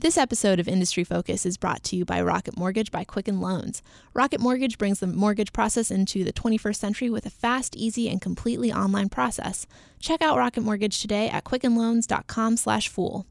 This 0.00 0.16
episode 0.16 0.60
of 0.60 0.68
Industry 0.68 1.02
Focus 1.02 1.44
is 1.44 1.56
brought 1.56 1.82
to 1.84 1.96
you 1.96 2.04
by 2.04 2.22
Rocket 2.22 2.56
Mortgage 2.56 2.92
by 2.92 3.02
Quicken 3.02 3.40
Loans. 3.40 3.82
Rocket 4.14 4.40
Mortgage 4.40 4.78
brings 4.78 5.00
the 5.00 5.08
mortgage 5.08 5.52
process 5.52 5.90
into 5.90 6.22
the 6.22 6.32
21st 6.32 6.76
century 6.76 7.10
with 7.10 7.26
a 7.26 7.30
fast, 7.30 7.74
easy, 7.74 8.08
and 8.08 8.20
completely 8.20 8.72
online 8.72 9.08
process. 9.08 9.66
Check 9.98 10.22
out 10.22 10.38
Rocket 10.38 10.60
Mortgage 10.60 11.00
today 11.00 11.28
at 11.28 11.42
quickenloans.com/fool. 11.42 13.26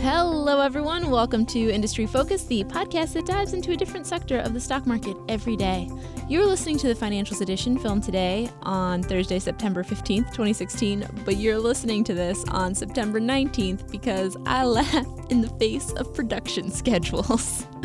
Hello, 0.00 0.60
everyone. 0.60 1.10
Welcome 1.10 1.46
to 1.46 1.70
Industry 1.70 2.06
Focus, 2.06 2.44
the 2.44 2.62
podcast 2.64 3.14
that 3.14 3.24
dives 3.24 3.54
into 3.54 3.72
a 3.72 3.76
different 3.76 4.06
sector 4.06 4.38
of 4.38 4.52
the 4.52 4.60
stock 4.60 4.86
market 4.86 5.16
every 5.28 5.56
day. 5.56 5.90
You're 6.28 6.44
listening 6.44 6.76
to 6.78 6.88
the 6.88 6.94
Financials 6.94 7.40
Edition 7.40 7.78
filmed 7.78 8.04
today 8.04 8.50
on 8.62 9.02
Thursday, 9.02 9.38
September 9.38 9.82
15th, 9.82 10.26
2016, 10.26 11.08
but 11.24 11.38
you're 11.38 11.58
listening 11.58 12.04
to 12.04 12.14
this 12.14 12.44
on 12.48 12.74
September 12.74 13.18
19th 13.20 13.90
because 13.90 14.36
I 14.44 14.64
laughed 14.64 15.08
in 15.32 15.40
the 15.40 15.48
face 15.58 15.90
of 15.92 16.14
production 16.14 16.70
schedules. 16.70 17.66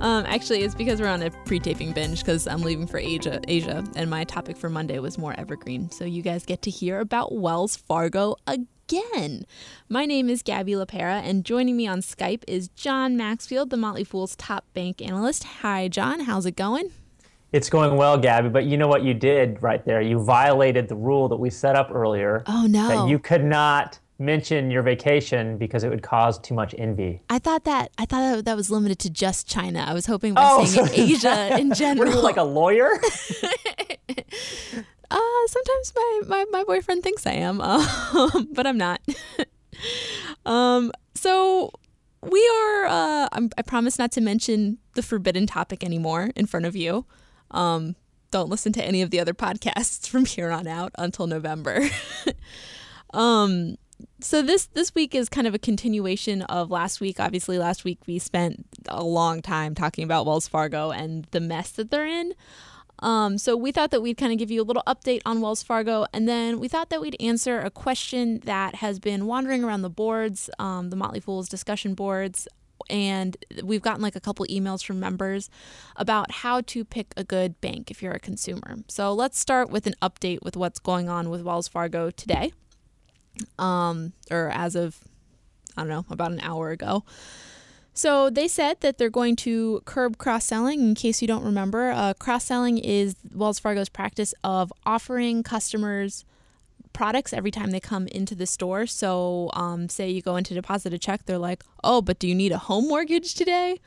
Um, 0.00 0.26
actually, 0.26 0.62
it's 0.62 0.74
because 0.74 1.00
we're 1.00 1.06
on 1.06 1.22
a 1.22 1.30
pre-taping 1.30 1.92
binge 1.92 2.18
because 2.18 2.46
I'm 2.46 2.60
leaving 2.60 2.86
for 2.86 2.98
Asia, 2.98 3.40
Asia, 3.48 3.82
and 3.96 4.10
my 4.10 4.24
topic 4.24 4.58
for 4.58 4.68
Monday 4.68 4.98
was 4.98 5.16
more 5.16 5.32
evergreen. 5.38 5.90
So 5.90 6.04
you 6.04 6.20
guys 6.20 6.44
get 6.44 6.60
to 6.62 6.70
hear 6.70 7.00
about 7.00 7.32
Wells 7.32 7.76
Fargo 7.76 8.36
again. 8.46 8.66
My 9.88 10.04
name 10.04 10.28
is 10.28 10.42
Gabby 10.42 10.72
LaPera, 10.72 11.22
and 11.22 11.44
joining 11.44 11.76
me 11.76 11.86
on 11.86 12.00
Skype 12.00 12.44
is 12.46 12.68
John 12.68 13.16
Maxfield, 13.16 13.70
the 13.70 13.76
Motley 13.76 14.04
Fool's 14.04 14.36
top 14.36 14.64
bank 14.74 15.00
analyst. 15.00 15.44
Hi, 15.62 15.88
John. 15.88 16.20
How's 16.20 16.44
it 16.44 16.54
going? 16.54 16.90
It's 17.52 17.70
going 17.70 17.96
well, 17.96 18.18
Gabby, 18.18 18.50
but 18.50 18.66
you 18.66 18.76
know 18.76 18.88
what 18.88 19.02
you 19.02 19.14
did 19.14 19.62
right 19.62 19.84
there? 19.86 20.02
You 20.02 20.18
violated 20.22 20.88
the 20.88 20.96
rule 20.96 21.28
that 21.28 21.36
we 21.36 21.48
set 21.48 21.76
up 21.76 21.90
earlier. 21.92 22.42
Oh, 22.46 22.66
no. 22.66 22.88
That 22.88 23.08
you 23.08 23.18
could 23.18 23.44
not 23.44 23.98
mention 24.18 24.70
your 24.70 24.82
vacation 24.82 25.56
because 25.56 25.82
it 25.82 25.88
would 25.88 26.02
cause 26.02 26.38
too 26.38 26.54
much 26.54 26.74
envy. 26.76 27.22
I 27.30 27.38
thought 27.38 27.64
that 27.64 27.90
I 27.98 28.04
thought 28.04 28.44
that 28.44 28.56
was 28.56 28.70
limited 28.70 28.98
to 29.00 29.10
just 29.10 29.48
China. 29.48 29.84
I 29.86 29.94
was 29.94 30.06
hoping 30.06 30.34
by 30.34 30.42
oh, 30.44 30.64
saying 30.64 30.88
so 30.88 30.92
Asia 30.94 31.58
in 31.58 31.72
general. 31.74 32.08
Were 32.10 32.14
you 32.14 32.22
like 32.22 32.36
a 32.36 32.44
lawyer? 32.44 32.90
sometimes 35.54 35.92
my, 35.94 36.20
my, 36.26 36.44
my 36.50 36.64
boyfriend 36.64 37.02
thinks 37.02 37.26
I 37.26 37.32
am, 37.32 37.60
um, 37.60 38.48
but 38.52 38.66
I'm 38.66 38.78
not. 38.78 39.00
um, 40.46 40.92
so 41.14 41.70
we 42.22 42.50
are. 42.54 42.86
Uh, 42.86 43.28
i 43.56 43.62
promise 43.62 43.98
not 43.98 44.12
to 44.12 44.20
mention 44.20 44.78
the 44.94 45.02
forbidden 45.02 45.46
topic 45.46 45.84
anymore 45.84 46.30
in 46.36 46.46
front 46.46 46.66
of 46.66 46.74
you. 46.74 47.06
Um, 47.50 47.96
don't 48.30 48.50
listen 48.50 48.72
to 48.72 48.84
any 48.84 49.02
of 49.02 49.10
the 49.10 49.20
other 49.20 49.34
podcasts 49.34 50.08
from 50.12 50.24
here 50.24 50.50
on 50.50 50.66
out 50.66 50.92
until 50.98 51.26
November. 51.26 51.88
um, 53.12 53.76
so 54.20 54.42
this 54.42 54.66
this 54.66 54.92
week 54.94 55.14
is 55.14 55.28
kind 55.28 55.46
of 55.46 55.54
a 55.54 55.58
continuation 55.58 56.42
of 56.42 56.70
last 56.70 57.00
week. 57.00 57.20
Obviously, 57.20 57.58
last 57.58 57.84
week 57.84 58.00
we 58.06 58.18
spent 58.18 58.66
a 58.88 59.04
long 59.04 59.40
time 59.40 59.74
talking 59.74 60.02
about 60.02 60.26
Wells 60.26 60.48
Fargo 60.48 60.90
and 60.90 61.26
the 61.30 61.40
mess 61.40 61.70
that 61.72 61.90
they're 61.90 62.06
in. 62.06 62.34
Um, 63.00 63.38
so 63.38 63.56
we 63.56 63.72
thought 63.72 63.90
that 63.90 64.00
we'd 64.00 64.16
kind 64.16 64.32
of 64.32 64.38
give 64.38 64.50
you 64.50 64.62
a 64.62 64.64
little 64.64 64.82
update 64.86 65.20
on 65.26 65.40
Wells 65.40 65.62
Fargo, 65.62 66.06
and 66.12 66.28
then 66.28 66.60
we 66.60 66.68
thought 66.68 66.90
that 66.90 67.00
we'd 67.00 67.16
answer 67.20 67.60
a 67.60 67.70
question 67.70 68.40
that 68.44 68.76
has 68.76 68.98
been 68.98 69.26
wandering 69.26 69.64
around 69.64 69.82
the 69.82 69.90
boards, 69.90 70.48
um, 70.58 70.90
the 70.90 70.96
Motley 70.96 71.20
Fools 71.20 71.48
discussion 71.48 71.94
boards, 71.94 72.48
and 72.88 73.36
we've 73.62 73.82
gotten 73.82 74.02
like 74.02 74.16
a 74.16 74.20
couple 74.20 74.46
emails 74.46 74.84
from 74.84 75.00
members 75.00 75.50
about 75.96 76.30
how 76.30 76.60
to 76.62 76.84
pick 76.84 77.14
a 77.16 77.24
good 77.24 77.60
bank 77.60 77.90
if 77.90 78.02
you're 78.02 78.12
a 78.12 78.20
consumer. 78.20 78.76
So 78.88 79.12
let's 79.12 79.38
start 79.38 79.70
with 79.70 79.86
an 79.86 79.94
update 80.02 80.42
with 80.42 80.56
what's 80.56 80.78
going 80.78 81.08
on 81.08 81.30
with 81.30 81.42
Wells 81.42 81.68
Fargo 81.68 82.10
today 82.10 82.52
um, 83.58 84.12
or 84.30 84.50
as 84.50 84.76
of, 84.76 84.98
I 85.76 85.82
don't 85.82 85.88
know, 85.88 86.04
about 86.10 86.32
an 86.32 86.40
hour 86.40 86.70
ago. 86.70 87.04
So 87.94 88.28
they 88.28 88.48
said 88.48 88.80
that 88.80 88.98
they're 88.98 89.08
going 89.08 89.36
to 89.36 89.80
curb 89.84 90.18
cross 90.18 90.44
selling. 90.44 90.80
In 90.80 90.94
case 90.96 91.22
you 91.22 91.28
don't 91.28 91.44
remember, 91.44 91.92
uh, 91.92 92.14
cross 92.14 92.44
selling 92.44 92.78
is 92.78 93.14
Wells 93.32 93.60
Fargo's 93.60 93.88
practice 93.88 94.34
of 94.42 94.72
offering 94.84 95.44
customers 95.44 96.24
products 96.92 97.32
every 97.32 97.52
time 97.52 97.70
they 97.70 97.80
come 97.80 98.08
into 98.08 98.34
the 98.34 98.46
store. 98.46 98.86
So, 98.86 99.50
um, 99.52 99.88
say 99.88 100.10
you 100.10 100.22
go 100.22 100.36
in 100.36 100.44
to 100.44 100.54
deposit 100.54 100.92
a 100.92 100.98
check, 100.98 101.26
they're 101.26 101.38
like, 101.38 101.62
"Oh, 101.84 102.02
but 102.02 102.18
do 102.18 102.26
you 102.26 102.34
need 102.34 102.52
a 102.52 102.58
home 102.58 102.88
mortgage 102.88 103.34
today?" 103.34 103.78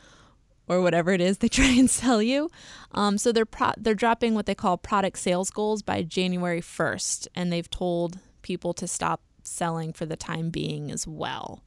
Or 0.69 0.81
whatever 0.81 1.11
it 1.11 1.21
is 1.21 1.39
they 1.39 1.47
try 1.59 1.67
and 1.77 1.89
sell 1.89 2.21
you. 2.21 2.49
Um, 2.93 3.17
so 3.17 3.33
they're 3.33 3.45
pro- 3.45 3.73
they're 3.77 3.93
dropping 3.93 4.35
what 4.35 4.45
they 4.45 4.55
call 4.55 4.77
product 4.77 5.19
sales 5.19 5.49
goals 5.49 5.81
by 5.81 6.03
January 6.03 6.61
first, 6.61 7.27
and 7.35 7.51
they've 7.51 7.69
told 7.69 8.19
people 8.41 8.73
to 8.75 8.87
stop 8.87 9.21
selling 9.43 9.91
for 9.91 10.05
the 10.05 10.17
time 10.17 10.49
being 10.49 10.91
as 10.91 11.05
well. 11.07 11.61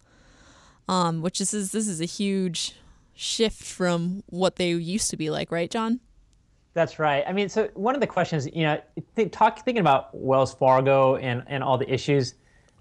Um, 0.90 1.22
which 1.22 1.40
is 1.40 1.52
this 1.52 1.86
is 1.86 2.00
a 2.00 2.04
huge 2.04 2.74
shift 3.14 3.62
from 3.62 4.24
what 4.26 4.56
they 4.56 4.70
used 4.70 5.08
to 5.10 5.16
be 5.16 5.30
like, 5.30 5.52
right, 5.52 5.70
John? 5.70 6.00
That's 6.74 6.98
right. 6.98 7.22
I 7.28 7.32
mean, 7.32 7.48
so 7.48 7.68
one 7.74 7.94
of 7.94 8.00
the 8.00 8.08
questions, 8.08 8.48
you 8.52 8.64
know, 8.64 8.80
think, 9.14 9.30
talk, 9.30 9.64
thinking 9.64 9.80
about 9.80 10.08
Wells 10.12 10.52
Fargo 10.52 11.14
and, 11.14 11.44
and 11.46 11.62
all 11.62 11.78
the 11.78 11.88
issues 11.88 12.34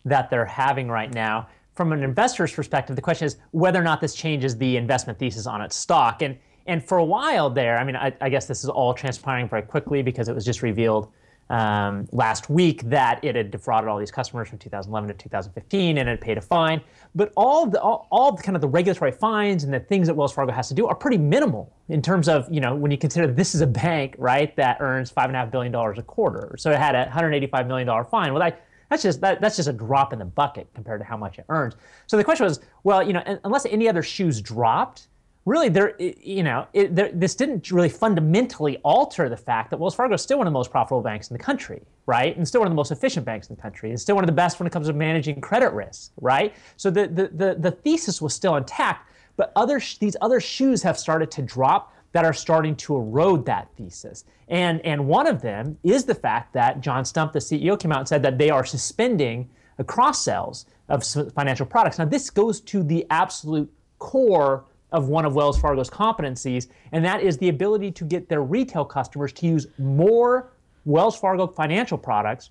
that 0.05 0.31
they're 0.31 0.43
having 0.43 0.89
right 0.89 1.13
now, 1.13 1.49
from 1.75 1.91
an 1.91 2.01
investor's 2.01 2.51
perspective, 2.51 2.95
the 2.95 3.01
question 3.01 3.27
is 3.27 3.37
whether 3.51 3.79
or 3.79 3.83
not 3.83 4.01
this 4.01 4.15
changes 4.15 4.57
the 4.57 4.75
investment 4.75 5.19
thesis 5.19 5.45
on 5.45 5.61
its 5.61 5.75
stock. 5.75 6.23
And 6.23 6.35
and 6.65 6.83
for 6.83 6.97
a 6.97 7.05
while 7.05 7.49
there, 7.49 7.77
I 7.77 7.83
mean, 7.83 7.95
I, 7.95 8.11
I 8.21 8.29
guess 8.29 8.47
this 8.47 8.63
is 8.63 8.69
all 8.69 8.93
transpiring 8.93 9.47
very 9.47 9.61
quickly 9.61 10.01
because 10.01 10.29
it 10.29 10.35
was 10.35 10.45
just 10.45 10.61
revealed 10.63 11.11
um, 11.49 12.07
last 12.11 12.49
week 12.49 12.83
that 12.83 13.23
it 13.23 13.35
had 13.35 13.49
defrauded 13.49 13.89
all 13.89 13.97
these 13.97 14.11
customers 14.11 14.49
from 14.49 14.59
2011 14.59 15.07
to 15.07 15.13
2015 15.15 15.97
and 15.97 16.07
had 16.07 16.21
paid 16.21 16.37
a 16.37 16.41
fine. 16.41 16.81
But 17.15 17.33
all 17.35 17.65
the 17.65 17.81
all, 17.81 18.07
all 18.11 18.31
the 18.33 18.43
kind 18.43 18.55
of 18.55 18.61
the 18.61 18.67
regulatory 18.67 19.11
fines 19.11 19.63
and 19.63 19.73
the 19.73 19.79
things 19.79 20.07
that 20.07 20.13
Wells 20.13 20.33
Fargo 20.33 20.51
has 20.51 20.67
to 20.69 20.73
do 20.73 20.87
are 20.87 20.95
pretty 20.95 21.17
minimal 21.17 21.73
in 21.89 22.01
terms 22.01 22.29
of 22.29 22.47
you 22.51 22.61
know 22.61 22.75
when 22.75 22.91
you 22.91 22.97
consider 22.97 23.27
this 23.27 23.55
is 23.55 23.61
a 23.61 23.67
bank 23.67 24.15
right 24.17 24.55
that 24.55 24.77
earns 24.79 25.09
five 25.09 25.25
and 25.25 25.35
a 25.35 25.39
half 25.39 25.51
billion 25.51 25.71
dollars 25.71 25.97
a 25.97 26.03
quarter, 26.03 26.55
so 26.57 26.71
it 26.71 26.77
had 26.77 26.95
a 26.95 27.03
185 27.05 27.67
million 27.67 27.87
dollar 27.87 28.03
fine. 28.03 28.31
Well, 28.33 28.41
that 28.41 28.63
that's 28.89 29.03
just 29.03 29.21
that, 29.21 29.39
that's 29.41 29.55
just 29.55 29.69
a 29.69 29.73
drop 29.73 30.13
in 30.13 30.19
the 30.19 30.25
bucket 30.25 30.67
compared 30.73 30.99
to 31.01 31.05
how 31.05 31.17
much 31.17 31.39
it 31.39 31.45
earns. 31.49 31.75
So 32.07 32.17
the 32.17 32.23
question 32.23 32.45
was, 32.45 32.59
well, 32.83 33.01
you 33.03 33.13
know, 33.13 33.39
unless 33.43 33.65
any 33.65 33.87
other 33.87 34.03
shoes 34.03 34.41
dropped, 34.41 35.07
really 35.45 35.69
there 35.69 35.95
you 35.99 36.43
know 36.43 36.67
it, 36.73 36.95
there, 36.95 37.11
this 37.13 37.35
didn't 37.35 37.71
really 37.71 37.89
fundamentally 37.89 38.77
alter 38.83 39.29
the 39.29 39.37
fact 39.37 39.69
that 39.69 39.77
Wells 39.77 39.95
Fargo 39.95 40.15
is 40.15 40.21
still 40.21 40.37
one 40.37 40.47
of 40.47 40.51
the 40.51 40.57
most 40.57 40.71
profitable 40.71 41.01
banks 41.01 41.29
in 41.29 41.37
the 41.37 41.43
country 41.43 41.81
right? 42.05 42.35
And 42.35 42.47
still 42.47 42.61
one 42.61 42.67
of 42.67 42.71
the 42.71 42.75
most 42.75 42.91
efficient 42.91 43.25
banks 43.25 43.49
in 43.49 43.55
the 43.55 43.61
country 43.61 43.89
and 43.89 43.99
still 43.99 44.15
one 44.15 44.23
of 44.23 44.27
the 44.27 44.33
best 44.33 44.59
when 44.59 44.65
it 44.65 44.71
comes 44.71 44.87
to 44.87 44.93
managing 44.93 45.41
credit 45.41 45.71
risk 45.73 46.11
right? 46.21 46.53
So 46.77 46.89
the 46.89 47.07
the 47.07 47.27
the, 47.27 47.55
the 47.59 47.71
thesis 47.71 48.21
was 48.21 48.33
still 48.33 48.55
intact 48.55 49.09
but 49.37 49.53
other 49.55 49.81
these 49.99 50.17
other 50.21 50.41
shoes 50.41 50.83
have 50.83 50.99
started 50.99 51.31
to 51.31 51.41
drop 51.41 51.93
that 52.11 52.25
are 52.25 52.33
starting 52.33 52.75
to 52.75 52.95
erode 52.95 53.45
that 53.45 53.69
thesis. 53.77 54.25
And 54.47 54.81
and 54.81 55.07
one 55.07 55.27
of 55.27 55.41
them 55.41 55.77
is 55.83 56.05
the 56.05 56.15
fact 56.15 56.53
that 56.53 56.81
John 56.81 57.03
Stumpf, 57.03 57.33
the 57.33 57.39
CEO 57.39 57.79
came 57.79 57.91
out 57.91 57.99
and 57.99 58.07
said 58.07 58.23
that 58.23 58.37
they 58.37 58.49
are 58.49 58.65
suspending 58.65 59.49
cross 59.87 60.23
sales 60.23 60.65
of 60.89 61.05
financial 61.33 61.65
products. 61.65 61.99
Now 61.99 62.05
this 62.05 62.29
goes 62.29 62.59
to 62.61 62.83
the 62.83 63.05
absolute 63.09 63.71
core 63.99 64.65
of 64.91 65.07
one 65.07 65.25
of 65.25 65.35
Wells 65.35 65.59
Fargo's 65.59 65.89
competencies, 65.89 66.67
and 66.91 67.03
that 67.05 67.21
is 67.21 67.37
the 67.37 67.49
ability 67.49 67.91
to 67.91 68.05
get 68.05 68.27
their 68.29 68.41
retail 68.41 68.85
customers 68.85 69.31
to 69.33 69.45
use 69.45 69.67
more 69.77 70.51
Wells 70.85 71.17
Fargo 71.17 71.47
financial 71.47 71.97
products 71.97 72.49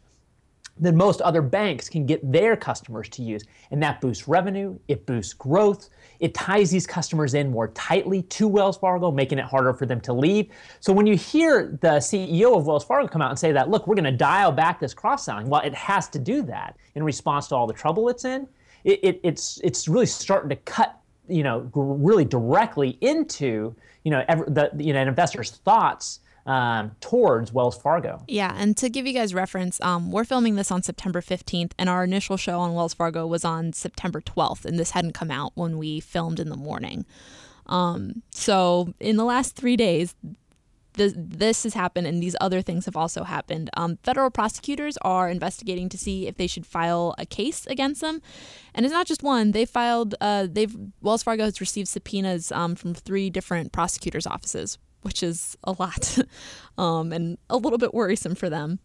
than 0.80 0.96
most 0.96 1.20
other 1.20 1.42
banks 1.42 1.88
can 1.88 2.06
get 2.06 2.30
their 2.30 2.56
customers 2.56 3.08
to 3.08 3.22
use. 3.22 3.44
And 3.70 3.82
that 3.82 4.00
boosts 4.00 4.28
revenue, 4.28 4.78
it 4.88 5.06
boosts 5.06 5.32
growth, 5.32 5.88
it 6.20 6.34
ties 6.34 6.70
these 6.70 6.86
customers 6.86 7.34
in 7.34 7.50
more 7.50 7.68
tightly 7.68 8.22
to 8.22 8.48
Wells 8.48 8.76
Fargo, 8.76 9.10
making 9.10 9.38
it 9.38 9.44
harder 9.44 9.74
for 9.74 9.86
them 9.86 10.00
to 10.02 10.12
leave. 10.12 10.50
So 10.80 10.92
when 10.92 11.06
you 11.06 11.16
hear 11.16 11.78
the 11.80 11.98
CEO 11.98 12.56
of 12.56 12.66
Wells 12.66 12.84
Fargo 12.84 13.08
come 13.08 13.22
out 13.22 13.30
and 13.30 13.38
say 13.38 13.52
that, 13.52 13.68
look, 13.70 13.86
we're 13.86 13.94
going 13.94 14.04
to 14.04 14.12
dial 14.12 14.52
back 14.52 14.80
this 14.80 14.94
cross 14.94 15.24
selling, 15.24 15.48
well, 15.48 15.62
it 15.62 15.74
has 15.74 16.08
to 16.10 16.18
do 16.18 16.42
that 16.42 16.76
in 16.94 17.02
response 17.02 17.48
to 17.48 17.56
all 17.56 17.66
the 17.66 17.74
trouble 17.74 18.08
it's 18.08 18.24
in. 18.24 18.48
It, 18.84 19.00
it, 19.02 19.20
it's, 19.22 19.60
it's 19.64 19.88
really 19.88 20.06
starting 20.06 20.50
to 20.50 20.56
cut 20.56 21.00
you 21.28 21.42
know, 21.42 21.70
really 21.74 22.24
directly 22.24 22.98
into, 23.00 23.74
you 24.04 24.10
know, 24.10 24.24
every, 24.28 24.46
the, 24.46 24.70
you 24.76 24.92
know, 24.92 25.00
an 25.00 25.08
investor's 25.08 25.50
thoughts 25.50 26.20
um, 26.46 26.92
towards 27.00 27.52
Wells 27.52 27.76
Fargo. 27.76 28.22
Yeah, 28.26 28.54
and 28.56 28.76
to 28.78 28.88
give 28.88 29.06
you 29.06 29.12
guys 29.12 29.34
reference, 29.34 29.80
um, 29.82 30.10
we're 30.10 30.24
filming 30.24 30.56
this 30.56 30.70
on 30.70 30.82
September 30.82 31.20
15th, 31.20 31.72
and 31.78 31.88
our 31.88 32.04
initial 32.04 32.38
show 32.38 32.58
on 32.58 32.74
Wells 32.74 32.94
Fargo 32.94 33.26
was 33.26 33.44
on 33.44 33.74
September 33.74 34.20
12th, 34.20 34.64
and 34.64 34.78
this 34.78 34.92
hadn't 34.92 35.12
come 35.12 35.30
out 35.30 35.52
when 35.54 35.76
we 35.76 36.00
filmed 36.00 36.40
in 36.40 36.48
the 36.48 36.56
morning. 36.56 37.04
Um, 37.66 38.22
so 38.30 38.94
in 38.98 39.16
the 39.16 39.24
last 39.24 39.56
three 39.56 39.76
days, 39.76 40.14
this, 40.98 41.14
this 41.16 41.62
has 41.62 41.74
happened 41.74 42.06
and 42.06 42.22
these 42.22 42.36
other 42.40 42.60
things 42.60 42.84
have 42.84 42.96
also 42.96 43.24
happened. 43.24 43.70
Um, 43.76 43.98
federal 44.02 44.30
prosecutors 44.30 44.98
are 44.98 45.30
investigating 45.30 45.88
to 45.88 45.98
see 45.98 46.26
if 46.26 46.36
they 46.36 46.46
should 46.46 46.66
file 46.66 47.14
a 47.16 47.24
case 47.24 47.66
against 47.66 48.00
them, 48.00 48.20
and 48.74 48.84
it's 48.84 48.92
not 48.92 49.06
just 49.06 49.22
one. 49.22 49.52
They 49.52 49.64
filed. 49.64 50.14
Uh, 50.20 50.46
they've 50.50 50.76
Wells 51.00 51.22
Fargo 51.22 51.44
has 51.44 51.60
received 51.60 51.88
subpoenas 51.88 52.52
um, 52.52 52.74
from 52.74 52.92
three 52.92 53.30
different 53.30 53.72
prosecutors' 53.72 54.26
offices, 54.26 54.78
which 55.02 55.22
is 55.22 55.56
a 55.64 55.72
lot, 55.78 56.18
um, 56.78 57.12
and 57.12 57.38
a 57.48 57.56
little 57.56 57.78
bit 57.78 57.94
worrisome 57.94 58.34
for 58.34 58.50
them. 58.50 58.80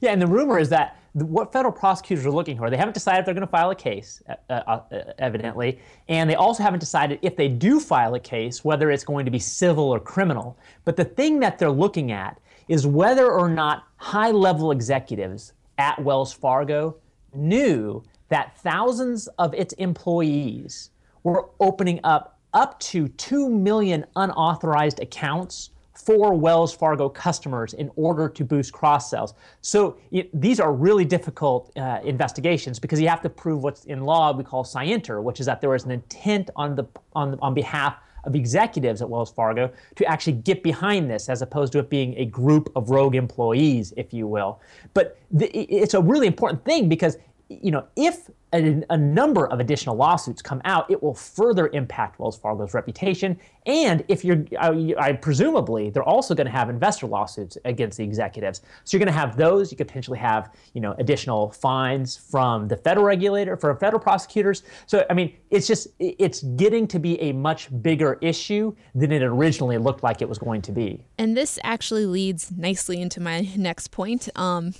Yeah, 0.00 0.12
and 0.12 0.22
the 0.22 0.26
rumor 0.26 0.58
is 0.58 0.68
that 0.70 0.96
what 1.12 1.52
federal 1.52 1.72
prosecutors 1.72 2.24
are 2.24 2.30
looking 2.30 2.56
for, 2.56 2.70
they 2.70 2.76
haven't 2.76 2.94
decided 2.94 3.20
if 3.20 3.24
they're 3.24 3.34
going 3.34 3.46
to 3.46 3.50
file 3.50 3.70
a 3.70 3.74
case, 3.74 4.22
uh, 4.28 4.34
uh, 4.48 4.80
uh, 4.92 5.12
evidently, 5.18 5.80
and 6.08 6.30
they 6.30 6.36
also 6.36 6.62
haven't 6.62 6.78
decided 6.78 7.18
if 7.22 7.36
they 7.36 7.48
do 7.48 7.80
file 7.80 8.14
a 8.14 8.20
case, 8.20 8.64
whether 8.64 8.90
it's 8.90 9.04
going 9.04 9.24
to 9.24 9.30
be 9.30 9.38
civil 9.38 9.84
or 9.84 9.98
criminal. 9.98 10.56
But 10.84 10.96
the 10.96 11.04
thing 11.04 11.40
that 11.40 11.58
they're 11.58 11.70
looking 11.70 12.12
at 12.12 12.40
is 12.68 12.86
whether 12.86 13.30
or 13.32 13.48
not 13.48 13.84
high 13.96 14.30
level 14.30 14.70
executives 14.70 15.52
at 15.78 16.00
Wells 16.00 16.32
Fargo 16.32 16.96
knew 17.34 18.04
that 18.28 18.56
thousands 18.58 19.26
of 19.38 19.52
its 19.54 19.74
employees 19.74 20.90
were 21.24 21.48
opening 21.58 22.00
up 22.04 22.38
up 22.52 22.78
to 22.80 23.06
2 23.06 23.48
million 23.48 24.04
unauthorized 24.16 25.00
accounts 25.00 25.70
for 26.00 26.34
Wells 26.34 26.74
Fargo 26.74 27.08
customers 27.08 27.74
in 27.74 27.90
order 27.96 28.28
to 28.28 28.44
boost 28.44 28.72
cross 28.72 29.10
sales. 29.10 29.34
So 29.60 29.98
it, 30.10 30.28
these 30.38 30.60
are 30.60 30.72
really 30.72 31.04
difficult 31.04 31.70
uh, 31.76 32.00
investigations 32.04 32.78
because 32.78 33.00
you 33.00 33.08
have 33.08 33.22
to 33.22 33.30
prove 33.30 33.62
what's 33.62 33.84
in 33.84 34.02
law 34.02 34.32
we 34.32 34.44
call 34.44 34.64
scienter, 34.64 35.20
which 35.20 35.40
is 35.40 35.46
that 35.46 35.60
there 35.60 35.70
was 35.70 35.84
an 35.84 35.90
intent 35.90 36.50
on 36.56 36.74
the 36.74 36.84
on 37.14 37.38
on 37.40 37.54
behalf 37.54 37.96
of 38.24 38.34
executives 38.34 39.00
at 39.02 39.08
Wells 39.08 39.30
Fargo 39.30 39.70
to 39.96 40.04
actually 40.04 40.34
get 40.34 40.62
behind 40.62 41.10
this 41.10 41.28
as 41.28 41.42
opposed 41.42 41.72
to 41.72 41.78
it 41.78 41.88
being 41.88 42.14
a 42.18 42.26
group 42.26 42.70
of 42.76 42.90
rogue 42.90 43.14
employees, 43.14 43.92
if 43.96 44.12
you 44.12 44.26
will. 44.26 44.60
But 44.94 45.18
the, 45.30 45.46
it's 45.56 45.94
a 45.94 46.00
really 46.00 46.26
important 46.26 46.64
thing 46.64 46.88
because 46.88 47.16
you 47.50 47.72
know, 47.72 47.84
if 47.96 48.30
a, 48.52 48.82
a, 48.90 48.96
number 48.96 49.46
of 49.48 49.58
additional 49.58 49.96
lawsuits 49.96 50.40
come 50.40 50.60
out, 50.64 50.88
it 50.88 51.02
will 51.02 51.14
further 51.14 51.68
impact 51.72 52.20
Wells 52.20 52.38
Fargo's 52.38 52.74
reputation. 52.74 53.38
And 53.66 54.04
if 54.06 54.24
you're, 54.24 54.44
I, 54.58 54.94
I 54.98 55.12
presumably, 55.14 55.90
they're 55.90 56.04
also 56.04 56.34
going 56.34 56.46
to 56.46 56.52
have 56.52 56.70
investor 56.70 57.06
lawsuits 57.06 57.58
against 57.64 57.98
the 57.98 58.04
executives. 58.04 58.62
So 58.84 58.96
you're 58.96 59.04
going 59.04 59.12
to 59.12 59.18
have 59.18 59.36
those. 59.36 59.72
You 59.72 59.76
could 59.76 59.88
potentially 59.88 60.18
have, 60.18 60.54
you 60.74 60.80
know, 60.80 60.94
additional 60.98 61.50
fines 61.50 62.16
from 62.16 62.68
the 62.68 62.76
federal 62.76 63.04
regulator, 63.04 63.56
for 63.56 63.74
federal 63.76 64.00
prosecutors. 64.00 64.62
So 64.86 65.04
I 65.10 65.14
mean, 65.14 65.34
it's 65.50 65.66
just, 65.66 65.88
it's 65.98 66.42
getting 66.42 66.86
to 66.88 67.00
be 67.00 67.20
a 67.20 67.32
much 67.32 67.68
bigger 67.82 68.16
issue 68.20 68.74
than 68.94 69.10
it 69.10 69.22
originally 69.22 69.78
looked 69.78 70.04
like 70.04 70.22
it 70.22 70.28
was 70.28 70.38
going 70.38 70.62
to 70.62 70.72
be. 70.72 71.04
And 71.18 71.36
this 71.36 71.58
actually 71.64 72.06
leads 72.06 72.52
nicely 72.52 73.00
into 73.00 73.20
my 73.20 73.40
next 73.56 73.88
point. 73.88 74.28
Um, 74.36 74.74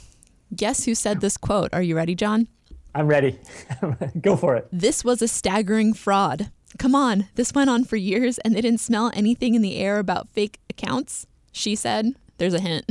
guess 0.55 0.85
who 0.85 0.95
said 0.95 1.21
this 1.21 1.37
quote? 1.37 1.73
Are 1.73 1.83
you 1.83 1.97
ready, 1.97 2.15
John? 2.15 2.49
I'm 2.95 3.07
ready. 3.07 3.39
Go 4.21 4.37
for 4.37 4.57
it. 4.57 4.69
This 4.73 5.05
was 5.05 5.23
a 5.23 5.29
staggering 5.29 5.95
fraud. 5.95 6.51
Come 6.79 6.95
on, 6.95 7.29
this 7.35 7.53
went 7.53 7.69
on 7.69 7.85
for 7.85 7.97
years 7.97 8.39
and 8.39 8.55
they 8.55 8.61
didn't 8.61 8.81
smell 8.81 9.11
anything 9.15 9.55
in 9.55 9.63
the 9.63 9.77
air 9.77 9.99
about 9.99 10.29
fake 10.29 10.61
accounts. 10.71 11.27
She 11.53 11.75
said, 11.75 12.15
There's 12.39 12.55
a 12.55 12.61
hint. 12.61 12.85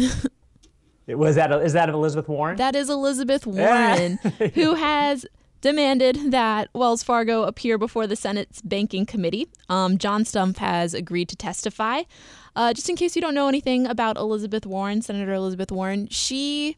it 1.08 1.18
was 1.18 1.36
that 1.36 1.52
is 1.62 1.74
that 1.74 1.90
of 1.90 1.96
Elizabeth 1.96 2.28
Warren? 2.28 2.58
That 2.58 2.76
is 2.76 2.90
Elizabeth 2.90 3.48
Warren, 3.48 4.18
who 4.54 4.76
has 4.76 5.26
demanded 5.62 6.32
that 6.32 6.70
Wells 6.74 7.04
Fargo 7.04 7.44
appear 7.44 7.78
before 7.78 8.08
the 8.08 8.16
Senate's 8.16 8.62
Banking 8.62 9.06
Committee. 9.06 9.48
Um, 9.70 9.98
John 9.98 10.24
Stumpf 10.24 10.58
has 10.58 10.94
agreed 10.94 11.30
to 11.30 11.36
testify. 11.36 12.04
Uh, 12.56 12.74
just 12.74 12.90
in 12.90 12.96
case 12.96 13.16
you 13.16 13.22
don't 13.22 13.34
know 13.34 13.48
anything 13.48 13.86
about 13.88 14.18
Elizabeth 14.18 14.66
Warren, 14.66 15.02
Senator 15.02 15.34
Elizabeth 15.34 15.72
Warren, 15.72 16.08
she 16.10 16.78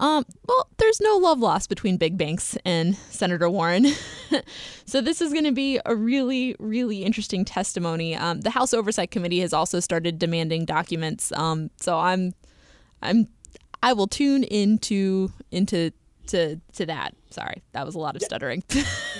um, 0.00 0.24
well, 0.48 0.66
there's 0.78 0.98
no 1.00 1.16
love 1.18 1.40
lost 1.40 1.68
between 1.68 1.98
big 1.98 2.16
banks 2.16 2.56
and 2.64 2.96
Senator 2.96 3.50
Warren. 3.50 3.86
so 4.86 5.02
this 5.02 5.20
is 5.20 5.30
going 5.32 5.44
to 5.44 5.52
be 5.52 5.78
a 5.84 5.94
really, 5.94 6.56
really 6.58 7.04
interesting 7.04 7.44
testimony. 7.44 8.16
Um, 8.16 8.40
the 8.40 8.50
House 8.50 8.72
Oversight 8.72 9.10
Committee 9.10 9.40
has 9.40 9.52
also 9.52 9.78
started 9.78 10.18
demanding 10.18 10.64
documents. 10.64 11.32
Um, 11.32 11.70
so 11.78 11.98
I'm, 11.98 12.32
I'm, 13.02 13.28
I 13.82 13.92
will 13.92 14.06
tune 14.06 14.42
into 14.44 15.32
into 15.50 15.92
to 16.28 16.56
to 16.74 16.86
that. 16.86 17.14
Sorry, 17.30 17.62
that 17.72 17.84
was 17.84 17.94
a 17.94 17.98
lot 17.98 18.16
of 18.16 18.22
stuttering. 18.22 18.64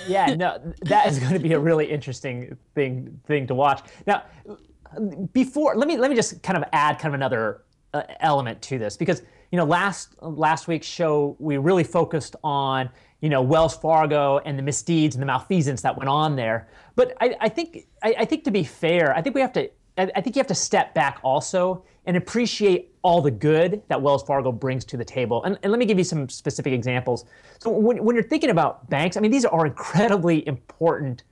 yeah, 0.07 0.25
no, 0.35 0.59
that 0.81 1.07
is 1.07 1.19
going 1.19 1.33
to 1.33 1.39
be 1.39 1.53
a 1.53 1.59
really 1.59 1.91
interesting 1.91 2.57
thing 2.73 3.19
thing 3.27 3.45
to 3.47 3.55
watch. 3.55 3.87
Now, 4.07 4.23
before 5.31 5.75
let 5.75 5.87
me 5.87 5.97
let 5.97 6.09
me 6.09 6.15
just 6.15 6.41
kind 6.41 6.57
of 6.57 6.63
add 6.73 6.97
kind 6.97 7.13
of 7.13 7.19
another 7.19 7.61
uh, 7.93 8.03
element 8.19 8.61
to 8.63 8.79
this 8.79 8.97
because 8.97 9.21
you 9.51 9.57
know, 9.57 9.65
last 9.65 10.15
last 10.21 10.67
week's 10.67 10.87
show 10.87 11.35
we 11.39 11.57
really 11.57 11.83
focused 11.83 12.35
on 12.43 12.89
you 13.19 13.29
know 13.29 13.41
Wells 13.41 13.75
Fargo 13.75 14.39
and 14.39 14.57
the 14.57 14.63
misdeeds 14.63 15.15
and 15.15 15.21
the 15.21 15.25
malfeasance 15.25 15.81
that 15.81 15.97
went 15.97 16.09
on 16.09 16.35
there. 16.35 16.69
But 16.95 17.15
I, 17.21 17.35
I 17.39 17.49
think 17.49 17.85
I, 18.01 18.15
I, 18.19 18.25
think 18.25 18.43
to 18.45 18.51
be 18.51 18.63
fair, 18.63 19.15
I 19.15 19.21
think 19.21 19.35
we 19.35 19.41
have 19.41 19.53
to 19.53 19.69
I 19.97 20.21
think 20.21 20.35
you 20.35 20.39
have 20.39 20.47
to 20.47 20.55
step 20.55 20.93
back 20.93 21.19
also 21.21 21.83
and 22.05 22.15
appreciate 22.17 22.95
all 23.03 23.21
the 23.21 23.31
good 23.31 23.81
that 23.89 24.01
Wells 24.01 24.23
Fargo 24.23 24.51
brings 24.51 24.85
to 24.85 24.97
the 24.97 25.05
table. 25.05 25.43
And, 25.43 25.59
and 25.63 25.71
let 25.71 25.79
me 25.79 25.85
give 25.85 25.97
you 25.97 26.03
some 26.03 26.29
specific 26.29 26.71
examples. 26.73 27.25
So 27.59 27.69
when, 27.69 28.03
when 28.03 28.15
you're 28.15 28.23
thinking 28.23 28.49
about 28.49 28.89
banks, 28.89 29.17
I 29.17 29.19
mean 29.19 29.31
these 29.31 29.45
are 29.45 29.65
incredibly 29.65 30.47
important 30.47 31.23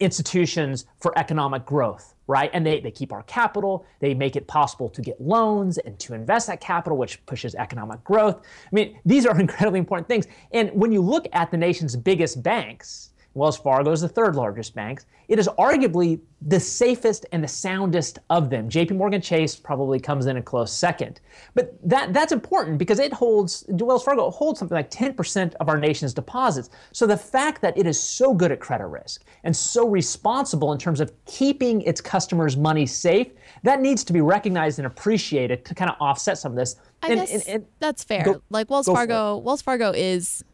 institutions 0.00 0.86
for 1.00 1.16
economic 1.18 1.66
growth, 1.66 2.14
right? 2.26 2.50
And 2.52 2.64
they, 2.64 2.80
they 2.80 2.90
keep 2.90 3.12
our 3.12 3.22
capital, 3.24 3.84
they 4.00 4.14
make 4.14 4.36
it 4.36 4.46
possible 4.46 4.88
to 4.90 5.02
get 5.02 5.20
loans 5.20 5.78
and 5.78 5.98
to 6.00 6.14
invest 6.14 6.46
that 6.46 6.60
capital, 6.60 6.96
which 6.96 7.24
pushes 7.26 7.54
economic 7.54 8.02
growth. 8.04 8.36
I 8.40 8.68
mean, 8.74 8.98
these 9.04 9.26
are 9.26 9.38
incredibly 9.40 9.78
important 9.78 10.08
things. 10.08 10.26
And 10.52 10.70
when 10.72 10.92
you 10.92 11.00
look 11.00 11.26
at 11.32 11.50
the 11.50 11.56
nation's 11.56 11.96
biggest 11.96 12.42
banks, 12.42 13.10
Wells 13.34 13.56
Fargo 13.56 13.90
is 13.92 14.02
the 14.02 14.08
third 14.08 14.36
largest 14.36 14.74
bank. 14.74 15.02
It 15.28 15.38
is 15.38 15.48
arguably 15.58 16.20
the 16.42 16.60
safest 16.60 17.24
and 17.32 17.42
the 17.42 17.48
soundest 17.48 18.18
of 18.28 18.50
them. 18.50 18.68
JP 18.68 18.96
Morgan 18.96 19.20
Chase 19.20 19.56
probably 19.56 19.98
comes 19.98 20.26
in 20.26 20.36
a 20.36 20.42
close 20.42 20.72
second. 20.72 21.20
But 21.54 21.76
that, 21.88 22.12
that's 22.12 22.32
important 22.32 22.78
because 22.78 22.98
it 22.98 23.12
holds, 23.12 23.64
Wells 23.68 24.04
Fargo 24.04 24.30
holds 24.30 24.58
something 24.58 24.74
like 24.74 24.90
10% 24.90 25.54
of 25.54 25.68
our 25.68 25.78
nation's 25.78 26.12
deposits. 26.12 26.68
So 26.92 27.06
the 27.06 27.16
fact 27.16 27.62
that 27.62 27.76
it 27.78 27.86
is 27.86 27.98
so 27.98 28.34
good 28.34 28.52
at 28.52 28.60
credit 28.60 28.86
risk 28.86 29.24
and 29.44 29.56
so 29.56 29.88
responsible 29.88 30.72
in 30.72 30.78
terms 30.78 31.00
of 31.00 31.12
keeping 31.24 31.80
its 31.82 32.00
customers' 32.00 32.56
money 32.56 32.84
safe, 32.84 33.28
that 33.62 33.80
needs 33.80 34.04
to 34.04 34.12
be 34.12 34.20
recognized 34.20 34.78
and 34.78 34.86
appreciated 34.86 35.64
to 35.64 35.74
kind 35.74 35.90
of 35.90 35.96
offset 36.00 36.36
some 36.36 36.52
of 36.52 36.58
this. 36.58 36.76
I 37.02 37.08
and, 37.08 37.20
guess 37.20 37.32
and, 37.32 37.42
and, 37.48 37.66
that's 37.78 38.04
fair. 38.04 38.24
Go, 38.24 38.42
like 38.50 38.68
Wells 38.68 38.86
Fargo, 38.86 39.38
Wells 39.38 39.62
Fargo 39.62 39.92
is 39.92 40.44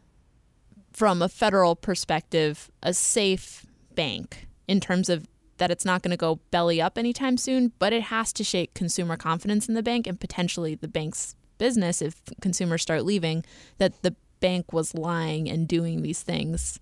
from 0.91 1.21
a 1.21 1.29
federal 1.29 1.75
perspective, 1.75 2.69
a 2.83 2.93
safe 2.93 3.65
bank 3.95 4.47
in 4.67 4.79
terms 4.79 5.09
of 5.09 5.27
that 5.57 5.71
it's 5.71 5.85
not 5.85 6.01
going 6.01 6.11
to 6.11 6.17
go 6.17 6.39
belly 6.51 6.81
up 6.81 6.97
anytime 6.97 7.37
soon, 7.37 7.73
but 7.79 7.93
it 7.93 8.03
has 8.03 8.33
to 8.33 8.43
shake 8.43 8.73
consumer 8.73 9.17
confidence 9.17 9.67
in 9.67 9.75
the 9.75 9.83
bank 9.83 10.07
and 10.07 10.19
potentially 10.19 10.73
the 10.73 10.87
bank's 10.87 11.35
business 11.57 12.01
if 12.01 12.21
consumers 12.41 12.81
start 12.81 13.05
leaving 13.05 13.43
that 13.77 14.01
the 14.01 14.15
bank 14.39 14.71
was 14.73 14.95
lying 14.95 15.49
and 15.49 15.67
doing 15.67 16.01
these 16.01 16.21
things. 16.21 16.79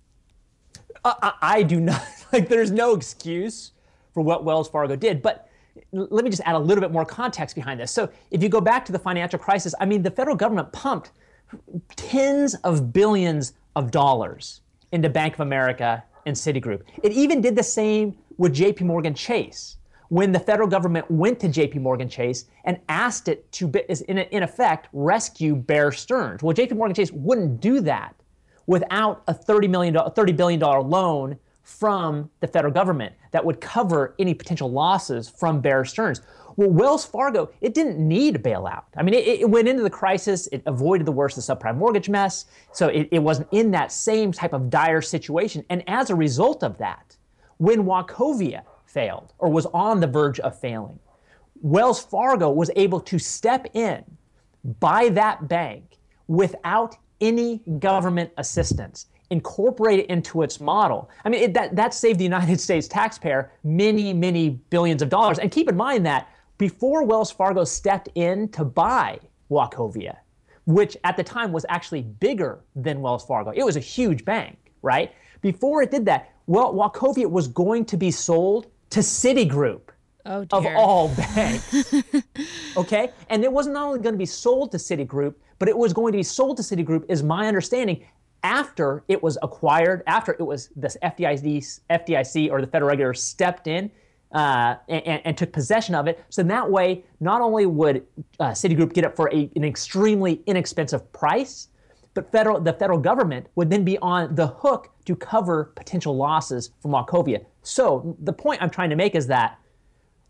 I, 1.04 1.32
I 1.42 1.62
do 1.62 1.80
not 1.80 2.02
like. 2.32 2.48
There's 2.48 2.70
no 2.70 2.94
excuse 2.94 3.72
for 4.12 4.22
what 4.22 4.44
Wells 4.44 4.68
Fargo 4.68 4.96
did, 4.96 5.22
but 5.22 5.48
let 5.92 6.24
me 6.24 6.30
just 6.30 6.42
add 6.44 6.54
a 6.54 6.58
little 6.58 6.82
bit 6.82 6.90
more 6.90 7.04
context 7.04 7.54
behind 7.54 7.78
this. 7.78 7.92
So, 7.92 8.10
if 8.30 8.42
you 8.42 8.48
go 8.48 8.60
back 8.60 8.84
to 8.86 8.92
the 8.92 8.98
financial 8.98 9.38
crisis, 9.38 9.74
I 9.80 9.86
mean, 9.86 10.02
the 10.02 10.10
federal 10.10 10.36
government 10.36 10.72
pumped 10.72 11.12
tens 11.96 12.54
of 12.56 12.92
billions 12.92 13.54
of 13.76 13.90
dollars 13.90 14.60
into 14.92 15.08
Bank 15.08 15.34
of 15.34 15.40
America 15.40 16.02
and 16.26 16.34
Citigroup. 16.34 16.82
It 17.02 17.12
even 17.12 17.40
did 17.40 17.56
the 17.56 17.62
same 17.62 18.16
with 18.36 18.54
JP 18.54 18.82
Morgan 18.82 19.14
Chase 19.14 19.76
when 20.08 20.32
the 20.32 20.38
federal 20.38 20.68
government 20.68 21.10
went 21.10 21.38
to 21.40 21.48
JP 21.48 21.80
Morgan 21.82 22.08
Chase 22.08 22.46
and 22.64 22.78
asked 22.88 23.28
it 23.28 23.50
to, 23.52 23.70
in 24.08 24.42
effect, 24.42 24.88
rescue 24.92 25.54
Bear 25.54 25.92
Stearns. 25.92 26.42
Well, 26.42 26.54
JP 26.54 26.76
Morgan 26.76 26.94
Chase 26.94 27.12
wouldn't 27.12 27.60
do 27.60 27.80
that 27.80 28.14
without 28.66 29.22
a 29.28 29.34
$30, 29.34 29.68
million, 29.68 29.94
$30 29.94 30.36
billion 30.36 30.60
loan 30.60 31.38
from 31.68 32.30
the 32.40 32.46
federal 32.46 32.72
government 32.72 33.14
that 33.30 33.44
would 33.44 33.60
cover 33.60 34.14
any 34.18 34.32
potential 34.32 34.72
losses 34.72 35.28
from 35.28 35.60
Bear 35.60 35.84
Stearns. 35.84 36.22
Well, 36.56 36.70
Wells 36.70 37.04
Fargo, 37.04 37.50
it 37.60 37.74
didn't 37.74 37.98
need 37.98 38.36
a 38.36 38.38
bailout. 38.38 38.84
I 38.96 39.02
mean, 39.02 39.12
it, 39.12 39.28
it 39.28 39.50
went 39.50 39.68
into 39.68 39.82
the 39.82 39.90
crisis, 39.90 40.46
it 40.50 40.62
avoided 40.64 41.06
the 41.06 41.12
worst 41.12 41.36
of 41.36 41.44
the 41.44 41.54
subprime 41.54 41.76
mortgage 41.76 42.08
mess, 42.08 42.46
so 42.72 42.88
it, 42.88 43.08
it 43.12 43.18
wasn't 43.18 43.48
in 43.52 43.70
that 43.72 43.92
same 43.92 44.32
type 44.32 44.54
of 44.54 44.70
dire 44.70 45.02
situation. 45.02 45.62
And 45.68 45.84
as 45.86 46.08
a 46.08 46.14
result 46.14 46.64
of 46.64 46.78
that, 46.78 47.14
when 47.58 47.84
Wachovia 47.84 48.62
failed 48.86 49.34
or 49.38 49.50
was 49.50 49.66
on 49.66 50.00
the 50.00 50.06
verge 50.06 50.40
of 50.40 50.58
failing, 50.58 50.98
Wells 51.60 52.02
Fargo 52.02 52.50
was 52.50 52.70
able 52.76 53.00
to 53.00 53.18
step 53.18 53.66
in, 53.74 54.02
buy 54.80 55.10
that 55.10 55.48
bank 55.48 55.98
without 56.28 56.96
any 57.20 57.58
government 57.78 58.30
assistance 58.38 59.06
incorporate 59.30 60.00
it 60.00 60.06
into 60.06 60.42
its 60.42 60.60
model. 60.60 61.10
I 61.24 61.28
mean, 61.28 61.42
it, 61.42 61.54
that, 61.54 61.76
that 61.76 61.94
saved 61.94 62.18
the 62.18 62.24
United 62.24 62.60
States 62.66 62.88
taxpayer 62.88 63.52
many, 63.64 64.12
many 64.12 64.50
billions 64.70 65.02
of 65.02 65.08
dollars. 65.08 65.38
And 65.38 65.50
keep 65.50 65.68
in 65.68 65.76
mind 65.76 66.06
that 66.06 66.28
before 66.56 67.04
Wells 67.04 67.30
Fargo 67.30 67.64
stepped 67.64 68.08
in 68.14 68.48
to 68.50 68.64
buy 68.64 69.20
Wachovia, 69.50 70.16
which 70.66 70.96
at 71.04 71.16
the 71.16 71.24
time 71.24 71.52
was 71.52 71.64
actually 71.68 72.02
bigger 72.02 72.60
than 72.74 73.00
Wells 73.00 73.24
Fargo, 73.24 73.50
it 73.50 73.62
was 73.62 73.76
a 73.76 73.80
huge 73.80 74.24
bank, 74.24 74.56
right? 74.82 75.12
Before 75.40 75.82
it 75.82 75.90
did 75.90 76.04
that, 76.06 76.32
well, 76.46 76.74
Wachovia 76.74 77.30
was 77.30 77.46
going 77.46 77.84
to 77.86 77.96
be 77.96 78.10
sold 78.10 78.66
to 78.90 79.00
Citigroup. 79.00 79.80
Oh, 80.26 80.44
of 80.52 80.66
all 80.76 81.08
banks. 81.16 81.94
okay? 82.76 83.12
And 83.30 83.44
it 83.44 83.50
wasn't 83.50 83.76
only 83.76 84.00
going 84.00 84.14
to 84.14 84.18
be 84.18 84.26
sold 84.26 84.72
to 84.72 84.76
Citigroup, 84.76 85.34
but 85.58 85.68
it 85.68 85.76
was 85.76 85.92
going 85.92 86.12
to 86.12 86.18
be 86.18 86.22
sold 86.22 86.58
to 86.58 86.62
Citigroup, 86.62 87.04
is 87.08 87.22
my 87.22 87.46
understanding, 87.46 88.04
after 88.42 89.04
it 89.08 89.22
was 89.22 89.38
acquired, 89.42 90.02
after 90.06 90.32
it 90.32 90.42
was 90.42 90.70
this 90.76 90.96
FDIC, 91.02 91.80
FDIC 91.90 92.50
or 92.50 92.60
the 92.60 92.66
federal 92.66 92.88
regulator 92.88 93.14
stepped 93.14 93.66
in 93.66 93.90
uh, 94.32 94.76
and, 94.88 95.22
and, 95.24 95.38
took 95.38 95.52
possession 95.52 95.94
of 95.94 96.06
it. 96.06 96.22
So 96.28 96.40
in 96.42 96.48
that 96.48 96.70
way, 96.70 97.04
not 97.20 97.40
only 97.40 97.64
would 97.66 98.06
uh, 98.38 98.50
Citigroup 98.50 98.92
get 98.92 99.04
it 99.04 99.16
for 99.16 99.32
a, 99.32 99.50
an 99.56 99.64
extremely 99.64 100.42
inexpensive 100.46 101.10
price, 101.12 101.68
but 102.12 102.30
federal, 102.30 102.60
the 102.60 102.72
federal 102.74 102.98
government 102.98 103.46
would 103.54 103.70
then 103.70 103.84
be 103.84 103.96
on 103.98 104.34
the 104.34 104.48
hook 104.48 104.90
to 105.06 105.16
cover 105.16 105.72
potential 105.76 106.14
losses 106.14 106.70
from 106.80 106.90
Wachovia. 106.90 107.44
So 107.62 108.16
the 108.20 108.32
point 108.32 108.60
I'm 108.60 108.70
trying 108.70 108.90
to 108.90 108.96
make 108.96 109.14
is 109.14 109.26
that, 109.28 109.58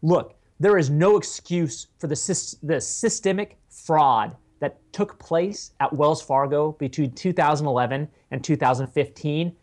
look, 0.03 0.35
there 0.61 0.79
is 0.79 0.91
no 0.91 1.17
excuse 1.17 1.89
for 1.99 2.07
the, 2.07 2.59
the 2.63 2.81
systemic 2.81 3.59
fraud 3.69 4.37
that 4.61 4.79
took 4.93 5.19
place 5.19 5.73
at 5.81 5.93
Wells 5.93 6.23
Fargo 6.23 6.73
between 6.73 7.13
2011 7.13 8.09
and 8.31 8.45
2015. 8.45 9.55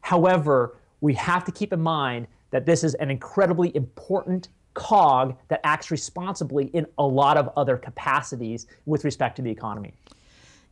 However, 0.00 0.76
we 1.00 1.14
have 1.14 1.44
to 1.44 1.52
keep 1.52 1.72
in 1.72 1.80
mind 1.80 2.26
that 2.50 2.66
this 2.66 2.84
is 2.84 2.94
an 2.94 3.10
incredibly 3.10 3.74
important 3.74 4.48
cog 4.74 5.36
that 5.48 5.60
acts 5.64 5.90
responsibly 5.90 6.66
in 6.66 6.86
a 6.98 7.06
lot 7.06 7.36
of 7.36 7.50
other 7.56 7.76
capacities 7.76 8.66
with 8.86 9.04
respect 9.04 9.36
to 9.36 9.42
the 9.42 9.50
economy. 9.50 9.92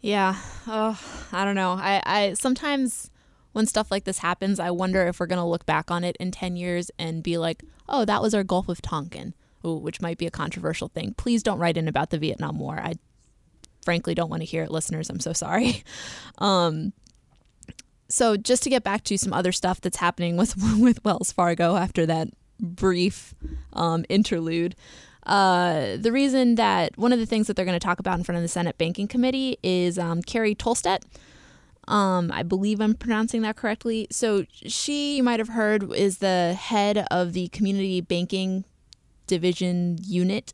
Yeah. 0.00 0.36
Oh, 0.66 0.98
I 1.32 1.44
don't 1.44 1.54
know. 1.54 1.72
I, 1.72 2.02
I 2.06 2.34
sometimes 2.34 3.10
when 3.52 3.66
stuff 3.66 3.90
like 3.90 4.04
this 4.04 4.18
happens, 4.18 4.60
I 4.60 4.70
wonder 4.70 5.06
if 5.06 5.20
we're 5.20 5.26
going 5.26 5.40
to 5.40 5.44
look 5.44 5.66
back 5.66 5.90
on 5.90 6.04
it 6.04 6.16
in 6.18 6.30
10 6.30 6.56
years 6.56 6.90
and 6.98 7.22
be 7.22 7.36
like, 7.36 7.64
oh, 7.88 8.04
that 8.04 8.22
was 8.22 8.34
our 8.34 8.44
Gulf 8.44 8.68
of 8.68 8.80
Tonkin, 8.80 9.34
Ooh, 9.64 9.74
which 9.76 10.00
might 10.00 10.18
be 10.18 10.26
a 10.26 10.30
controversial 10.30 10.88
thing. 10.88 11.14
Please 11.14 11.42
don't 11.42 11.58
write 11.58 11.76
in 11.76 11.88
about 11.88 12.10
the 12.10 12.18
Vietnam 12.18 12.58
War. 12.58 12.78
I 12.78 12.94
frankly 13.82 14.14
don't 14.14 14.30
want 14.30 14.42
to 14.42 14.46
hear 14.46 14.64
it, 14.64 14.70
listeners. 14.70 15.10
I'm 15.10 15.20
so 15.20 15.32
sorry. 15.32 15.84
Um, 16.38 16.94
so 18.08 18.36
just 18.36 18.62
to 18.62 18.70
get 18.70 18.82
back 18.82 19.04
to 19.04 19.18
some 19.18 19.32
other 19.32 19.52
stuff 19.52 19.80
that's 19.80 19.98
happening 19.98 20.36
with 20.38 20.54
with 20.78 21.04
Wells 21.04 21.32
Fargo 21.32 21.76
after 21.76 22.06
that 22.06 22.28
brief 22.58 23.34
um, 23.72 24.04
interlude. 24.08 24.76
Uh, 25.24 25.96
the 25.96 26.10
reason 26.10 26.54
that 26.56 26.96
one 26.96 27.12
of 27.12 27.18
the 27.18 27.26
things 27.26 27.46
that 27.46 27.56
they're 27.56 27.64
going 27.64 27.78
to 27.78 27.84
talk 27.84 28.00
about 28.00 28.18
in 28.18 28.24
front 28.24 28.36
of 28.36 28.42
the 28.42 28.48
Senate 28.48 28.76
Banking 28.78 29.06
Committee 29.06 29.58
is 29.62 29.98
um, 29.98 30.22
Carrie 30.22 30.54
Tolstedt. 30.54 31.02
Um, 31.88 32.30
I 32.32 32.42
believe 32.42 32.80
I'm 32.80 32.94
pronouncing 32.94 33.42
that 33.42 33.56
correctly. 33.56 34.06
So 34.10 34.46
she, 34.52 35.16
you 35.16 35.22
might 35.22 35.40
have 35.40 35.48
heard, 35.48 35.92
is 35.92 36.18
the 36.18 36.56
head 36.58 37.06
of 37.10 37.32
the 37.32 37.48
Community 37.48 38.00
Banking 38.00 38.64
Division 39.26 39.98
unit, 40.02 40.52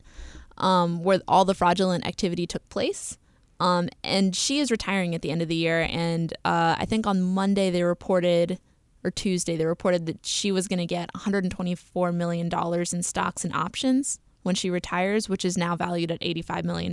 um, 0.59 1.03
where 1.03 1.21
all 1.29 1.45
the 1.45 1.55
fraudulent 1.55 2.07
activity 2.07 2.47
took 2.47 2.67
place. 2.69 3.19
Um, 3.59 3.89
and 4.05 4.37
she 4.37 4.59
is 4.59 4.71
retiring 4.71 5.15
at 5.15 5.23
the 5.23 5.31
end 5.31 5.43
of 5.43 5.49
the 5.49 5.55
year. 5.55 5.89
And 5.91 6.33
uh, 6.45 6.77
I 6.79 6.85
think 6.85 7.07
on 7.07 7.23
Monday 7.23 7.71
they 7.71 7.83
reported, 7.83 8.59
or 9.03 9.11
Tuesday, 9.11 9.57
they 9.57 9.67
reported 9.67 10.07
that 10.07 10.27
she 10.27 10.53
was 10.53 10.69
going 10.69 10.79
to 10.79 10.87
get 10.87 11.13
$124 11.15 12.15
million 12.15 12.51
in 12.93 13.03
stocks 13.03 13.45
and 13.45 13.55
options 13.55 14.19
when 14.43 14.55
she 14.55 14.71
retires, 14.71 15.29
which 15.29 15.45
is 15.45 15.57
now 15.57 15.75
valued 15.75 16.11
at 16.11 16.21
$85 16.21 16.65
million 16.65 16.93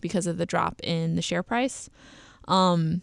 because 0.00 0.26
of 0.26 0.36
the 0.36 0.46
drop 0.46 0.80
in 0.82 1.16
the 1.16 1.22
share 1.22 1.42
price. 1.42 1.88
Um, 2.46 3.02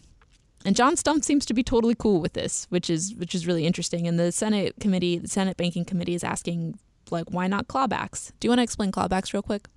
and 0.64 0.74
John 0.74 0.96
Stumpf 0.96 1.24
seems 1.24 1.46
to 1.46 1.54
be 1.54 1.62
totally 1.62 1.94
cool 1.94 2.20
with 2.20 2.32
this, 2.32 2.66
which 2.68 2.90
is 2.90 3.14
which 3.14 3.34
is 3.34 3.46
really 3.46 3.64
interesting. 3.64 4.08
And 4.08 4.18
the 4.18 4.32
Senate 4.32 4.74
committee, 4.80 5.18
the 5.18 5.28
Senate 5.28 5.56
Banking 5.56 5.84
Committee, 5.84 6.14
is 6.14 6.24
asking 6.24 6.78
like, 7.12 7.26
why 7.30 7.46
not 7.46 7.68
clawbacks? 7.68 8.32
Do 8.40 8.46
you 8.46 8.50
want 8.50 8.58
to 8.58 8.62
explain 8.62 8.92
clawbacks 8.92 9.32
real 9.32 9.42
quick? 9.42 9.68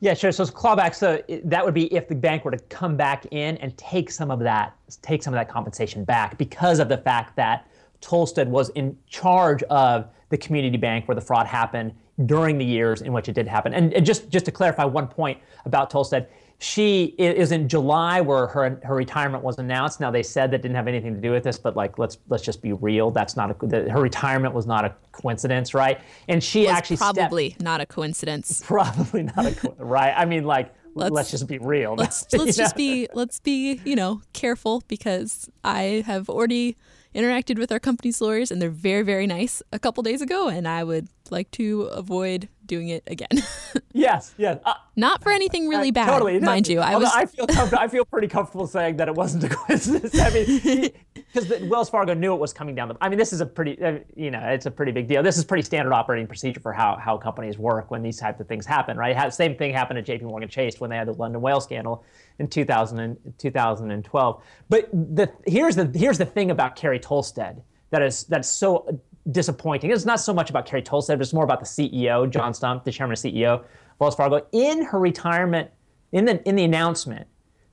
Yeah, 0.00 0.14
sure. 0.14 0.30
So 0.30 0.44
clawbacks, 0.44 0.96
so 0.96 1.22
that 1.44 1.64
would 1.64 1.74
be 1.74 1.92
if 1.94 2.06
the 2.06 2.14
bank 2.14 2.44
were 2.44 2.50
to 2.50 2.58
come 2.58 2.96
back 2.96 3.26
in 3.30 3.56
and 3.58 3.76
take 3.78 4.10
some 4.10 4.30
of 4.30 4.40
that, 4.40 4.76
take 5.00 5.22
some 5.22 5.32
of 5.32 5.38
that 5.38 5.48
compensation 5.48 6.04
back 6.04 6.36
because 6.36 6.78
of 6.78 6.88
the 6.88 6.98
fact 6.98 7.34
that 7.36 7.66
Tolstedt 8.02 8.46
was 8.46 8.68
in 8.70 8.96
charge 9.06 9.62
of 9.64 10.08
the 10.28 10.36
community 10.36 10.76
bank 10.76 11.08
where 11.08 11.14
the 11.14 11.20
fraud 11.20 11.46
happened 11.46 11.94
during 12.26 12.58
the 12.58 12.64
years 12.64 13.02
in 13.02 13.12
which 13.12 13.28
it 13.28 13.32
did 13.32 13.48
happen. 13.48 13.72
And, 13.72 13.92
and 13.94 14.04
just, 14.04 14.28
just 14.28 14.44
to 14.46 14.52
clarify 14.52 14.84
one 14.84 15.06
point 15.06 15.38
about 15.64 15.90
Tolstedt, 15.90 16.26
she 16.58 17.14
is 17.18 17.52
in 17.52 17.68
July 17.68 18.20
where 18.20 18.46
her 18.46 18.80
her 18.82 18.94
retirement 18.94 19.44
was 19.44 19.58
announced. 19.58 20.00
Now 20.00 20.10
they 20.10 20.22
said 20.22 20.50
that 20.52 20.62
didn't 20.62 20.76
have 20.76 20.88
anything 20.88 21.14
to 21.14 21.20
do 21.20 21.30
with 21.30 21.44
this, 21.44 21.58
but 21.58 21.76
like 21.76 21.98
let's 21.98 22.18
let's 22.28 22.42
just 22.42 22.62
be 22.62 22.72
real. 22.72 23.10
That's 23.10 23.36
not 23.36 23.50
a 23.50 23.66
the, 23.66 23.90
her 23.90 24.00
retirement 24.00 24.54
was 24.54 24.66
not 24.66 24.84
a 24.84 24.94
coincidence, 25.12 25.74
right? 25.74 26.00
And 26.28 26.42
she 26.42 26.66
actually 26.66 26.96
probably 26.96 27.50
stepped, 27.50 27.62
not 27.62 27.80
a 27.82 27.86
coincidence. 27.86 28.62
Probably 28.66 29.24
not 29.24 29.46
a 29.46 29.84
right. 29.84 30.14
I 30.16 30.24
mean, 30.24 30.44
like 30.44 30.74
let's, 30.94 31.12
let's 31.12 31.30
just 31.30 31.46
be 31.46 31.58
real. 31.58 31.94
Let's 31.94 32.26
let's 32.32 32.56
just 32.56 32.74
be 32.74 33.08
let's 33.12 33.38
be 33.40 33.80
you 33.84 33.94
know 33.94 34.22
careful 34.32 34.82
because 34.88 35.50
I 35.62 36.04
have 36.06 36.30
already 36.30 36.76
interacted 37.16 37.58
with 37.58 37.72
our 37.72 37.80
company's 37.80 38.20
lawyers 38.20 38.50
and 38.50 38.60
they're 38.60 38.70
very 38.70 39.02
very 39.02 39.26
nice 39.26 39.62
a 39.72 39.78
couple 39.78 40.02
days 40.02 40.20
ago, 40.20 40.48
and 40.48 40.68
I 40.68 40.84
would 40.84 41.08
like 41.30 41.50
to 41.52 41.82
avoid 41.82 42.48
doing 42.66 42.88
it 42.88 43.02
again. 43.06 43.28
yes, 43.92 44.34
yes. 44.36 44.60
Uh, 44.64 44.74
Not 44.96 45.22
for 45.22 45.30
anything 45.32 45.68
really 45.68 45.90
bad, 45.90 46.06
totally, 46.06 46.38
mind 46.40 46.68
you. 46.68 46.80
I 46.80 46.96
was. 46.96 47.10
I 47.14 47.26
feel 47.26 47.46
I 47.76 47.88
feel 47.88 48.04
pretty 48.04 48.28
comfortable 48.28 48.66
saying 48.66 48.96
that 48.98 49.08
it 49.08 49.14
wasn't 49.14 49.44
a 49.44 49.48
coincidence. 49.56 50.18
I 50.18 50.30
mean, 50.30 50.90
because 51.14 51.60
Wells 51.68 51.88
Fargo 51.88 52.14
knew 52.14 52.34
it 52.34 52.40
was 52.40 52.52
coming 52.52 52.74
down 52.74 52.88
the. 52.88 52.96
I 53.00 53.08
mean, 53.08 53.18
this 53.18 53.32
is 53.32 53.40
a 53.40 53.46
pretty, 53.46 53.82
uh, 53.82 53.98
you 54.14 54.30
know, 54.30 54.40
it's 54.40 54.66
a 54.66 54.70
pretty 54.70 54.92
big 54.92 55.08
deal. 55.08 55.22
This 55.22 55.38
is 55.38 55.44
pretty 55.44 55.62
standard 55.62 55.92
operating 55.92 56.26
procedure 56.26 56.60
for 56.60 56.72
how 56.72 56.96
how 56.96 57.16
companies 57.16 57.58
work 57.58 57.90
when 57.90 58.02
these 58.02 58.18
types 58.18 58.40
of 58.40 58.48
things 58.48 58.66
happen, 58.66 58.96
right? 58.96 59.32
Same 59.32 59.56
thing 59.56 59.72
happened 59.72 59.98
at 59.98 60.04
J.P. 60.04 60.24
Morgan 60.24 60.48
Chase 60.48 60.80
when 60.80 60.90
they 60.90 60.96
had 60.96 61.08
the 61.08 61.14
London 61.14 61.40
whale 61.40 61.60
scandal 61.60 62.04
in 62.38 62.48
2000 62.48 62.98
and, 62.98 63.34
2012. 63.38 64.42
But 64.68 64.90
the 64.92 65.32
here's 65.46 65.76
the 65.76 65.90
here's 65.94 66.18
the 66.18 66.26
thing 66.26 66.50
about 66.50 66.76
Carrie 66.76 67.00
Tolstedt 67.00 67.60
that 67.90 68.02
is 68.02 68.24
that's 68.24 68.48
so 68.48 69.00
disappointing. 69.30 69.90
It's 69.90 70.04
not 70.04 70.20
so 70.20 70.32
much 70.32 70.50
about 70.50 70.66
Carrie 70.66 70.82
Tolstedt, 70.82 71.08
but 71.08 71.20
it's 71.20 71.32
more 71.32 71.44
about 71.44 71.60
the 71.60 71.66
CEO, 71.66 72.28
John 72.30 72.52
Stumpf, 72.52 72.84
the 72.84 72.92
chairman 72.92 73.16
and 73.22 73.34
CEO 73.34 73.60
of 73.60 73.64
Wells 73.98 74.14
Fargo. 74.14 74.46
In 74.52 74.84
her 74.84 74.98
retirement, 74.98 75.70
in 76.12 76.24
the, 76.24 76.46
in 76.48 76.56
the 76.56 76.64
announcement 76.64 77.26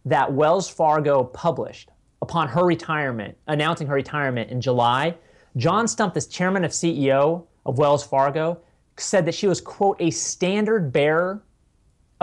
that 0.06 0.34
Wells 0.34 0.70
Fargo 0.70 1.24
published 1.24 1.90
upon 2.22 2.48
her 2.48 2.66
retirement, 2.66 3.38
announcing 3.48 3.88
her 3.88 3.96
retirement 3.96 4.50
in 4.50 4.62
July, 4.62 5.16
John 5.58 5.86
Stumpf, 5.86 6.14
the 6.14 6.22
chairman 6.22 6.64
of 6.64 6.72
CEO 6.72 7.46
of 7.66 7.78
Wells 7.78 8.06
Fargo, 8.06 8.60
said 8.98 9.26
that 9.26 9.36
she 9.36 9.48
was, 9.48 9.62
quote, 9.62 9.98
a 10.00 10.10
standard 10.10 10.92
bearer 10.92 11.44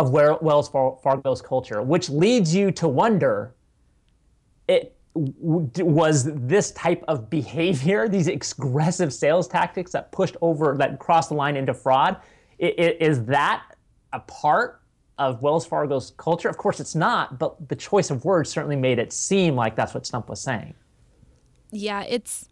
of 0.01 0.11
Wells 0.13 0.71
Fargo's 0.71 1.43
culture, 1.43 1.83
which 1.83 2.09
leads 2.09 2.55
you 2.55 2.71
to 2.73 2.89
wonder 2.89 3.55
it, 4.67 4.97
was 5.15 6.25
this 6.25 6.71
type 6.71 7.05
of 7.07 7.29
behavior, 7.29 8.09
these 8.09 8.27
aggressive 8.27 9.13
sales 9.13 9.47
tactics 9.47 9.93
that 9.93 10.11
pushed 10.11 10.37
over, 10.41 10.75
that 10.79 10.99
crossed 10.99 11.29
the 11.29 11.35
line 11.35 11.55
into 11.55 11.75
fraud, 11.75 12.17
is 12.59 13.25
that 13.27 13.63
a 14.15 14.21
part 14.21 14.81
of 15.19 15.43
Wells 15.43 15.67
Fargo's 15.67 16.15
culture? 16.17 16.49
Of 16.49 16.57
course, 16.57 16.81
it's 16.81 16.95
not, 16.95 17.39
but 17.39 17.69
the 17.69 17.77
choice 17.77 18.11
of 18.11 18.25
words 18.25 18.49
certainly 18.49 18.77
made 18.77 18.99
it 18.99 19.13
seem 19.13 19.55
like 19.55 19.77
that's 19.77 19.93
what 19.93 20.05
Stumpf 20.05 20.29
was 20.29 20.41
saying. 20.41 20.73
Yeah, 21.73 22.05
it's 22.09 22.49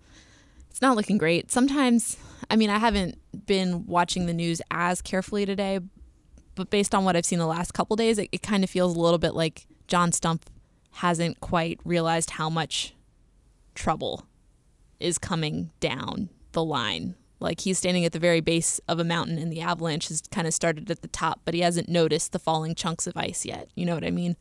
it's 0.68 0.82
not 0.82 0.96
looking 0.96 1.16
great. 1.16 1.50
Sometimes, 1.50 2.18
I 2.50 2.56
mean, 2.56 2.68
I 2.68 2.78
haven't 2.78 3.18
been 3.46 3.86
watching 3.86 4.26
the 4.26 4.34
news 4.34 4.60
as 4.70 5.00
carefully 5.00 5.46
today, 5.46 5.80
but 6.58 6.70
based 6.70 6.94
on 6.94 7.04
what 7.04 7.16
I've 7.16 7.24
seen 7.24 7.38
the 7.38 7.46
last 7.46 7.72
couple 7.72 7.96
days, 7.96 8.18
it, 8.18 8.28
it 8.32 8.42
kind 8.42 8.62
of 8.62 8.68
feels 8.68 8.94
a 8.94 9.00
little 9.00 9.18
bit 9.18 9.34
like 9.34 9.66
John 9.86 10.10
Stumpf 10.10 10.42
hasn't 10.90 11.40
quite 11.40 11.80
realized 11.84 12.30
how 12.30 12.50
much 12.50 12.94
trouble 13.74 14.26
is 15.00 15.16
coming 15.18 15.70
down 15.80 16.28
the 16.52 16.64
line. 16.64 17.14
Like 17.40 17.60
he's 17.60 17.78
standing 17.78 18.04
at 18.04 18.12
the 18.12 18.18
very 18.18 18.40
base 18.40 18.80
of 18.88 18.98
a 18.98 19.04
mountain 19.04 19.38
and 19.38 19.52
the 19.52 19.60
avalanche 19.60 20.08
has 20.08 20.22
kind 20.32 20.46
of 20.46 20.52
started 20.52 20.90
at 20.90 21.02
the 21.02 21.08
top, 21.08 21.40
but 21.44 21.54
he 21.54 21.60
hasn't 21.60 21.88
noticed 21.88 22.32
the 22.32 22.40
falling 22.40 22.74
chunks 22.74 23.06
of 23.06 23.16
ice 23.16 23.46
yet. 23.46 23.68
You 23.76 23.86
know 23.86 23.94
what 23.94 24.04
I 24.04 24.10
mean? 24.10 24.36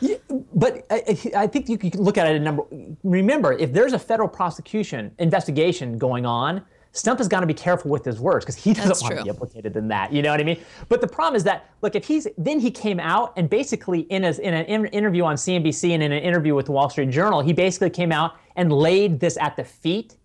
Yeah, 0.00 0.16
but 0.54 0.84
I, 0.90 1.32
I 1.34 1.46
think 1.46 1.70
you 1.70 1.78
can 1.78 1.90
look 1.92 2.18
at 2.18 2.26
it 2.26 2.36
a 2.36 2.40
number. 2.40 2.64
Remember, 3.02 3.52
if 3.54 3.72
there's 3.72 3.94
a 3.94 3.98
federal 3.98 4.28
prosecution 4.28 5.14
investigation 5.18 5.96
going 5.96 6.26
on, 6.26 6.62
Stumpf 6.94 7.18
has 7.18 7.26
got 7.26 7.40
to 7.40 7.46
be 7.46 7.54
careful 7.54 7.90
with 7.90 8.04
his 8.04 8.20
words 8.20 8.44
because 8.44 8.54
he 8.54 8.72
doesn't 8.72 8.88
That's 8.88 9.02
want 9.02 9.14
true. 9.14 9.18
to 9.18 9.24
be 9.24 9.30
implicated 9.30 9.76
in 9.76 9.88
that. 9.88 10.12
You 10.12 10.22
know 10.22 10.30
what 10.30 10.40
I 10.40 10.44
mean? 10.44 10.60
But 10.88 11.00
the 11.00 11.08
problem 11.08 11.34
is 11.34 11.42
that 11.44 11.68
look, 11.82 11.96
if 11.96 12.06
he's 12.06 12.28
then 12.38 12.60
he 12.60 12.70
came 12.70 13.00
out 13.00 13.32
and 13.36 13.50
basically 13.50 14.00
in 14.02 14.24
a, 14.24 14.30
in 14.30 14.54
an 14.54 14.86
interview 14.86 15.24
on 15.24 15.34
CNBC 15.34 15.90
and 15.90 16.02
in 16.04 16.12
an 16.12 16.22
interview 16.22 16.54
with 16.54 16.66
the 16.66 16.72
Wall 16.72 16.88
Street 16.88 17.10
Journal, 17.10 17.40
he 17.40 17.52
basically 17.52 17.90
came 17.90 18.12
out 18.12 18.36
and 18.54 18.72
laid 18.72 19.18
this 19.18 19.36
at 19.38 19.56
the 19.56 19.64
feet 19.64 20.16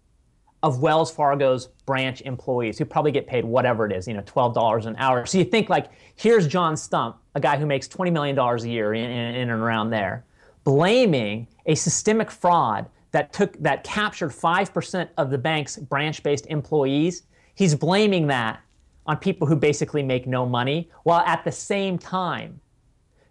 of 0.61 0.79
Wells 0.81 1.09
Fargo's 1.09 1.67
branch 1.87 2.21
employees 2.21 2.77
who 2.77 2.85
probably 2.85 3.11
get 3.11 3.25
paid 3.25 3.45
whatever 3.45 3.85
it 3.87 3.91
is, 3.91 4.07
you 4.07 4.13
know, 4.13 4.23
twelve 4.27 4.53
dollars 4.53 4.85
an 4.85 4.95
hour. 4.97 5.25
So 5.25 5.39
you 5.39 5.45
think 5.45 5.69
like, 5.69 5.87
here's 6.17 6.47
John 6.47 6.75
Stumpf, 6.75 7.15
a 7.33 7.39
guy 7.39 7.57
who 7.57 7.65
makes 7.65 7.87
twenty 7.87 8.11
million 8.11 8.35
dollars 8.35 8.63
a 8.63 8.69
year 8.69 8.93
in, 8.93 9.09
in, 9.09 9.35
in 9.35 9.49
and 9.49 9.61
around 9.61 9.89
there, 9.89 10.23
blaming 10.65 11.47
a 11.65 11.73
systemic 11.73 12.29
fraud 12.29 12.87
that 13.11 13.33
took 13.33 13.57
that 13.61 13.83
captured 13.83 14.31
5% 14.31 15.09
of 15.17 15.29
the 15.29 15.37
bank's 15.37 15.77
branch-based 15.77 16.45
employees, 16.47 17.23
he's 17.55 17.75
blaming 17.75 18.27
that 18.27 18.61
on 19.05 19.17
people 19.17 19.47
who 19.47 19.55
basically 19.55 20.03
make 20.03 20.27
no 20.27 20.45
money, 20.45 20.89
while 21.03 21.21
at 21.21 21.43
the 21.43 21.51
same 21.51 21.97
time 21.97 22.59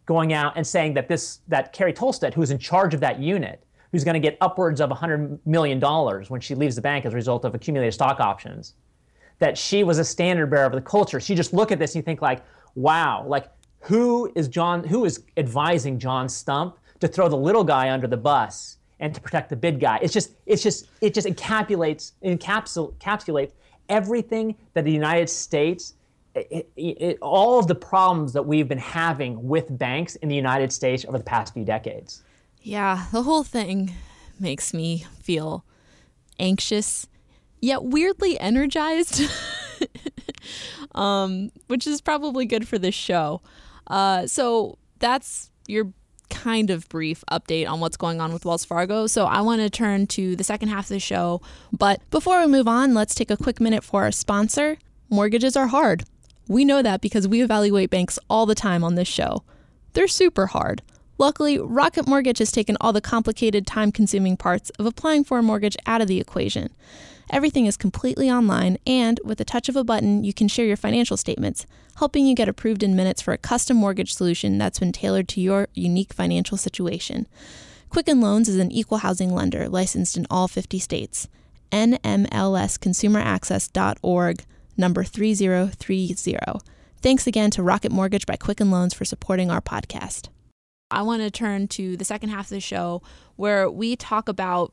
going 0.06 0.32
out 0.32 0.54
and 0.56 0.66
saying 0.66 0.94
that 0.94 1.06
this 1.06 1.40
that 1.48 1.72
Carrie 1.72 1.92
Tolstedt, 1.92 2.34
who's 2.34 2.50
in 2.50 2.58
charge 2.58 2.94
of 2.94 3.00
that 3.00 3.20
unit, 3.20 3.64
who's 3.92 4.04
going 4.04 4.14
to 4.14 4.20
get 4.20 4.36
upwards 4.40 4.80
of 4.80 4.90
$100 4.90 5.38
million 5.46 5.80
when 6.28 6.40
she 6.40 6.54
leaves 6.54 6.76
the 6.76 6.82
bank 6.82 7.06
as 7.06 7.12
a 7.12 7.16
result 7.16 7.44
of 7.44 7.54
accumulated 7.54 7.94
stock 7.94 8.20
options, 8.20 8.74
that 9.38 9.56
she 9.56 9.84
was 9.84 9.98
a 9.98 10.04
standard 10.04 10.50
bearer 10.50 10.66
of 10.66 10.72
the 10.72 10.80
culture. 10.80 11.20
So 11.20 11.32
you 11.32 11.36
just 11.36 11.52
look 11.52 11.70
at 11.70 11.78
this 11.78 11.94
and 11.94 12.02
you 12.02 12.04
think 12.04 12.20
like, 12.20 12.42
wow, 12.74 13.24
like 13.26 13.50
who 13.80 14.32
is 14.34 14.48
John, 14.48 14.82
who 14.84 15.04
is 15.04 15.22
advising 15.36 15.98
John 15.98 16.26
Stumpf 16.26 16.74
to 17.00 17.08
throw 17.08 17.28
the 17.28 17.36
little 17.36 17.64
guy 17.64 17.90
under 17.90 18.06
the 18.06 18.16
bus 18.16 18.77
and 19.00 19.14
to 19.14 19.20
protect 19.20 19.50
the 19.50 19.56
big 19.56 19.80
guy? 19.80 19.98
It's 20.02 20.12
just, 20.12 20.32
it's 20.46 20.62
just, 20.62 20.88
it 21.00 21.14
just 21.14 21.26
encapsulates, 21.26 22.12
encapsul, 22.24 22.94
encapsulates 22.94 23.52
everything 23.88 24.56
that 24.74 24.84
the 24.84 24.92
United 24.92 25.28
States 25.28 25.94
it, 26.34 26.70
it, 26.76 27.18
all 27.20 27.58
of 27.58 27.66
the 27.66 27.74
problems 27.74 28.32
that 28.32 28.44
we've 28.44 28.68
been 28.68 28.78
having 28.78 29.48
with 29.48 29.76
banks 29.76 30.16
in 30.16 30.28
the 30.28 30.36
United 30.36 30.72
States 30.72 31.04
over 31.04 31.18
the 31.18 31.24
past 31.24 31.54
few 31.54 31.64
decades. 31.64 32.22
Yeah, 32.62 33.06
the 33.12 33.22
whole 33.22 33.44
thing 33.44 33.92
makes 34.38 34.74
me 34.74 35.06
feel 35.20 35.64
anxious, 36.38 37.06
yet 37.60 37.84
weirdly 37.84 38.38
energized, 38.38 39.22
um, 40.94 41.50
which 41.66 41.86
is 41.86 42.00
probably 42.00 42.46
good 42.46 42.68
for 42.68 42.78
this 42.78 42.94
show. 42.94 43.40
Uh, 43.86 44.26
so 44.26 44.78
that's 44.98 45.50
your 45.66 45.92
kind 46.42 46.70
of 46.70 46.88
brief 46.88 47.24
update 47.30 47.68
on 47.68 47.80
what's 47.80 47.96
going 47.96 48.20
on 48.20 48.32
with 48.32 48.44
Wells 48.44 48.64
Fargo. 48.64 49.08
So 49.08 49.26
I 49.26 49.40
want 49.40 49.60
to 49.60 49.68
turn 49.68 50.06
to 50.08 50.36
the 50.36 50.44
second 50.44 50.68
half 50.68 50.84
of 50.84 50.90
the 50.90 51.00
show. 51.00 51.40
But 51.72 52.00
before 52.10 52.40
we 52.40 52.46
move 52.46 52.68
on, 52.68 52.94
let's 52.94 53.14
take 53.14 53.30
a 53.30 53.36
quick 53.36 53.60
minute 53.60 53.82
for 53.82 54.04
our 54.04 54.12
sponsor. 54.12 54.78
Mortgages 55.10 55.56
are 55.56 55.66
hard. 55.66 56.04
We 56.46 56.64
know 56.64 56.80
that 56.80 57.00
because 57.00 57.26
we 57.26 57.42
evaluate 57.42 57.90
banks 57.90 58.18
all 58.30 58.46
the 58.46 58.54
time 58.54 58.84
on 58.84 58.94
this 58.94 59.08
show. 59.08 59.42
They're 59.94 60.06
super 60.06 60.46
hard. 60.46 60.82
Luckily, 61.20 61.58
Rocket 61.58 62.06
Mortgage 62.06 62.38
has 62.38 62.52
taken 62.52 62.76
all 62.80 62.92
the 62.92 63.00
complicated, 63.00 63.66
time 63.66 63.90
consuming 63.90 64.36
parts 64.36 64.70
of 64.78 64.86
applying 64.86 65.24
for 65.24 65.38
a 65.38 65.42
mortgage 65.42 65.76
out 65.84 66.00
of 66.00 66.06
the 66.06 66.20
equation. 66.20 66.70
Everything 67.30 67.66
is 67.66 67.76
completely 67.76 68.30
online, 68.30 68.78
and 68.86 69.18
with 69.24 69.38
the 69.38 69.44
touch 69.44 69.68
of 69.68 69.74
a 69.74 69.82
button, 69.82 70.22
you 70.22 70.32
can 70.32 70.46
share 70.46 70.64
your 70.64 70.76
financial 70.76 71.16
statements, 71.16 71.66
helping 71.96 72.24
you 72.24 72.36
get 72.36 72.48
approved 72.48 72.84
in 72.84 72.94
minutes 72.94 73.20
for 73.20 73.34
a 73.34 73.38
custom 73.38 73.76
mortgage 73.76 74.14
solution 74.14 74.58
that's 74.58 74.78
been 74.78 74.92
tailored 74.92 75.26
to 75.28 75.40
your 75.40 75.66
unique 75.74 76.12
financial 76.12 76.56
situation. 76.56 77.26
Quicken 77.90 78.20
Loans 78.20 78.48
is 78.48 78.58
an 78.58 78.70
equal 78.70 78.98
housing 78.98 79.34
lender 79.34 79.68
licensed 79.68 80.16
in 80.16 80.24
all 80.30 80.46
50 80.46 80.78
states. 80.78 81.26
NMLSconsumeraccess.org, 81.72 84.44
number 84.76 85.02
3030. 85.02 86.38
Thanks 87.02 87.26
again 87.26 87.50
to 87.50 87.62
Rocket 87.62 87.90
Mortgage 87.92 88.24
by 88.24 88.36
Quicken 88.36 88.70
Loans 88.70 88.94
for 88.94 89.04
supporting 89.04 89.50
our 89.50 89.60
podcast. 89.60 90.28
I 90.90 91.02
want 91.02 91.22
to 91.22 91.30
turn 91.30 91.68
to 91.68 91.96
the 91.96 92.04
second 92.04 92.30
half 92.30 92.46
of 92.46 92.50
the 92.50 92.60
show 92.60 93.02
where 93.36 93.70
we 93.70 93.96
talk 93.96 94.28
about 94.28 94.72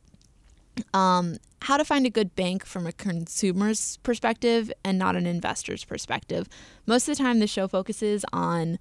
um, 0.93 1.37
how 1.61 1.77
to 1.77 1.85
find 1.85 2.05
a 2.05 2.09
good 2.09 2.35
bank 2.35 2.65
from 2.65 2.85
a 2.85 2.91
consumer's 2.91 3.97
perspective 3.97 4.71
and 4.83 4.97
not 4.97 5.15
an 5.15 5.25
investor's 5.25 5.83
perspective. 5.83 6.47
Most 6.85 7.07
of 7.07 7.17
the 7.17 7.23
time, 7.23 7.39
the 7.39 7.47
show 7.47 7.67
focuses 7.67 8.25
on 8.31 8.79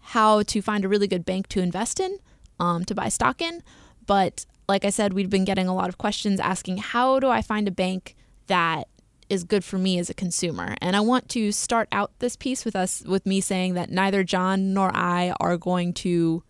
how 0.00 0.42
to 0.42 0.62
find 0.62 0.84
a 0.84 0.88
really 0.88 1.08
good 1.08 1.24
bank 1.24 1.48
to 1.48 1.60
invest 1.60 2.00
in, 2.00 2.18
um, 2.60 2.84
to 2.84 2.94
buy 2.94 3.08
stock 3.08 3.40
in. 3.40 3.62
But 4.06 4.46
like 4.68 4.84
I 4.84 4.90
said, 4.90 5.12
we've 5.12 5.30
been 5.30 5.44
getting 5.44 5.68
a 5.68 5.74
lot 5.74 5.88
of 5.88 5.98
questions 5.98 6.40
asking 6.40 6.78
how 6.78 7.20
do 7.20 7.28
I 7.28 7.42
find 7.42 7.66
a 7.68 7.72
bank 7.72 8.14
that 8.46 8.88
is 9.28 9.44
good 9.44 9.64
for 9.64 9.78
me 9.78 9.98
as 9.98 10.08
a 10.08 10.14
consumer. 10.14 10.74
And 10.80 10.96
I 10.96 11.00
want 11.00 11.28
to 11.30 11.52
start 11.52 11.88
out 11.92 12.12
this 12.18 12.36
piece 12.36 12.64
with 12.64 12.74
us 12.74 13.02
with 13.02 13.26
me 13.26 13.40
saying 13.40 13.74
that 13.74 13.90
neither 13.90 14.24
John 14.24 14.72
nor 14.72 14.90
I 14.94 15.34
are 15.38 15.56
going 15.56 15.92
to 15.94 16.42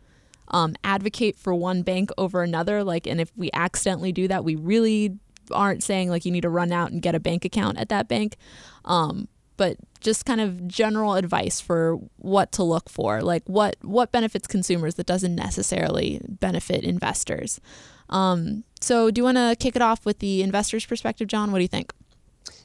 um, 0.50 0.76
advocate 0.84 1.36
for 1.36 1.54
one 1.54 1.82
bank 1.82 2.10
over 2.18 2.42
another. 2.42 2.84
Like, 2.84 3.06
and 3.06 3.20
if 3.20 3.30
we 3.36 3.50
accidentally 3.52 4.12
do 4.12 4.28
that, 4.28 4.44
we 4.44 4.54
really 4.54 5.18
aren't 5.50 5.82
saying 5.82 6.10
like 6.10 6.24
you 6.24 6.32
need 6.32 6.42
to 6.42 6.50
run 6.50 6.72
out 6.72 6.90
and 6.90 7.00
get 7.00 7.14
a 7.14 7.20
bank 7.20 7.44
account 7.44 7.78
at 7.78 7.88
that 7.88 8.08
bank. 8.08 8.36
Um, 8.84 9.28
but 9.56 9.76
just 10.00 10.24
kind 10.24 10.40
of 10.40 10.68
general 10.68 11.14
advice 11.14 11.60
for 11.60 11.98
what 12.16 12.52
to 12.52 12.62
look 12.62 12.88
for, 12.88 13.20
like 13.22 13.42
what 13.46 13.76
what 13.82 14.12
benefits 14.12 14.46
consumers 14.46 14.94
that 14.94 15.06
doesn't 15.06 15.34
necessarily 15.34 16.20
benefit 16.28 16.84
investors. 16.84 17.60
Um, 18.08 18.64
so, 18.80 19.10
do 19.10 19.18
you 19.18 19.24
want 19.24 19.36
to 19.36 19.56
kick 19.58 19.76
it 19.76 19.82
off 19.82 20.06
with 20.06 20.20
the 20.20 20.42
investor's 20.42 20.86
perspective, 20.86 21.28
John? 21.28 21.50
What 21.50 21.58
do 21.58 21.62
you 21.62 21.68
think? 21.68 21.92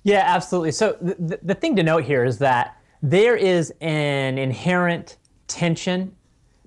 Yeah, 0.04 0.24
absolutely. 0.26 0.72
So, 0.72 0.96
the, 1.02 1.40
the 1.42 1.56
thing 1.56 1.76
to 1.76 1.84
note 1.84 2.04
here 2.04 2.24
is 2.24 2.38
that 2.38 2.78
there 3.02 3.36
is 3.36 3.74
an 3.82 4.38
inherent 4.38 5.18
tension 5.48 6.16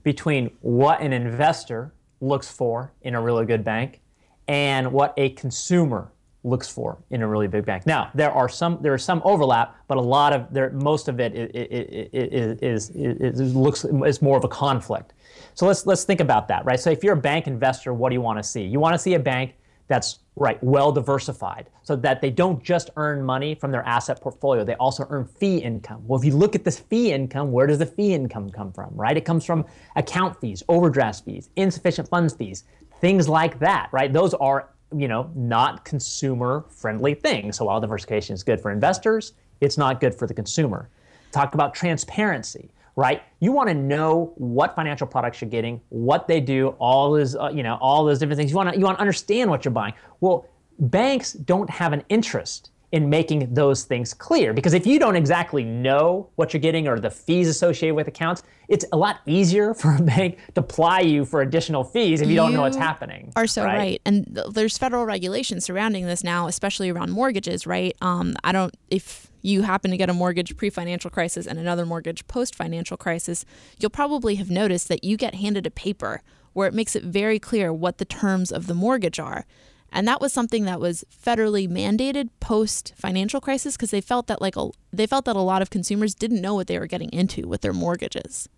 between 0.07 0.49
what 0.61 1.01
an 1.01 1.12
investor 1.12 1.92
looks 2.21 2.49
for 2.49 2.92
in 3.03 3.16
a 3.16 3.21
really 3.21 3.45
good 3.45 3.64
bank 3.64 4.01
and 4.47 4.92
what 4.92 5.12
a 5.16 5.31
consumer 5.31 6.12
looks 6.45 6.69
for 6.69 6.97
in 7.11 7.23
a 7.23 7.27
really 7.27 7.49
big 7.49 7.66
bank. 7.66 7.87
Now, 7.87 8.12
there 8.14 8.31
are 8.31 8.49
some 8.49 8.79
there 8.81 8.95
is 8.95 9.03
some 9.03 9.21
overlap, 9.25 9.75
but 9.88 9.99
a 9.99 10.01
lot 10.01 10.33
of 10.33 10.47
there 10.55 10.71
most 10.71 11.09
of 11.09 11.19
it 11.19 11.35
is, 11.35 12.61
is, 12.62 12.90
is, 12.90 13.40
is 13.40 13.57
looks 13.57 13.85
is 13.85 14.23
more 14.23 14.37
of 14.37 14.45
a 14.45 14.49
conflict. 14.49 15.12
So 15.55 15.66
let's 15.66 15.87
let's 15.87 16.05
think 16.05 16.21
about 16.21 16.47
that, 16.47 16.64
right? 16.64 16.79
So 16.79 16.88
if 16.90 17.03
you're 17.03 17.14
a 17.14 17.21
bank 17.33 17.49
investor, 17.49 17.92
what 17.92 18.11
do 18.11 18.14
you 18.14 18.21
want 18.21 18.38
to 18.38 18.45
see? 18.45 18.62
You 18.62 18.79
want 18.79 18.95
to 18.95 19.01
see 19.01 19.14
a 19.14 19.19
bank 19.19 19.55
that's 19.88 20.18
right 20.37 20.62
well 20.62 20.92
diversified 20.92 21.68
so 21.83 21.96
that 21.96 22.20
they 22.20 22.31
don't 22.31 22.62
just 22.62 22.90
earn 22.96 23.22
money 23.22 23.55
from 23.55 23.70
their 23.70 23.83
asset 23.85 24.20
portfolio 24.20 24.64
they 24.64 24.75
also 24.75 25.07
earn 25.11 25.25
fee 25.25 25.59
income. 25.59 26.03
Well 26.07 26.18
if 26.18 26.25
you 26.25 26.33
look 26.33 26.55
at 26.55 26.64
this 26.64 26.79
fee 26.79 27.12
income 27.12 27.53
where 27.53 27.66
does 27.66 27.79
the 27.79 27.87
fee 27.87 28.14
income 28.14 28.51
come 28.51 28.72
from 28.72 28.90
right? 28.94 29.16
It 29.16 29.25
comes 29.25 29.44
from 29.44 29.64
account 29.96 30.38
fees 30.40 30.62
overdraft 30.68 31.25
fees 31.25 31.51
insufficient 31.57 32.09
funds 32.09 32.35
fees 32.35 32.64
things 33.01 33.29
like 33.29 33.59
that 33.61 33.88
right? 33.92 34.12
Those 34.12 34.35
are 34.35 34.70
you 34.94 35.09
know 35.09 35.31
not 35.35 35.85
consumer 35.85 36.64
friendly 36.68 37.14
things. 37.14 37.57
So 37.57 37.64
while 37.64 37.81
diversification 37.81 38.35
is 38.35 38.42
good 38.42 38.61
for 38.61 38.70
investors 38.70 39.33
it's 39.61 39.79
not 39.79 40.01
good 40.01 40.14
for 40.14 40.27
the 40.27 40.35
consumer. 40.35 40.90
Talk 41.33 41.55
about 41.55 41.75
transparency 41.75 42.70
right? 42.96 43.22
You 43.40 43.52
want 43.52 43.68
to 43.68 43.74
know 43.74 44.32
what 44.37 44.74
financial 44.74 45.06
products 45.06 45.40
you're 45.40 45.50
getting, 45.50 45.80
what 45.90 46.26
they 46.26 46.40
do, 46.40 46.68
all 46.78 47.12
those, 47.12 47.37
uh, 47.37 47.50
you 47.54 47.62
know, 47.62 47.78
all 47.80 48.04
those 48.04 48.18
different 48.18 48.38
things. 48.38 48.50
You 48.50 48.56
want 48.56 48.72
to 48.72 48.78
you 48.78 48.85
want 48.85 48.96
to 48.96 49.00
understand 49.00 49.50
what 49.50 49.64
you're 49.64 49.72
buying. 49.72 49.94
Well, 50.20 50.48
banks 50.78 51.35
don't 51.35 51.70
have 51.70 51.92
an 51.92 52.02
interest 52.09 52.70
in 52.92 53.11
making 53.11 53.52
those 53.52 53.82
things 53.85 54.14
clear 54.14 54.52
because 54.52 54.72
if 54.72 54.87
you 54.87 54.98
don't 54.98 55.16
exactly 55.16 55.64
know 55.64 56.30
what 56.37 56.54
you're 56.54 56.61
getting 56.61 56.87
or 56.87 56.98
the 57.00 57.11
fees 57.11 57.48
associated 57.48 57.94
with 57.94 58.06
accounts, 58.06 58.42
it's 58.68 58.85
a 58.92 58.96
lot 58.96 59.20
easier 59.26 59.74
for 59.74 59.96
a 59.96 60.02
bank 60.02 60.38
to 60.54 60.62
ply 60.62 61.00
you 61.00 61.24
for 61.24 61.42
additional 61.42 61.85
fees 61.85 62.20
if 62.20 62.28
you, 62.28 62.32
you 62.32 62.37
don't 62.37 62.52
know 62.52 62.62
what's 62.62 62.76
happening. 62.76 63.32
Are 63.37 63.46
so 63.46 63.64
right. 63.64 63.76
right. 63.76 64.02
And 64.06 64.35
th- 64.35 64.46
there's 64.52 64.78
federal 64.78 65.04
regulations 65.04 65.64
surrounding 65.64 66.06
this 66.06 66.22
now, 66.22 66.46
especially 66.46 66.88
around 66.88 67.11
mortgages, 67.11 67.66
right? 67.66 67.94
Um, 68.00 68.35
I 68.44 68.52
don't 68.52 68.74
if 68.88 69.30
you 69.46 69.62
happen 69.62 69.90
to 69.90 69.96
get 69.96 70.11
a 70.11 70.14
mortgage 70.14 70.56
pre 70.56 70.70
financial 70.70 71.11
crisis 71.11 71.46
and 71.46 71.59
another 71.59 71.87
mortgage 71.87 72.26
post 72.26 72.54
financial 72.54 72.96
crisis, 72.96 73.44
you'll 73.78 73.90
probably 73.90 74.35
have 74.37 74.50
noticed 74.50 74.88
that 74.88 75.04
you 75.04 75.16
get 75.16 75.37
handed 75.37 75.66
a 75.66 75.70
paper 75.70 76.22
where 76.52 76.68
it 76.68 76.74
makes 76.74 76.96
it 76.96 77.04
very 77.04 77.38
clear 77.38 77.72
what 77.72 77.98
the 77.98 78.04
terms 78.04 78.50
of 78.50 78.66
the 78.66 78.74
mortgage 78.74 79.18
are. 79.20 79.44
And 79.92 80.09
that 80.09 80.20
was 80.20 80.32
something 80.32 80.64
that 80.64 80.80
was 80.80 81.04
federally 81.11 81.68
mandated 81.68 82.30
post 82.40 82.92
financial 82.96 83.40
crisis 83.40 83.76
because 83.76 83.90
they 83.90 84.00
felt 84.00 84.26
that 84.26 84.40
like 84.42 84.56
a, 84.56 84.70
they 84.92 85.06
felt 85.06 85.26
that 85.26 85.37
a 85.37 85.40
lot 85.40 85.62
of 85.62 85.70
consumers 85.70 86.14
didn't 86.14 86.40
know 86.40 86.54
what 86.54 86.66
they 86.66 86.78
were 86.78 86.87
getting 86.87 87.11
into 87.11 87.46
with 87.46 87.61
their 87.61 87.72
mortgages, 87.72 88.48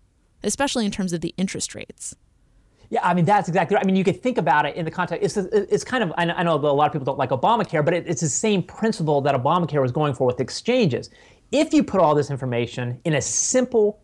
especially 0.43 0.85
in 0.85 0.91
terms 0.91 1.13
of 1.13 1.21
the 1.21 1.33
interest 1.37 1.75
rates. 1.75 2.15
Yeah, 2.89 3.01
I 3.03 3.13
mean 3.13 3.25
that's 3.25 3.47
exactly 3.47 3.75
right. 3.75 3.83
I 3.83 3.85
mean 3.85 3.95
you 3.95 4.03
could 4.03 4.21
think 4.21 4.37
about 4.37 4.65
it 4.65 4.75
in 4.75 4.83
the 4.83 4.91
context. 4.91 5.37
It's 5.37 5.47
it's 5.53 5.83
kind 5.83 6.03
of 6.03 6.11
I 6.17 6.43
know 6.43 6.55
a 6.55 6.57
lot 6.57 6.87
of 6.87 6.93
people 6.93 7.05
don't 7.05 7.19
like 7.19 7.29
Obamacare, 7.29 7.85
but 7.85 7.93
it, 7.93 8.07
it's 8.07 8.21
the 8.21 8.29
same 8.29 8.63
principle 8.63 9.21
that 9.21 9.35
Obamacare 9.35 9.81
was 9.81 9.91
going 9.91 10.13
for 10.13 10.25
with 10.25 10.39
exchanges. 10.39 11.09
If 11.51 11.73
you 11.73 11.83
put 11.83 12.01
all 12.01 12.15
this 12.15 12.31
information 12.31 12.99
in 13.05 13.15
a 13.15 13.21
simple 13.21 14.01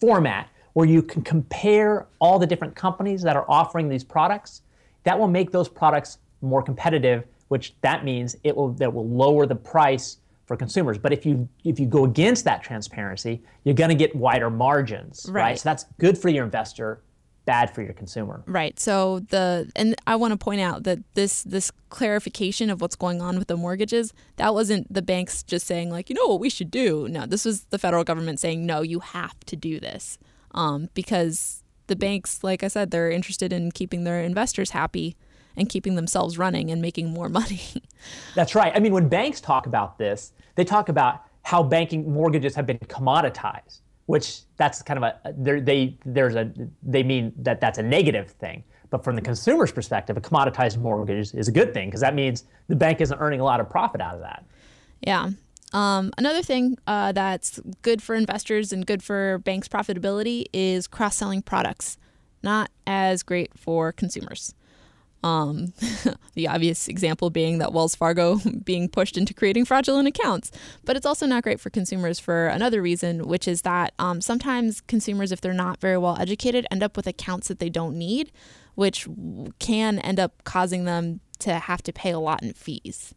format 0.00 0.48
where 0.74 0.86
you 0.86 1.02
can 1.02 1.22
compare 1.22 2.06
all 2.18 2.38
the 2.38 2.46
different 2.46 2.74
companies 2.74 3.22
that 3.22 3.34
are 3.34 3.46
offering 3.48 3.88
these 3.88 4.04
products, 4.04 4.62
that 5.04 5.18
will 5.18 5.28
make 5.28 5.50
those 5.50 5.68
products 5.68 6.18
more 6.42 6.62
competitive. 6.62 7.24
Which 7.48 7.74
that 7.80 8.04
means 8.04 8.36
it 8.42 8.56
will 8.56 8.72
that 8.74 8.92
will 8.92 9.08
lower 9.08 9.46
the 9.46 9.54
price 9.54 10.18
for 10.46 10.56
consumers. 10.56 10.98
But 10.98 11.12
if 11.12 11.24
you 11.24 11.48
if 11.64 11.80
you 11.80 11.86
go 11.86 12.04
against 12.04 12.44
that 12.44 12.62
transparency, 12.62 13.42
you're 13.64 13.74
going 13.74 13.90
to 13.90 13.96
get 13.96 14.14
wider 14.14 14.50
margins, 14.50 15.26
right. 15.28 15.42
right? 15.42 15.58
So 15.58 15.68
that's 15.68 15.86
good 15.98 16.18
for 16.18 16.28
your 16.28 16.44
investor 16.44 17.00
bad 17.46 17.74
for 17.74 17.80
your 17.80 17.94
consumer. 17.94 18.42
Right. 18.46 18.78
So 18.78 19.20
the 19.20 19.70
and 19.74 19.94
I 20.06 20.16
want 20.16 20.32
to 20.32 20.36
point 20.36 20.60
out 20.60 20.82
that 20.82 20.98
this 21.14 21.42
this 21.44 21.70
clarification 21.88 22.68
of 22.68 22.80
what's 22.82 22.96
going 22.96 23.22
on 23.22 23.38
with 23.38 23.48
the 23.48 23.56
mortgages, 23.56 24.12
that 24.36 24.52
wasn't 24.52 24.92
the 24.92 25.00
banks 25.00 25.42
just 25.42 25.66
saying 25.66 25.90
like, 25.90 26.10
you 26.10 26.16
know 26.16 26.26
what 26.26 26.40
we 26.40 26.50
should 26.50 26.70
do. 26.70 27.08
No, 27.08 27.24
this 27.24 27.44
was 27.44 27.64
the 27.70 27.78
federal 27.78 28.04
government 28.04 28.40
saying, 28.40 28.66
no, 28.66 28.82
you 28.82 29.00
have 29.00 29.38
to 29.46 29.56
do 29.56 29.80
this. 29.80 30.18
Um, 30.50 30.90
because 30.92 31.62
the 31.86 31.96
banks, 31.96 32.42
like 32.42 32.62
I 32.62 32.68
said, 32.68 32.90
they're 32.90 33.10
interested 33.10 33.52
in 33.52 33.70
keeping 33.70 34.04
their 34.04 34.20
investors 34.20 34.70
happy 34.70 35.16
and 35.56 35.68
keeping 35.68 35.94
themselves 35.94 36.36
running 36.36 36.70
and 36.70 36.82
making 36.82 37.10
more 37.10 37.28
money. 37.40 37.62
That's 38.34 38.54
right. 38.54 38.72
I 38.74 38.80
mean, 38.80 38.92
when 38.92 39.08
banks 39.08 39.40
talk 39.40 39.66
about 39.66 39.98
this, 39.98 40.32
they 40.56 40.64
talk 40.64 40.88
about 40.88 41.22
how 41.42 41.62
banking 41.62 42.12
mortgages 42.12 42.56
have 42.56 42.66
been 42.66 42.78
commoditized 42.78 43.80
which 44.06 44.40
that's 44.56 44.82
kind 44.82 45.02
of 45.02 45.12
a 45.24 45.32
they 45.36 45.96
there's 46.04 46.34
a 46.34 46.52
they 46.82 47.02
mean 47.02 47.32
that 47.38 47.60
that's 47.60 47.78
a 47.78 47.82
negative 47.82 48.30
thing. 48.30 48.64
But 48.88 49.02
from 49.02 49.16
the 49.16 49.22
consumer's 49.22 49.72
perspective, 49.72 50.16
a 50.16 50.20
commoditized 50.20 50.78
mortgage 50.78 51.34
is 51.34 51.48
a 51.48 51.52
good 51.52 51.74
thing 51.74 51.88
because 51.88 52.00
that 52.00 52.14
means 52.14 52.44
the 52.68 52.76
bank 52.76 53.00
isn't 53.00 53.18
earning 53.18 53.40
a 53.40 53.44
lot 53.44 53.60
of 53.60 53.68
profit 53.68 54.00
out 54.00 54.14
of 54.14 54.20
that. 54.20 54.44
Yeah. 55.00 55.30
Um, 55.72 56.12
another 56.16 56.42
thing 56.42 56.78
uh, 56.86 57.10
that's 57.12 57.60
good 57.82 58.00
for 58.00 58.14
investors 58.14 58.72
and 58.72 58.86
good 58.86 59.02
for 59.02 59.38
banks' 59.38 59.66
profitability 59.68 60.46
is 60.52 60.86
cross 60.86 61.16
selling 61.16 61.42
products. 61.42 61.98
Not 62.42 62.70
as 62.86 63.24
great 63.24 63.58
for 63.58 63.90
consumers. 63.90 64.54
Um, 65.26 65.72
the 66.34 66.46
obvious 66.46 66.86
example 66.86 67.30
being 67.30 67.58
that 67.58 67.72
Wells 67.72 67.96
Fargo 67.96 68.40
being 68.64 68.88
pushed 68.88 69.16
into 69.16 69.34
creating 69.34 69.64
fraudulent 69.64 70.06
accounts. 70.06 70.52
But 70.84 70.96
it's 70.96 71.06
also 71.06 71.26
not 71.26 71.42
great 71.42 71.58
for 71.58 71.68
consumers 71.68 72.20
for 72.20 72.46
another 72.46 72.80
reason, 72.80 73.26
which 73.26 73.48
is 73.48 73.62
that 73.62 73.92
um, 73.98 74.20
sometimes 74.20 74.80
consumers, 74.82 75.32
if 75.32 75.40
they're 75.40 75.52
not 75.52 75.80
very 75.80 75.98
well 75.98 76.16
educated, 76.20 76.66
end 76.70 76.82
up 76.82 76.96
with 76.96 77.08
accounts 77.08 77.48
that 77.48 77.58
they 77.58 77.68
don't 77.68 77.98
need, 77.98 78.30
which 78.76 79.08
can 79.58 79.98
end 79.98 80.20
up 80.20 80.44
causing 80.44 80.84
them 80.84 81.20
to 81.40 81.54
have 81.54 81.82
to 81.82 81.92
pay 81.92 82.12
a 82.12 82.20
lot 82.20 82.42
in 82.42 82.52
fees. 82.52 83.12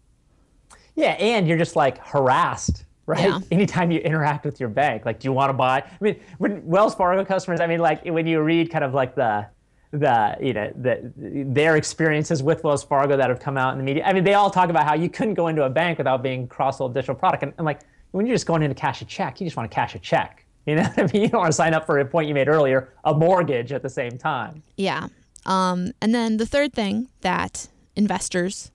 Yeah, 0.95 1.11
and 1.11 1.47
you're 1.47 1.57
just 1.57 1.75
like 1.75 1.99
harassed 2.05 2.85
right? 3.05 3.27
Yeah. 3.27 3.39
Anytime 3.51 3.89
you 3.89 3.99
interact 4.01 4.45
with 4.45 4.59
your 4.59 4.69
bank, 4.69 5.03
like, 5.03 5.19
do 5.19 5.27
you 5.27 5.33
want 5.33 5.49
to 5.49 5.53
buy? 5.53 5.79
I 5.79 5.97
mean, 5.99 6.19
when 6.37 6.63
Wells 6.63 6.93
Fargo 6.93 7.25
customers, 7.25 7.59
I 7.59 7.65
mean, 7.65 7.79
like 7.79 8.05
when 8.05 8.27
you 8.27 8.39
read 8.39 8.69
kind 8.69 8.83
of 8.83 8.93
like 8.93 9.15
the 9.15 9.47
the 9.91 10.37
you 10.39 10.53
know 10.53 10.71
the, 10.75 11.11
their 11.15 11.75
experiences 11.75 12.43
with 12.43 12.63
Wells 12.63 12.83
Fargo 12.83 13.17
that 13.17 13.29
have 13.29 13.39
come 13.39 13.57
out 13.57 13.73
in 13.73 13.79
the 13.79 13.83
media. 13.83 14.03
I 14.05 14.13
mean, 14.13 14.23
they 14.23 14.35
all 14.35 14.49
talk 14.49 14.69
about 14.69 14.85
how 14.85 14.93
you 14.93 15.09
couldn't 15.09 15.33
go 15.33 15.47
into 15.47 15.63
a 15.63 15.69
bank 15.69 15.97
without 15.97 16.21
being 16.21 16.47
cross-sold 16.47 16.93
digital 16.93 17.15
product. 17.15 17.43
And 17.43 17.53
I'm 17.57 17.65
like, 17.65 17.81
when 18.11 18.25
you're 18.25 18.35
just 18.35 18.45
going 18.45 18.61
in 18.61 18.69
to 18.69 18.75
cash 18.75 19.01
a 19.01 19.05
check, 19.05 19.39
you 19.41 19.47
just 19.47 19.57
want 19.57 19.69
to 19.69 19.73
cash 19.73 19.95
a 19.95 19.99
check. 19.99 20.45
You 20.65 20.75
know, 20.75 20.83
what 20.83 20.99
I 20.99 21.13
mean, 21.13 21.21
you 21.23 21.29
don't 21.29 21.39
want 21.39 21.51
to 21.51 21.55
sign 21.55 21.73
up 21.73 21.85
for 21.85 21.97
a 21.97 22.05
point 22.05 22.27
you 22.27 22.33
made 22.33 22.47
earlier, 22.47 22.93
a 23.03 23.13
mortgage 23.13 23.71
at 23.71 23.81
the 23.81 23.89
same 23.89 24.17
time. 24.17 24.61
Yeah. 24.77 25.07
Um, 25.45 25.93
and 26.01 26.13
then 26.13 26.37
the 26.37 26.45
third 26.45 26.73
thing 26.73 27.07
that 27.21 27.69
investors 27.95 28.71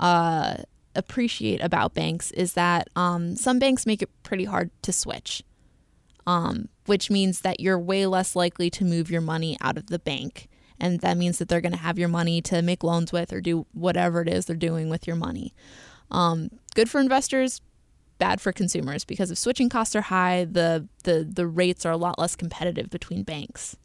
uh, 0.00 0.56
appreciate 0.94 1.62
about 1.62 1.94
banks 1.94 2.30
is 2.32 2.54
that 2.54 2.88
um, 2.96 3.36
some 3.36 3.58
banks 3.58 3.86
make 3.86 4.02
it 4.02 4.10
pretty 4.22 4.44
hard 4.44 4.70
to 4.82 4.92
switch, 4.92 5.42
um, 6.26 6.68
which 6.86 7.10
means 7.10 7.40
that 7.40 7.60
you're 7.60 7.78
way 7.78 8.06
less 8.06 8.34
likely 8.36 8.70
to 8.70 8.84
move 8.84 9.10
your 9.10 9.20
money 9.20 9.56
out 9.60 9.76
of 9.76 9.86
the 9.86 9.98
bank 9.98 10.48
and 10.80 11.00
that 11.00 11.16
means 11.16 11.38
that 11.38 11.48
they're 11.48 11.60
going 11.60 11.72
to 11.72 11.78
have 11.78 11.98
your 11.98 12.08
money 12.08 12.40
to 12.42 12.62
make 12.62 12.82
loans 12.82 13.12
with 13.12 13.32
or 13.32 13.40
do 13.40 13.66
whatever 13.72 14.22
it 14.22 14.28
is 14.28 14.46
they're 14.46 14.56
doing 14.56 14.88
with 14.88 15.06
your 15.06 15.16
money. 15.16 15.54
Um, 16.10 16.50
good 16.74 16.88
for 16.88 17.00
investors, 17.00 17.60
bad 18.18 18.40
for 18.40 18.50
consumers 18.50 19.04
because 19.04 19.30
if 19.30 19.38
switching 19.38 19.68
costs 19.68 19.94
are 19.94 20.00
high, 20.00 20.46
the 20.50 20.88
the 21.04 21.28
the 21.30 21.46
rates 21.46 21.84
are 21.84 21.92
a 21.92 21.96
lot 21.96 22.18
less 22.18 22.34
competitive 22.34 22.90
between 22.90 23.22
banks. 23.22 23.76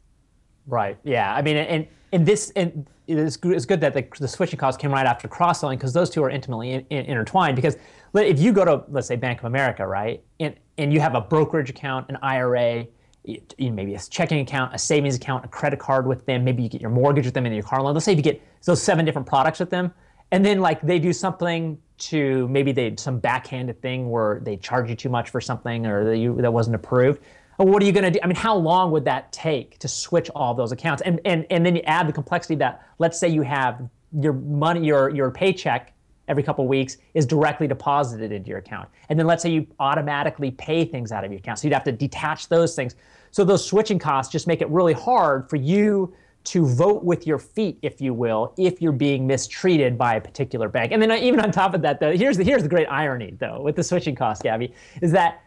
Right. 0.66 0.98
Yeah. 1.04 1.32
I 1.32 1.42
mean, 1.42 1.56
and 1.56 1.86
and 2.12 2.26
this 2.26 2.50
and 2.56 2.86
it's 3.06 3.36
good, 3.36 3.80
that 3.80 3.94
the, 3.94 4.04
the 4.18 4.26
switching 4.26 4.58
costs 4.58 4.80
came 4.80 4.90
right 4.90 5.06
after 5.06 5.28
cross 5.28 5.60
selling 5.60 5.78
because 5.78 5.92
those 5.92 6.10
two 6.10 6.24
are 6.24 6.30
intimately 6.30 6.72
in, 6.72 6.86
in, 6.90 7.04
intertwined. 7.04 7.54
Because 7.54 7.76
if 8.24 8.40
you 8.40 8.52
go 8.52 8.64
to 8.64 8.84
let's 8.88 9.08
say 9.08 9.16
Bank 9.16 9.40
of 9.40 9.44
America, 9.44 9.86
right, 9.86 10.22
and 10.40 10.54
and 10.78 10.92
you 10.92 11.00
have 11.00 11.14
a 11.14 11.20
brokerage 11.20 11.70
account, 11.70 12.08
an 12.08 12.16
IRA, 12.22 12.86
you 13.24 13.72
maybe 13.72 13.94
a 13.94 13.98
checking 13.98 14.40
account, 14.40 14.74
a 14.74 14.78
savings 14.78 15.16
account, 15.16 15.44
a 15.44 15.48
credit 15.48 15.78
card 15.78 16.06
with 16.06 16.24
them. 16.26 16.44
Maybe 16.44 16.62
you 16.62 16.68
get 16.68 16.80
your 16.80 16.90
mortgage 16.90 17.24
with 17.24 17.34
them 17.34 17.46
and 17.46 17.54
your 17.54 17.64
car 17.64 17.82
loan. 17.82 17.94
Let's 17.94 18.04
say 18.04 18.12
you 18.12 18.22
get 18.22 18.40
those 18.64 18.82
seven 18.82 19.04
different 19.04 19.26
products 19.26 19.58
with 19.58 19.70
them, 19.70 19.92
and 20.30 20.44
then 20.44 20.60
like 20.60 20.80
they 20.82 20.98
do 20.98 21.12
something 21.12 21.78
to 21.98 22.46
maybe 22.48 22.72
they 22.72 22.94
some 22.96 23.18
backhanded 23.18 23.80
thing 23.80 24.10
where 24.10 24.40
they 24.40 24.56
charge 24.56 24.88
you 24.88 24.96
too 24.96 25.08
much 25.08 25.30
for 25.30 25.40
something 25.40 25.86
or 25.86 26.04
that, 26.04 26.18
you, 26.18 26.36
that 26.40 26.52
wasn't 26.52 26.76
approved. 26.76 27.22
What 27.56 27.82
are 27.82 27.86
you 27.86 27.92
going 27.92 28.04
to 28.04 28.10
do? 28.10 28.18
I 28.22 28.26
mean, 28.26 28.36
how 28.36 28.54
long 28.54 28.90
would 28.90 29.06
that 29.06 29.32
take 29.32 29.78
to 29.78 29.88
switch 29.88 30.28
all 30.34 30.52
those 30.52 30.72
accounts? 30.72 31.02
And 31.02 31.20
and 31.24 31.46
and 31.50 31.64
then 31.64 31.74
you 31.74 31.82
add 31.82 32.06
the 32.06 32.12
complexity 32.12 32.54
that 32.56 32.86
let's 32.98 33.18
say 33.18 33.28
you 33.28 33.42
have 33.42 33.88
your 34.20 34.34
money, 34.34 34.84
your 34.84 35.08
your 35.08 35.30
paycheck 35.30 35.92
every 36.28 36.42
couple 36.42 36.64
of 36.64 36.68
weeks 36.68 36.98
is 37.14 37.26
directly 37.26 37.66
deposited 37.66 38.32
into 38.32 38.48
your 38.48 38.58
account. 38.58 38.88
And 39.08 39.18
then 39.18 39.26
let's 39.26 39.42
say 39.42 39.50
you 39.50 39.66
automatically 39.78 40.50
pay 40.50 40.84
things 40.84 41.12
out 41.12 41.24
of 41.24 41.30
your 41.30 41.38
account. 41.38 41.58
So 41.58 41.68
you'd 41.68 41.74
have 41.74 41.84
to 41.84 41.92
detach 41.92 42.48
those 42.48 42.74
things. 42.74 42.94
So 43.30 43.44
those 43.44 43.64
switching 43.64 43.98
costs 43.98 44.32
just 44.32 44.46
make 44.46 44.60
it 44.60 44.68
really 44.70 44.92
hard 44.92 45.48
for 45.48 45.56
you 45.56 46.14
to 46.44 46.64
vote 46.64 47.02
with 47.02 47.26
your 47.26 47.38
feet, 47.38 47.76
if 47.82 48.00
you 48.00 48.14
will, 48.14 48.54
if 48.56 48.80
you're 48.80 48.92
being 48.92 49.26
mistreated 49.26 49.98
by 49.98 50.14
a 50.14 50.20
particular 50.20 50.68
bank. 50.68 50.92
And 50.92 51.02
then 51.02 51.10
even 51.12 51.40
on 51.40 51.50
top 51.50 51.74
of 51.74 51.82
that, 51.82 51.98
though, 51.98 52.16
here's 52.16 52.36
the 52.36 52.44
here's 52.44 52.62
the 52.62 52.68
great 52.68 52.86
irony, 52.86 53.34
though, 53.38 53.60
with 53.62 53.74
the 53.74 53.82
switching 53.82 54.14
costs, 54.14 54.42
Gabby, 54.42 54.72
is 55.02 55.10
that 55.10 55.42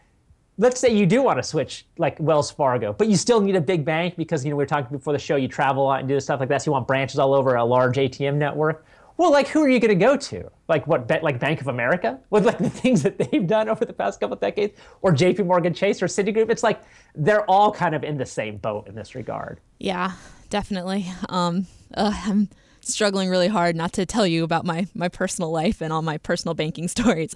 let's 0.58 0.78
say 0.78 0.94
you 0.94 1.06
do 1.06 1.22
want 1.22 1.38
to 1.38 1.42
switch 1.42 1.86
like 1.96 2.18
Wells 2.20 2.50
Fargo, 2.50 2.92
but 2.92 3.08
you 3.08 3.16
still 3.16 3.40
need 3.40 3.56
a 3.56 3.60
big 3.60 3.82
bank 3.82 4.14
because 4.16 4.44
you 4.44 4.50
know 4.50 4.56
we 4.56 4.62
were 4.62 4.66
talking 4.66 4.94
before 4.94 5.14
the 5.14 5.18
show, 5.18 5.36
you 5.36 5.48
travel 5.48 5.84
a 5.84 5.86
lot 5.86 6.00
and 6.00 6.08
do 6.08 6.20
stuff 6.20 6.38
like 6.38 6.50
that. 6.50 6.62
So 6.62 6.68
you 6.68 6.72
want 6.72 6.86
branches 6.86 7.18
all 7.18 7.32
over 7.32 7.54
a 7.54 7.64
large 7.64 7.96
ATM 7.96 8.36
network. 8.36 8.84
Well, 9.20 9.32
like 9.32 9.48
who 9.48 9.62
are 9.62 9.68
you 9.68 9.78
going 9.80 9.90
to 9.90 10.02
go 10.02 10.16
to? 10.16 10.50
Like 10.66 10.86
what? 10.86 11.10
Like 11.22 11.38
Bank 11.38 11.60
of 11.60 11.68
America 11.68 12.18
with 12.30 12.46
like 12.46 12.56
the 12.56 12.70
things 12.70 13.02
that 13.02 13.18
they've 13.18 13.46
done 13.46 13.68
over 13.68 13.84
the 13.84 13.92
past 13.92 14.18
couple 14.18 14.32
of 14.32 14.40
decades, 14.40 14.80
or 15.02 15.12
J.P. 15.12 15.42
Morgan 15.42 15.74
Chase 15.74 16.00
or 16.00 16.06
Citigroup? 16.06 16.48
It's 16.48 16.62
like 16.62 16.80
they're 17.14 17.44
all 17.44 17.70
kind 17.70 17.94
of 17.94 18.02
in 18.02 18.16
the 18.16 18.24
same 18.24 18.56
boat 18.56 18.88
in 18.88 18.94
this 18.94 19.14
regard. 19.14 19.60
Yeah, 19.78 20.12
definitely. 20.48 21.06
Um, 21.28 21.66
uh, 21.92 22.18
I'm 22.24 22.48
struggling 22.80 23.28
really 23.28 23.48
hard 23.48 23.76
not 23.76 23.92
to 23.92 24.06
tell 24.06 24.26
you 24.26 24.42
about 24.42 24.64
my 24.64 24.86
my 24.94 25.10
personal 25.10 25.50
life 25.50 25.82
and 25.82 25.92
all 25.92 26.00
my 26.00 26.16
personal 26.16 26.54
banking 26.54 26.88
stories. 26.96 27.34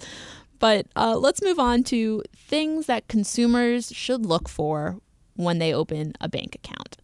But 0.57 0.87
uh, 0.95 1.15
let's 1.19 1.43
move 1.43 1.59
on 1.59 1.83
to 1.83 2.23
things 2.35 2.87
that 2.87 3.07
consumers 3.07 3.93
should 3.93 4.25
look 4.25 4.49
for 4.49 4.97
when 5.35 5.59
they 5.59 5.71
open 5.71 6.13
a 6.19 6.29
bank 6.29 6.55
account. 6.55 6.97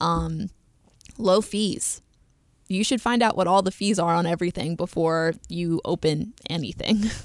Um, 0.00 0.50
low 1.16 1.40
fees 1.40 2.02
you 2.68 2.84
should 2.84 3.00
find 3.00 3.22
out 3.22 3.36
what 3.36 3.46
all 3.46 3.62
the 3.62 3.70
fees 3.70 3.98
are 3.98 4.14
on 4.14 4.26
everything 4.26 4.76
before 4.76 5.34
you 5.48 5.80
open 5.84 6.34
anything. 6.48 7.04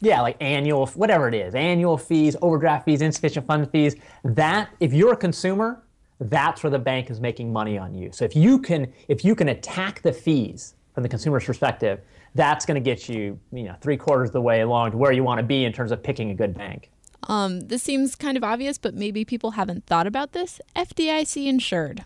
Yeah, 0.00 0.20
like 0.20 0.36
annual, 0.40 0.86
whatever 0.88 1.26
it 1.26 1.34
is, 1.34 1.54
annual 1.56 1.98
fees, 1.98 2.36
overdraft 2.40 2.84
fees, 2.84 3.02
insufficient 3.02 3.46
fund 3.46 3.68
fees. 3.70 3.96
That, 4.22 4.70
if 4.78 4.92
you're 4.92 5.12
a 5.12 5.16
consumer, 5.16 5.82
that's 6.20 6.62
where 6.62 6.70
the 6.70 6.78
bank 6.78 7.10
is 7.10 7.20
making 7.20 7.52
money 7.52 7.78
on 7.78 7.94
you. 7.94 8.10
So 8.12 8.24
if 8.24 8.36
you 8.36 8.60
can, 8.60 8.92
if 9.08 9.24
you 9.24 9.34
can 9.34 9.48
attack 9.48 10.02
the 10.02 10.12
fees 10.12 10.74
from 10.94 11.02
the 11.02 11.08
consumer's 11.08 11.44
perspective, 11.44 12.00
that's 12.34 12.64
going 12.64 12.76
to 12.76 12.80
get 12.80 13.08
you, 13.08 13.38
you 13.52 13.64
know, 13.64 13.74
three 13.80 13.96
quarters 13.96 14.28
of 14.28 14.34
the 14.34 14.40
way 14.40 14.60
along 14.60 14.92
to 14.92 14.96
where 14.96 15.10
you 15.10 15.24
want 15.24 15.38
to 15.38 15.44
be 15.44 15.64
in 15.64 15.72
terms 15.72 15.90
of 15.90 16.02
picking 16.02 16.30
a 16.30 16.34
good 16.34 16.56
bank. 16.56 16.90
Um, 17.24 17.60
this 17.62 17.82
seems 17.82 18.14
kind 18.14 18.36
of 18.36 18.44
obvious, 18.44 18.78
but 18.78 18.94
maybe 18.94 19.24
people 19.24 19.52
haven't 19.52 19.86
thought 19.86 20.06
about 20.06 20.32
this. 20.32 20.60
FDIC 20.76 21.46
insured 21.46 22.04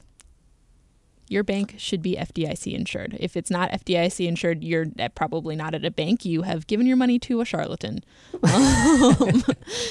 your 1.28 1.42
bank 1.42 1.76
should 1.78 2.02
be 2.02 2.16
FDIC 2.16 2.74
insured. 2.74 3.16
If 3.18 3.36
it's 3.36 3.50
not 3.50 3.70
FDIC 3.70 4.26
insured, 4.26 4.62
you're 4.62 4.86
probably 5.14 5.56
not 5.56 5.74
at 5.74 5.84
a 5.84 5.90
bank. 5.90 6.24
You 6.24 6.42
have 6.42 6.66
given 6.66 6.86
your 6.86 6.96
money 6.96 7.18
to 7.20 7.40
a 7.40 7.44
charlatan. 7.44 8.00
Um, 8.34 8.40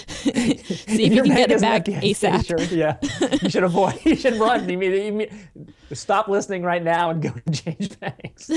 see 0.08 1.06
if 1.06 1.14
you 1.14 1.24
can 1.24 1.36
get 1.36 1.52
it 1.52 1.62
back 1.62 1.86
ASAP. 1.86 2.50
Insured, 2.50 2.72
yeah, 2.72 2.98
you 3.42 3.50
should 3.50 3.64
avoid. 3.64 4.00
You 4.06 4.16
should 4.16 4.36
run. 4.36 4.70
You 4.70 4.78
mean, 4.78 4.92
you 4.92 5.12
mean 5.12 5.74
stop 5.94 6.28
listening 6.28 6.64
right 6.64 6.84
now 6.84 7.10
and 7.10 7.22
go 7.22 7.32
and 7.46 7.56
change 7.56 8.00
banks. 8.00 8.52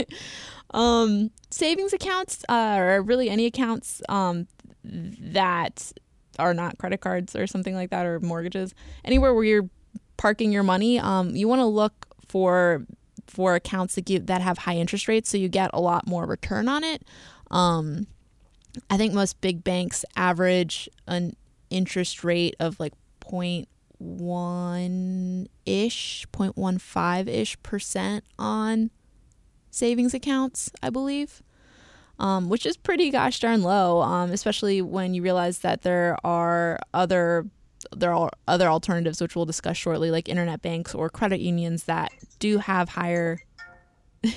um, 0.70 1.30
savings 1.50 1.92
accounts, 1.92 2.44
uh, 2.48 2.76
or 2.78 3.02
really 3.02 3.30
any 3.30 3.46
accounts 3.46 4.02
um, 4.08 4.46
that 4.84 5.92
are 6.38 6.54
not 6.54 6.78
credit 6.78 7.00
cards 7.00 7.36
or 7.36 7.46
something 7.46 7.74
like 7.74 7.90
that, 7.90 8.06
or 8.06 8.20
mortgages, 8.20 8.74
anywhere 9.04 9.34
where 9.34 9.44
you're 9.44 9.68
parking 10.20 10.52
your 10.52 10.62
money, 10.62 10.98
um, 10.98 11.34
you 11.34 11.48
want 11.48 11.60
to 11.60 11.64
look 11.64 12.06
for 12.28 12.84
for 13.26 13.54
accounts 13.54 13.94
that 13.94 14.04
give 14.04 14.26
that 14.26 14.42
have 14.42 14.58
high 14.58 14.76
interest 14.76 15.08
rates, 15.08 15.30
so 15.30 15.38
you 15.38 15.48
get 15.48 15.70
a 15.72 15.80
lot 15.80 16.06
more 16.06 16.26
return 16.26 16.68
on 16.68 16.84
it. 16.84 17.02
Um, 17.50 18.06
I 18.90 18.98
think 18.98 19.14
most 19.14 19.40
big 19.40 19.64
banks 19.64 20.04
average 20.16 20.90
an 21.08 21.34
interest 21.70 22.22
rate 22.22 22.54
of 22.60 22.78
like 22.78 22.92
0.1 23.22 25.46
ish, 25.64 26.26
0.15 26.32 27.26
ish 27.26 27.62
percent 27.62 28.22
on 28.38 28.90
savings 29.70 30.12
accounts, 30.12 30.70
I 30.82 30.90
believe. 30.90 31.42
Um, 32.18 32.50
which 32.50 32.66
is 32.66 32.76
pretty 32.76 33.10
gosh 33.10 33.40
darn 33.40 33.62
low, 33.62 34.02
um, 34.02 34.32
especially 34.32 34.82
when 34.82 35.14
you 35.14 35.22
realize 35.22 35.60
that 35.60 35.80
there 35.80 36.18
are 36.22 36.78
other 36.92 37.46
there 37.96 38.12
are 38.14 38.30
other 38.46 38.68
alternatives 38.68 39.20
which 39.20 39.34
we'll 39.34 39.46
discuss 39.46 39.76
shortly 39.76 40.10
like 40.10 40.28
internet 40.28 40.62
banks 40.62 40.94
or 40.94 41.08
credit 41.08 41.40
unions 41.40 41.84
that 41.84 42.12
do 42.38 42.58
have 42.58 42.88
higher 42.90 43.40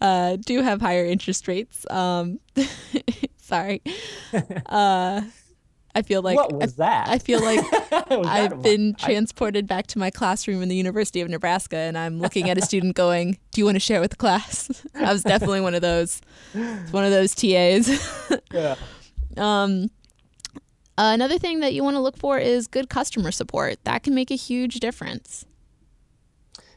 uh, 0.00 0.36
do 0.36 0.62
have 0.62 0.80
higher 0.80 1.04
interest 1.04 1.48
rates 1.48 1.86
um, 1.90 2.38
sorry 3.36 3.82
uh, 4.66 5.22
I 5.94 6.02
feel 6.02 6.22
like 6.22 6.36
what 6.36 6.52
was 6.52 6.78
I, 6.78 6.84
that? 6.84 7.08
I 7.08 7.18
feel 7.18 7.42
like 7.42 7.58
I've 8.10 8.62
been 8.62 8.94
transported 8.94 9.66
back 9.66 9.88
to 9.88 9.98
my 9.98 10.10
classroom 10.10 10.62
in 10.62 10.68
the 10.68 10.76
University 10.76 11.20
of 11.22 11.28
Nebraska, 11.28 11.76
and 11.76 11.98
I'm 11.98 12.20
looking 12.20 12.48
at 12.50 12.56
a 12.56 12.62
student 12.62 12.94
going, 12.94 13.38
"Do 13.50 13.60
you 13.60 13.64
want 13.64 13.74
to 13.76 13.80
share 13.80 14.00
with 14.00 14.10
the 14.10 14.16
class?" 14.16 14.70
I 14.94 15.12
was 15.12 15.24
definitely 15.24 15.60
one 15.60 15.74
of 15.74 15.80
those, 15.80 16.20
one 16.92 17.04
of 17.04 17.10
those 17.10 17.34
TAs. 17.34 17.88
yeah. 18.52 18.76
Um, 19.36 19.90
Uh, 20.98 21.12
another 21.14 21.38
thing 21.38 21.60
that 21.60 21.74
you 21.74 21.84
want 21.84 21.94
to 21.94 22.00
look 22.00 22.16
for 22.16 22.38
is 22.38 22.66
good 22.66 22.90
customer 22.90 23.30
support. 23.30 23.78
That 23.84 24.02
can 24.02 24.14
make 24.14 24.32
a 24.32 24.36
huge 24.36 24.80
difference. 24.80 25.46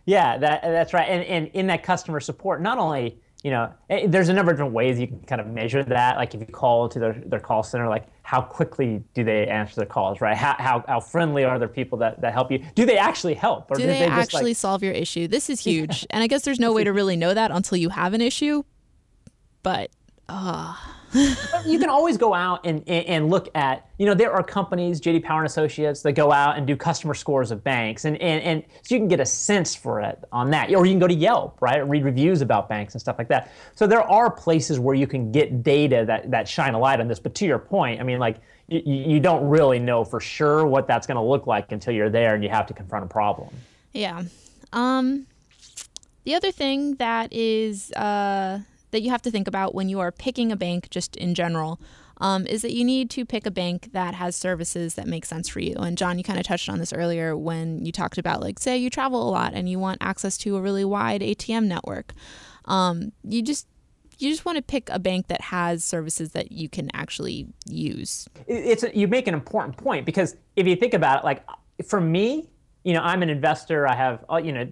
Yeah, 0.05 0.37
that, 0.37 0.61
that's 0.61 0.93
right. 0.93 1.09
And, 1.09 1.23
and 1.23 1.47
in 1.47 1.67
that 1.67 1.81
customer 1.81 2.19
support, 2.19 2.61
not 2.61 2.77
only 2.77 3.17
you 3.43 3.49
know, 3.49 3.73
eh, 3.89 4.05
there's 4.07 4.29
a 4.29 4.33
number 4.33 4.51
of 4.51 4.57
different 4.57 4.73
ways 4.73 4.99
you 4.99 5.07
can 5.07 5.19
kind 5.21 5.41
of 5.41 5.47
measure 5.47 5.83
that. 5.83 6.17
Like 6.17 6.35
if 6.35 6.41
you 6.41 6.45
call 6.45 6.87
to 6.89 6.99
their, 6.99 7.13
their 7.25 7.39
call 7.39 7.63
center, 7.63 7.89
like 7.89 8.05
how 8.21 8.41
quickly 8.41 9.03
do 9.15 9.23
they 9.23 9.47
answer 9.47 9.77
their 9.77 9.87
calls, 9.87 10.21
right? 10.21 10.37
How, 10.37 10.55
how, 10.59 10.83
how 10.87 10.99
friendly 10.99 11.43
are 11.43 11.57
the 11.57 11.67
people 11.67 11.97
that, 11.99 12.21
that 12.21 12.33
help 12.33 12.51
you? 12.51 12.63
Do 12.75 12.85
they 12.85 12.97
actually 12.97 13.33
help? 13.33 13.71
Or 13.71 13.75
do, 13.75 13.81
do 13.81 13.87
they, 13.87 13.99
they 13.99 14.05
actually 14.05 14.51
like... 14.51 14.57
solve 14.57 14.83
your 14.83 14.93
issue? 14.93 15.27
This 15.27 15.49
is 15.49 15.59
huge. 15.59 16.05
and 16.11 16.23
I 16.23 16.27
guess 16.27 16.43
there's 16.43 16.59
no 16.59 16.71
way 16.71 16.83
to 16.83 16.93
really 16.93 17.15
know 17.15 17.33
that 17.33 17.49
until 17.49 17.79
you 17.79 17.89
have 17.89 18.13
an 18.13 18.21
issue. 18.21 18.61
But, 19.63 19.89
uh, 20.29 20.75
you 21.13 21.79
can 21.79 21.89
always 21.89 22.17
go 22.17 22.33
out 22.33 22.65
and, 22.65 22.87
and 22.87 23.29
look 23.29 23.49
at, 23.55 23.89
you 23.97 24.05
know, 24.05 24.13
there 24.13 24.31
are 24.31 24.43
companies, 24.43 25.01
JD 25.01 25.23
Power 25.23 25.39
and 25.39 25.47
Associates, 25.47 26.01
that 26.03 26.13
go 26.13 26.31
out 26.31 26.57
and 26.57 26.65
do 26.65 26.75
customer 26.75 27.13
scores 27.13 27.51
of 27.51 27.63
banks. 27.63 28.05
And, 28.05 28.21
and, 28.21 28.43
and 28.43 28.63
so 28.83 28.95
you 28.95 28.99
can 28.99 29.07
get 29.07 29.19
a 29.19 29.25
sense 29.25 29.75
for 29.75 30.01
it 30.01 30.23
on 30.31 30.51
that. 30.51 30.73
Or 30.73 30.85
you 30.85 30.91
can 30.93 30.99
go 30.99 31.07
to 31.07 31.13
Yelp, 31.13 31.61
right? 31.61 31.87
Read 31.87 32.03
reviews 32.03 32.41
about 32.41 32.69
banks 32.69 32.93
and 32.93 33.01
stuff 33.01 33.17
like 33.17 33.27
that. 33.27 33.51
So 33.75 33.87
there 33.87 34.01
are 34.01 34.29
places 34.29 34.79
where 34.79 34.95
you 34.95 35.07
can 35.07 35.31
get 35.31 35.63
data 35.63 36.03
that, 36.07 36.31
that 36.31 36.47
shine 36.47 36.73
a 36.73 36.79
light 36.79 36.99
on 36.99 37.07
this. 37.07 37.19
But 37.19 37.35
to 37.35 37.45
your 37.45 37.59
point, 37.59 37.99
I 37.99 38.03
mean, 38.03 38.19
like, 38.19 38.37
you, 38.67 38.81
you 38.85 39.19
don't 39.19 39.47
really 39.49 39.79
know 39.79 40.05
for 40.05 40.19
sure 40.19 40.65
what 40.65 40.87
that's 40.87 41.05
going 41.05 41.17
to 41.17 41.21
look 41.21 41.45
like 41.45 41.71
until 41.71 41.93
you're 41.93 42.09
there 42.09 42.35
and 42.35 42.43
you 42.43 42.49
have 42.49 42.67
to 42.67 42.73
confront 42.73 43.05
a 43.05 43.07
problem. 43.07 43.49
Yeah. 43.93 44.23
Um, 44.71 45.27
the 46.23 46.35
other 46.35 46.51
thing 46.51 46.95
that 46.95 47.33
is, 47.33 47.91
uh, 47.93 48.59
that 48.91 49.01
you 49.01 49.09
have 49.09 49.21
to 49.23 49.31
think 49.31 49.47
about 49.47 49.73
when 49.73 49.89
you 49.89 49.99
are 49.99 50.11
picking 50.11 50.51
a 50.51 50.55
bank, 50.55 50.89
just 50.89 51.15
in 51.15 51.33
general, 51.33 51.79
um, 52.17 52.45
is 52.45 52.61
that 52.61 52.71
you 52.71 52.83
need 52.83 53.09
to 53.09 53.25
pick 53.25 53.45
a 53.45 53.51
bank 53.51 53.89
that 53.93 54.13
has 54.13 54.35
services 54.35 54.93
that 54.93 55.07
make 55.07 55.25
sense 55.25 55.49
for 55.49 55.59
you. 55.59 55.75
And 55.75 55.97
John, 55.97 56.17
you 56.17 56.23
kind 56.23 56.39
of 56.39 56.45
touched 56.45 56.69
on 56.69 56.77
this 56.77 56.93
earlier 56.93 57.35
when 57.35 57.83
you 57.83 57.91
talked 57.91 58.17
about, 58.17 58.41
like, 58.41 58.59
say 58.59 58.77
you 58.77 58.89
travel 58.89 59.27
a 59.27 59.31
lot 59.31 59.53
and 59.53 59.67
you 59.67 59.79
want 59.79 59.97
access 60.01 60.37
to 60.39 60.55
a 60.55 60.61
really 60.61 60.85
wide 60.85 61.21
ATM 61.21 61.65
network. 61.65 62.13
Um, 62.65 63.11
you 63.23 63.41
just 63.41 63.67
you 64.19 64.29
just 64.29 64.45
want 64.45 64.55
to 64.57 64.61
pick 64.61 64.87
a 64.89 64.99
bank 64.99 65.27
that 65.27 65.41
has 65.41 65.83
services 65.83 66.33
that 66.33 66.51
you 66.51 66.69
can 66.69 66.91
actually 66.93 67.47
use. 67.65 68.27
It's 68.45 68.83
a, 68.83 68.95
you 68.95 69.07
make 69.07 69.27
an 69.27 69.33
important 69.33 69.77
point 69.77 70.05
because 70.05 70.35
if 70.55 70.67
you 70.67 70.75
think 70.75 70.93
about 70.93 71.19
it, 71.19 71.25
like 71.25 71.43
for 71.87 71.99
me, 71.99 72.47
you 72.83 72.93
know, 72.93 73.01
I'm 73.01 73.23
an 73.23 73.31
investor. 73.31 73.87
I 73.87 73.95
have 73.95 74.23
uh, 74.29 74.37
you 74.37 74.51
know 74.51 74.69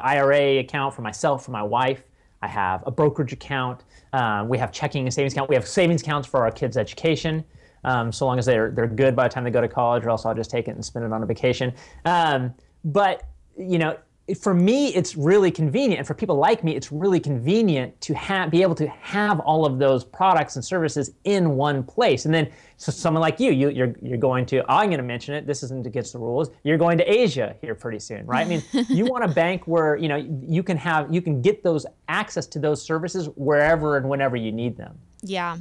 IRA 0.00 0.58
account 0.58 0.94
for 0.94 1.02
myself, 1.02 1.44
for 1.44 1.50
my 1.52 1.62
wife. 1.62 2.02
I 2.42 2.48
have 2.48 2.82
a 2.86 2.90
brokerage 2.90 3.32
account. 3.32 3.84
Um, 4.12 4.48
we 4.48 4.58
have 4.58 4.72
checking 4.72 5.04
and 5.04 5.14
savings 5.14 5.32
account. 5.32 5.48
We 5.48 5.54
have 5.54 5.66
savings 5.66 6.02
accounts 6.02 6.28
for 6.28 6.42
our 6.42 6.50
kids' 6.50 6.76
education. 6.76 7.44
Um, 7.84 8.12
so 8.12 8.26
long 8.26 8.38
as 8.38 8.46
they're 8.46 8.70
they're 8.70 8.86
good 8.86 9.16
by 9.16 9.28
the 9.28 9.34
time 9.34 9.44
they 9.44 9.50
go 9.50 9.60
to 9.60 9.68
college, 9.68 10.04
or 10.04 10.10
else 10.10 10.26
I'll 10.26 10.34
just 10.34 10.50
take 10.50 10.68
it 10.68 10.72
and 10.72 10.84
spend 10.84 11.04
it 11.04 11.12
on 11.12 11.22
a 11.22 11.26
vacation. 11.26 11.72
Um, 12.04 12.54
but 12.84 13.24
you 13.56 13.78
know, 13.78 13.96
for 14.34 14.54
me, 14.54 14.94
it's 14.94 15.16
really 15.16 15.50
convenient, 15.50 15.98
and 15.98 16.06
for 16.06 16.14
people 16.14 16.36
like 16.36 16.62
me, 16.62 16.74
it's 16.76 16.92
really 16.92 17.20
convenient 17.20 18.00
to 18.02 18.14
have 18.14 18.50
be 18.50 18.62
able 18.62 18.74
to 18.76 18.86
have 18.86 19.40
all 19.40 19.66
of 19.66 19.78
those 19.78 20.04
products 20.04 20.56
and 20.56 20.64
services 20.64 21.12
in 21.24 21.56
one 21.56 21.82
place. 21.82 22.24
And 22.24 22.34
then, 22.34 22.50
so 22.76 22.92
someone 22.92 23.20
like 23.20 23.40
you, 23.40 23.52
you 23.52 23.70
you're 23.70 23.94
you're 24.02 24.18
going 24.18 24.46
to 24.46 24.62
I'm 24.68 24.88
going 24.88 24.98
to 24.98 25.04
mention 25.04 25.34
it. 25.34 25.46
This 25.46 25.62
isn't 25.62 25.86
against 25.86 26.12
the 26.12 26.18
rules. 26.18 26.50
You're 26.62 26.78
going 26.78 26.98
to 26.98 27.04
Asia 27.04 27.56
here 27.60 27.74
pretty 27.74 27.98
soon, 27.98 28.26
right? 28.26 28.46
I 28.46 28.48
mean, 28.48 28.62
you 28.88 29.06
want 29.06 29.24
a 29.24 29.28
bank 29.28 29.66
where 29.66 29.96
you 29.96 30.08
know 30.08 30.16
you 30.16 30.62
can 30.62 30.76
have 30.76 31.12
you 31.12 31.22
can 31.22 31.42
get 31.42 31.62
those 31.62 31.84
access 32.08 32.46
to 32.48 32.58
those 32.58 32.82
services 32.82 33.28
wherever 33.36 33.96
and 33.96 34.08
whenever 34.08 34.36
you 34.36 34.52
need 34.52 34.76
them. 34.76 34.98
Yeah. 35.22 35.58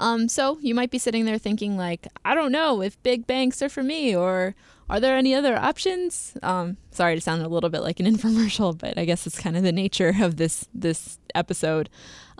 Um, 0.00 0.28
so 0.28 0.58
you 0.60 0.74
might 0.74 0.90
be 0.90 0.98
sitting 0.98 1.24
there 1.24 1.38
thinking 1.38 1.76
like, 1.76 2.06
I 2.24 2.34
don't 2.34 2.52
know 2.52 2.82
if 2.82 3.02
big 3.02 3.26
banks 3.26 3.60
are 3.62 3.68
for 3.68 3.82
me, 3.82 4.14
or 4.14 4.54
are 4.90 5.00
there 5.00 5.16
any 5.16 5.34
other 5.34 5.56
options? 5.56 6.36
Um, 6.42 6.76
sorry 6.90 7.14
to 7.14 7.20
sound 7.20 7.42
a 7.42 7.48
little 7.48 7.70
bit 7.70 7.82
like 7.82 8.00
an 8.00 8.06
infomercial, 8.12 8.76
but 8.76 8.98
I 8.98 9.04
guess 9.04 9.26
it's 9.26 9.38
kind 9.38 9.56
of 9.56 9.62
the 9.62 9.72
nature 9.72 10.14
of 10.20 10.36
this 10.36 10.68
this 10.74 11.18
episode. 11.34 11.88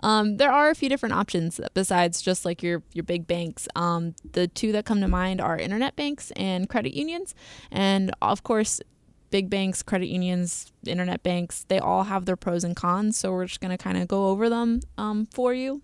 Um, 0.01 0.37
there 0.37 0.51
are 0.51 0.69
a 0.69 0.75
few 0.75 0.89
different 0.89 1.13
options 1.15 1.59
besides 1.73 2.21
just 2.21 2.45
like 2.45 2.63
your 2.63 2.83
your 2.93 3.03
big 3.03 3.27
banks. 3.27 3.67
Um, 3.75 4.15
the 4.31 4.47
two 4.47 4.71
that 4.71 4.85
come 4.85 5.01
to 5.01 5.07
mind 5.07 5.41
are 5.41 5.57
internet 5.57 5.95
banks 5.95 6.31
and 6.35 6.67
credit 6.67 6.93
unions, 6.93 7.35
and 7.71 8.11
of 8.21 8.43
course, 8.43 8.81
big 9.29 9.49
banks, 9.49 9.83
credit 9.83 10.07
unions, 10.07 10.71
internet 10.87 11.21
banks. 11.21 11.65
They 11.67 11.79
all 11.79 12.03
have 12.05 12.25
their 12.25 12.37
pros 12.37 12.63
and 12.63 12.75
cons. 12.75 13.17
So 13.17 13.31
we're 13.31 13.45
just 13.45 13.61
gonna 13.61 13.77
kind 13.77 13.97
of 13.97 14.07
go 14.07 14.27
over 14.27 14.49
them 14.49 14.81
um, 14.97 15.27
for 15.27 15.53
you, 15.53 15.81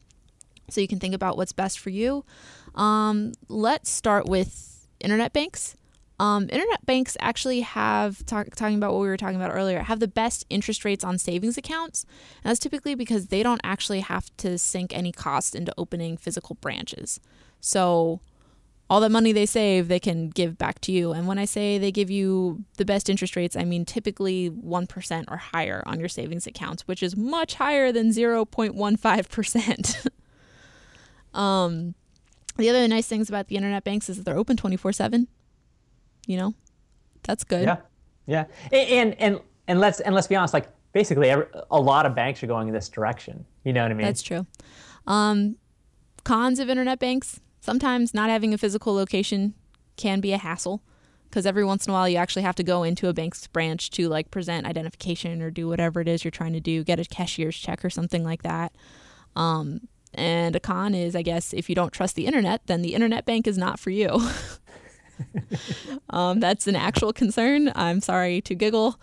so 0.70 0.82
you 0.82 0.88
can 0.88 1.00
think 1.00 1.14
about 1.14 1.38
what's 1.38 1.54
best 1.54 1.80
for 1.80 1.92
you. 1.92 2.26
Um, 2.74 3.34
let's 3.50 3.90
start 3.90 4.28
with 4.28 4.88
internet 5.00 5.32
banks. 5.32 5.76
Um, 6.18 6.44
internet 6.44 6.86
banks 6.86 7.18
actually 7.20 7.62
have 7.62 8.26
talk, 8.26 8.56
talking 8.56 8.78
about 8.78 8.94
what 8.94 9.02
we 9.02 9.08
were 9.08 9.18
talking 9.18 9.36
about 9.36 9.52
earlier 9.52 9.82
have 9.82 10.00
the 10.00 10.08
best 10.08 10.46
interest 10.50 10.86
rates 10.86 11.04
on 11.04 11.18
savings 11.18 11.58
accounts. 11.58 12.06
And 12.44 12.50
that's 12.50 12.60
typically 12.60 12.96
because 12.96 13.28
they 13.28 13.44
don't 13.44 13.62
actually 13.64 14.00
have 14.00 14.30
to 14.38 14.58
sink 14.58 14.96
any 14.96 15.12
cost 15.12 15.56
into 15.56 15.74
opening 15.78 16.16
physical 16.16 16.56
branches. 16.56 17.20
So 17.60 18.22
all 18.90 19.02
that 19.02 19.10
money 19.10 19.32
they 19.32 19.46
save 19.46 19.88
they 19.88 20.00
can 20.00 20.30
give 20.30 20.58
back 20.58 20.80
to 20.82 20.92
you. 20.92 21.12
And 21.12 21.28
when 21.28 21.38
i 21.40 21.46
say 21.46 21.78
they 21.78 21.92
give 21.92 22.10
you 22.10 22.64
the 22.78 22.86
best 22.86 23.10
interest 23.10 23.36
rates 23.36 23.58
i 23.58 23.66
mean 23.66 23.84
typically 23.84 24.50
1% 24.50 25.26
or 25.28 25.38
higher 25.38 25.84
on 25.86 26.00
your 26.00 26.08
savings 26.10 26.48
accounts 26.48 26.88
which 26.88 27.02
is 27.04 27.18
much 27.18 27.56
higher 27.56 27.92
than 27.92 28.12
0.15% 28.12 30.08
um, 31.38 31.96
the 32.58 32.70
other 32.70 32.88
nice 32.88 33.08
things 33.08 33.28
about 33.28 33.48
the 33.48 33.56
internet 33.56 33.84
banks 33.84 34.08
is 34.08 34.18
that 34.18 34.24
they're 34.24 34.38
open 34.38 34.56
24 34.56 34.94
7 34.94 35.28
you 36.26 36.38
know, 36.38 36.54
that's 37.24 37.44
good. 37.44 37.64
Yeah, 37.64 37.78
yeah, 38.26 38.46
and 38.72 39.14
and 39.16 39.40
and 39.68 39.80
let's 39.80 40.00
and 40.00 40.16
let's 40.16 40.28
be 40.28 40.36
honest, 40.36 40.54
like 40.54 40.70
basically 40.94 41.30
every, 41.30 41.46
a 41.72 41.80
lot 41.80 42.06
of 42.06 42.16
banks 42.16 42.44
are 42.44 42.48
going 42.48 42.68
in 42.68 42.74
this 42.74 42.90
direction. 42.90 43.46
You 43.64 43.74
know 43.74 43.84
what 43.84 43.92
I 43.92 43.96
mean? 43.96 44.06
That's 44.06 44.22
true. 44.22 44.46
Um, 45.08 45.58
cons 46.24 46.60
of 46.60 46.70
internet 46.70 47.00
banks: 47.00 47.40
sometimes 47.62 48.14
not 48.14 48.30
having 48.30 48.54
a 48.54 48.58
physical 48.58 48.94
location 48.94 49.54
can 49.98 50.20
be 50.20 50.34
a 50.34 50.38
hassle 50.38 50.82
because 51.36 51.46
every 51.46 51.66
once 51.66 51.86
in 51.86 51.92
a 51.92 51.94
while 51.94 52.08
you 52.08 52.18
actually 52.18 52.44
have 52.44 52.56
to 52.56 52.64
go 52.64 52.84
into 52.84 53.10
a 53.10 53.14
bank's 53.14 53.46
branch 53.48 53.90
to 53.92 54.08
like 54.08 54.32
present 54.32 54.66
identification 54.66 55.42
or 55.42 55.52
do 55.52 55.68
whatever 55.68 56.00
it 56.00 56.08
is 56.08 56.24
you're 56.24 56.32
trying 56.32 56.54
to 56.54 56.60
do, 56.60 56.84
get 56.84 57.00
a 57.00 57.06
cashier's 57.06 57.58
check 57.58 57.84
or 57.84 57.90
something 57.90 58.24
like 58.24 58.44
that. 58.44 58.74
Um, 59.36 59.82
and 60.14 60.56
a 60.56 60.62
con 60.62 60.96
is, 60.96 61.14
I 61.14 61.22
guess, 61.24 61.54
if 61.54 61.68
you 61.68 61.76
don't 61.76 61.92
trust 61.92 62.16
the 62.16 62.26
internet, 62.26 62.62
then 62.68 62.82
the 62.82 62.94
internet 62.94 63.26
bank 63.26 63.48
is 63.48 63.58
not 63.58 63.80
for 63.80 63.90
you. 63.90 64.08
um, 66.10 66.40
that's 66.40 66.68
an 66.68 66.76
actual 66.76 67.14
concern. 67.14 67.72
I'm 67.76 68.02
sorry 68.02 68.42
to 68.42 68.56
giggle. 68.56 69.00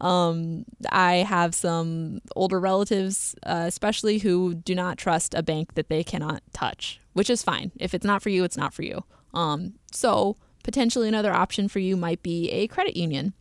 Um, 0.00 0.64
I 0.90 1.16
have 1.16 1.54
some 1.54 2.20
older 2.34 2.60
relatives, 2.60 3.34
uh, 3.44 3.64
especially 3.66 4.18
who 4.18 4.54
do 4.54 4.74
not 4.74 4.98
trust 4.98 5.34
a 5.34 5.42
bank 5.42 5.74
that 5.74 5.88
they 5.88 6.04
cannot 6.04 6.42
touch, 6.52 7.00
which 7.14 7.30
is 7.30 7.42
fine. 7.42 7.72
If 7.78 7.94
it's 7.94 8.04
not 8.04 8.22
for 8.22 8.28
you, 8.28 8.44
it's 8.44 8.58
not 8.58 8.74
for 8.74 8.82
you. 8.82 9.04
Um, 9.32 9.74
so 9.92 10.36
potentially 10.62 11.08
another 11.08 11.32
option 11.32 11.68
for 11.68 11.78
you 11.78 11.96
might 11.96 12.22
be 12.22 12.50
a 12.50 12.66
credit 12.66 12.96
union. 12.96 13.32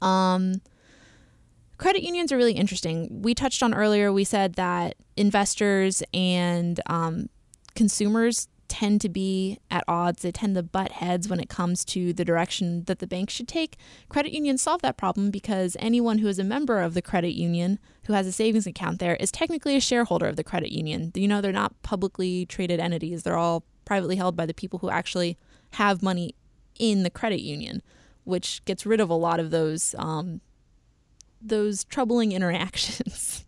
Um, 0.00 0.60
credit 1.78 2.02
unions 2.02 2.32
are 2.32 2.36
really 2.36 2.52
interesting. 2.52 3.22
We 3.22 3.34
touched 3.34 3.62
on 3.62 3.72
earlier. 3.72 4.12
We 4.12 4.24
said 4.24 4.54
that 4.54 4.96
investors 5.16 6.02
and 6.12 6.80
um, 6.86 7.28
consumers 7.74 8.48
tend 8.72 9.02
to 9.02 9.10
be 9.10 9.58
at 9.70 9.84
odds. 9.86 10.22
They 10.22 10.32
tend 10.32 10.54
to 10.54 10.62
butt 10.62 10.92
heads 10.92 11.28
when 11.28 11.40
it 11.40 11.50
comes 11.50 11.84
to 11.84 12.14
the 12.14 12.24
direction 12.24 12.84
that 12.84 13.00
the 13.00 13.06
bank 13.06 13.28
should 13.28 13.46
take. 13.46 13.76
Credit 14.08 14.32
unions 14.32 14.62
solve 14.62 14.80
that 14.80 14.96
problem 14.96 15.30
because 15.30 15.76
anyone 15.78 16.18
who 16.18 16.26
is 16.26 16.38
a 16.38 16.44
member 16.44 16.80
of 16.80 16.94
the 16.94 17.02
credit 17.02 17.34
union 17.34 17.78
who 18.06 18.14
has 18.14 18.26
a 18.26 18.32
savings 18.32 18.66
account 18.66 18.98
there 18.98 19.16
is 19.16 19.30
technically 19.30 19.76
a 19.76 19.80
shareholder 19.80 20.24
of 20.24 20.36
the 20.36 20.42
credit 20.42 20.72
union. 20.72 21.12
You 21.14 21.28
know, 21.28 21.42
they're 21.42 21.52
not 21.52 21.82
publicly 21.82 22.46
traded 22.46 22.80
entities, 22.80 23.24
they're 23.24 23.36
all 23.36 23.62
privately 23.84 24.16
held 24.16 24.36
by 24.36 24.46
the 24.46 24.54
people 24.54 24.78
who 24.78 24.88
actually 24.88 25.36
have 25.72 26.02
money 26.02 26.34
in 26.78 27.02
the 27.02 27.10
credit 27.10 27.42
union, 27.42 27.82
which 28.24 28.64
gets 28.64 28.86
rid 28.86 29.00
of 29.00 29.10
a 29.10 29.14
lot 29.14 29.38
of 29.38 29.50
those 29.50 29.94
um, 29.98 30.40
those 31.42 31.84
troubling 31.84 32.32
interactions. 32.38 33.44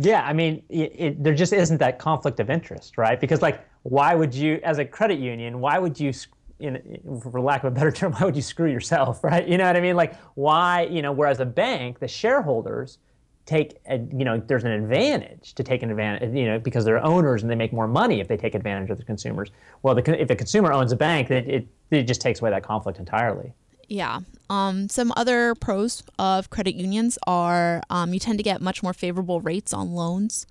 Yeah, 0.00 0.22
I 0.22 0.32
mean, 0.32 0.62
it, 0.68 0.92
it, 0.94 1.24
there 1.24 1.34
just 1.34 1.52
isn't 1.52 1.78
that 1.78 1.98
conflict 1.98 2.38
of 2.38 2.50
interest, 2.50 2.96
right? 2.96 3.20
Because 3.20 3.42
like 3.42 3.66
why 3.82 4.14
would 4.14 4.34
you, 4.34 4.60
as 4.62 4.78
a 4.78 4.84
credit 4.84 5.18
union, 5.18 5.60
why 5.60 5.78
would 5.78 5.98
you, 5.98 6.12
in, 6.60 7.00
for 7.20 7.40
lack 7.40 7.64
of 7.64 7.72
a 7.72 7.74
better 7.74 7.90
term, 7.92 8.12
why 8.12 8.24
would 8.24 8.36
you 8.36 8.42
screw 8.42 8.70
yourself, 8.70 9.24
right? 9.24 9.46
You 9.46 9.58
know 9.58 9.66
what 9.66 9.76
I 9.76 9.80
mean? 9.80 9.96
Like, 9.96 10.16
why, 10.34 10.82
you 10.82 11.02
know, 11.02 11.10
whereas 11.10 11.40
a 11.40 11.46
bank, 11.46 11.98
the 11.98 12.08
shareholders 12.08 12.98
take, 13.44 13.78
a, 13.86 13.96
you 13.96 14.24
know, 14.24 14.38
there's 14.38 14.64
an 14.64 14.72
advantage 14.72 15.54
to 15.54 15.64
take 15.64 15.82
an 15.82 15.90
advantage, 15.90 16.34
you 16.34 16.46
know, 16.46 16.58
because 16.58 16.84
they're 16.84 17.04
owners 17.04 17.42
and 17.42 17.50
they 17.50 17.56
make 17.56 17.72
more 17.72 17.88
money 17.88 18.20
if 18.20 18.28
they 18.28 18.36
take 18.36 18.54
advantage 18.54 18.90
of 18.90 18.98
the 18.98 19.04
consumers. 19.04 19.50
Well, 19.82 19.94
the, 19.94 20.20
if 20.20 20.28
the 20.28 20.36
consumer 20.36 20.72
owns 20.72 20.92
a 20.92 20.96
bank, 20.96 21.30
it, 21.30 21.48
it, 21.48 21.66
it 21.90 22.02
just 22.02 22.20
takes 22.20 22.40
away 22.40 22.50
that 22.50 22.62
conflict 22.62 22.98
entirely. 22.98 23.52
Yeah. 23.88 24.20
Um, 24.50 24.88
some 24.88 25.12
other 25.16 25.54
pros 25.54 26.02
of 26.18 26.50
credit 26.50 26.74
unions 26.74 27.18
are 27.26 27.82
um, 27.90 28.12
you 28.12 28.20
tend 28.20 28.38
to 28.38 28.42
get 28.42 28.60
much 28.60 28.82
more 28.82 28.92
favorable 28.92 29.40
rates 29.40 29.72
on 29.72 29.92
loans. 29.92 30.46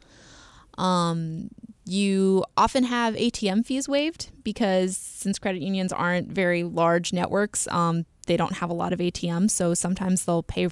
Um, 0.78 1.50
you 1.86 2.44
often 2.58 2.84
have 2.84 3.16
ATM 3.16 3.66
fees 3.66 3.88
waived 3.88 4.30
because 4.44 4.98
since 4.98 5.40
credit 5.40 5.62
unions 5.62 5.94
aren't 5.94 6.32
very 6.32 6.64
large 6.64 7.14
networks, 7.14 7.68
um, 7.70 8.06
they 8.26 8.38
don't 8.38 8.58
have 8.58 8.70
a 8.70 8.74
lot 8.74 8.92
of 8.92 9.00
ATMs. 9.00 9.52
So 9.52 9.74
sometimes 9.74 10.26
they'll 10.26 10.44
pay 10.44 10.68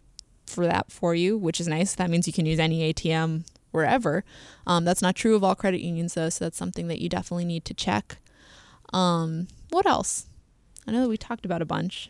for 0.46 0.66
that 0.66 0.92
for 0.92 1.16
you, 1.16 1.38
which 1.38 1.60
is 1.60 1.68
nice. 1.68 1.96
That 1.96 2.10
means 2.10 2.28
you 2.28 2.34
can 2.34 2.46
use 2.46 2.60
any 2.60 2.94
ATM 2.94 3.46
wherever. 3.72 4.24
Um, 4.68 4.86
that's 4.86 5.02
not 5.02 5.16
true 5.16 5.36
of 5.36 5.44
all 5.44 5.56
credit 5.56 5.82
unions, 5.82 6.14
though. 6.14 6.30
So 6.30 6.46
that's 6.46 6.58
something 6.58 6.88
that 6.88 7.02
you 7.02 7.10
definitely 7.10 7.46
need 7.46 7.66
to 7.66 7.74
check. 7.74 8.18
Um, 8.94 9.48
what 9.70 9.86
else? 9.86 10.28
I 10.88 10.92
know 10.92 11.02
that 11.02 11.10
we 11.10 11.18
talked 11.18 11.46
about 11.46 11.62
a 11.62 11.66
bunch. 11.66 12.10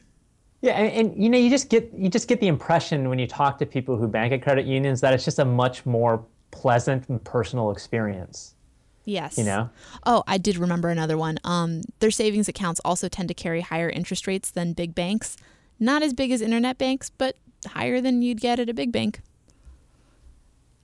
Yeah, 0.66 0.72
and, 0.80 1.12
and, 1.12 1.24
you 1.24 1.30
know, 1.30 1.38
you 1.38 1.52
just 1.52 1.70
get 1.70 1.92
you 1.96 2.10
just 2.10 2.28
get 2.28 2.40
the 2.40 2.48
impression 2.48 3.08
when 3.08 3.20
you 3.20 3.28
talk 3.28 3.60
to 3.60 3.68
people 3.68 3.98
who 3.98 4.08
bank 4.08 4.34
at 4.34 4.42
credit 4.42 4.66
unions 4.66 5.00
that 5.02 5.14
it's 5.14 5.24
just 5.24 5.38
a 5.38 5.46
much 5.46 5.86
more 5.86 6.26
pleasant 6.50 7.08
and 7.08 7.24
personal 7.24 7.70
experience. 7.70 8.56
Yes. 9.04 9.38
You 9.38 9.44
know? 9.44 9.70
Oh, 10.08 10.24
I 10.26 10.40
did 10.40 10.58
remember 10.58 10.90
another 10.90 11.20
one. 11.20 11.38
Um, 11.44 11.82
their 12.00 12.10
savings 12.10 12.48
accounts 12.48 12.82
also 12.84 13.08
tend 13.08 13.28
to 13.28 13.36
carry 13.36 13.62
higher 13.62 13.88
interest 13.88 14.26
rates 14.26 14.50
than 14.50 14.74
big 14.74 14.96
banks. 14.96 15.38
Not 15.80 16.02
as 16.02 16.16
big 16.16 16.32
as 16.32 16.42
internet 16.42 16.80
banks, 16.80 17.12
but 17.12 17.36
higher 17.68 18.02
than 18.02 18.24
you'd 18.24 18.42
get 18.42 18.60
at 18.60 18.68
a 18.68 18.74
big 18.74 18.92
bank. 18.92 19.22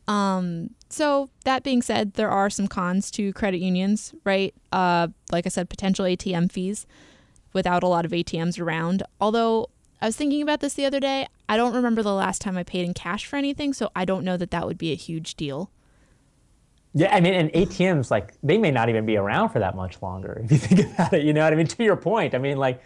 Um, 0.07 0.75
so 0.89 1.31
that 1.45 1.63
being 1.63 1.81
said, 1.81 2.13
there 2.13 2.29
are 2.29 2.51
some 2.51 2.67
cons 2.67 3.09
to 3.11 3.33
credit 3.33 3.61
unions, 3.61 4.13
right? 4.25 4.53
Uh, 4.71 5.07
like 5.31 5.47
I 5.47 5.49
said, 5.49 5.69
potential 5.69 6.05
ATM 6.05 6.51
fees 6.51 6.85
without 7.53 7.83
a 7.83 7.87
lot 7.87 8.05
of 8.05 8.11
ATMs 8.11 8.59
around. 8.59 9.03
Although 9.19 9.69
I 10.01 10.07
was 10.07 10.15
thinking 10.15 10.41
about 10.41 10.59
this 10.59 10.73
the 10.73 10.85
other 10.85 10.99
day, 10.99 11.27
I 11.47 11.57
don't 11.57 11.73
remember 11.73 12.01
the 12.01 12.13
last 12.13 12.41
time 12.41 12.57
I 12.57 12.63
paid 12.63 12.85
in 12.85 12.93
cash 12.93 13.25
for 13.25 13.35
anything, 13.35 13.73
so 13.73 13.91
I 13.95 14.05
don't 14.05 14.23
know 14.23 14.37
that 14.37 14.51
that 14.51 14.65
would 14.65 14.77
be 14.77 14.91
a 14.91 14.95
huge 14.95 15.35
deal. 15.35 15.69
Yeah, 16.93 17.13
I 17.15 17.21
mean, 17.21 17.33
and 17.33 17.51
ATMs 17.53 18.11
like 18.11 18.33
they 18.43 18.57
may 18.57 18.71
not 18.71 18.89
even 18.89 19.05
be 19.05 19.15
around 19.15 19.49
for 19.49 19.59
that 19.59 19.75
much 19.75 20.01
longer 20.01 20.41
if 20.43 20.51
you 20.51 20.57
think 20.57 20.93
about 20.93 21.13
it. 21.13 21.23
You 21.23 21.33
know 21.33 21.43
what 21.43 21.53
I 21.53 21.55
mean? 21.55 21.67
To 21.67 21.83
your 21.83 21.95
point, 21.95 22.35
I 22.35 22.37
mean, 22.37 22.57
like 22.57 22.81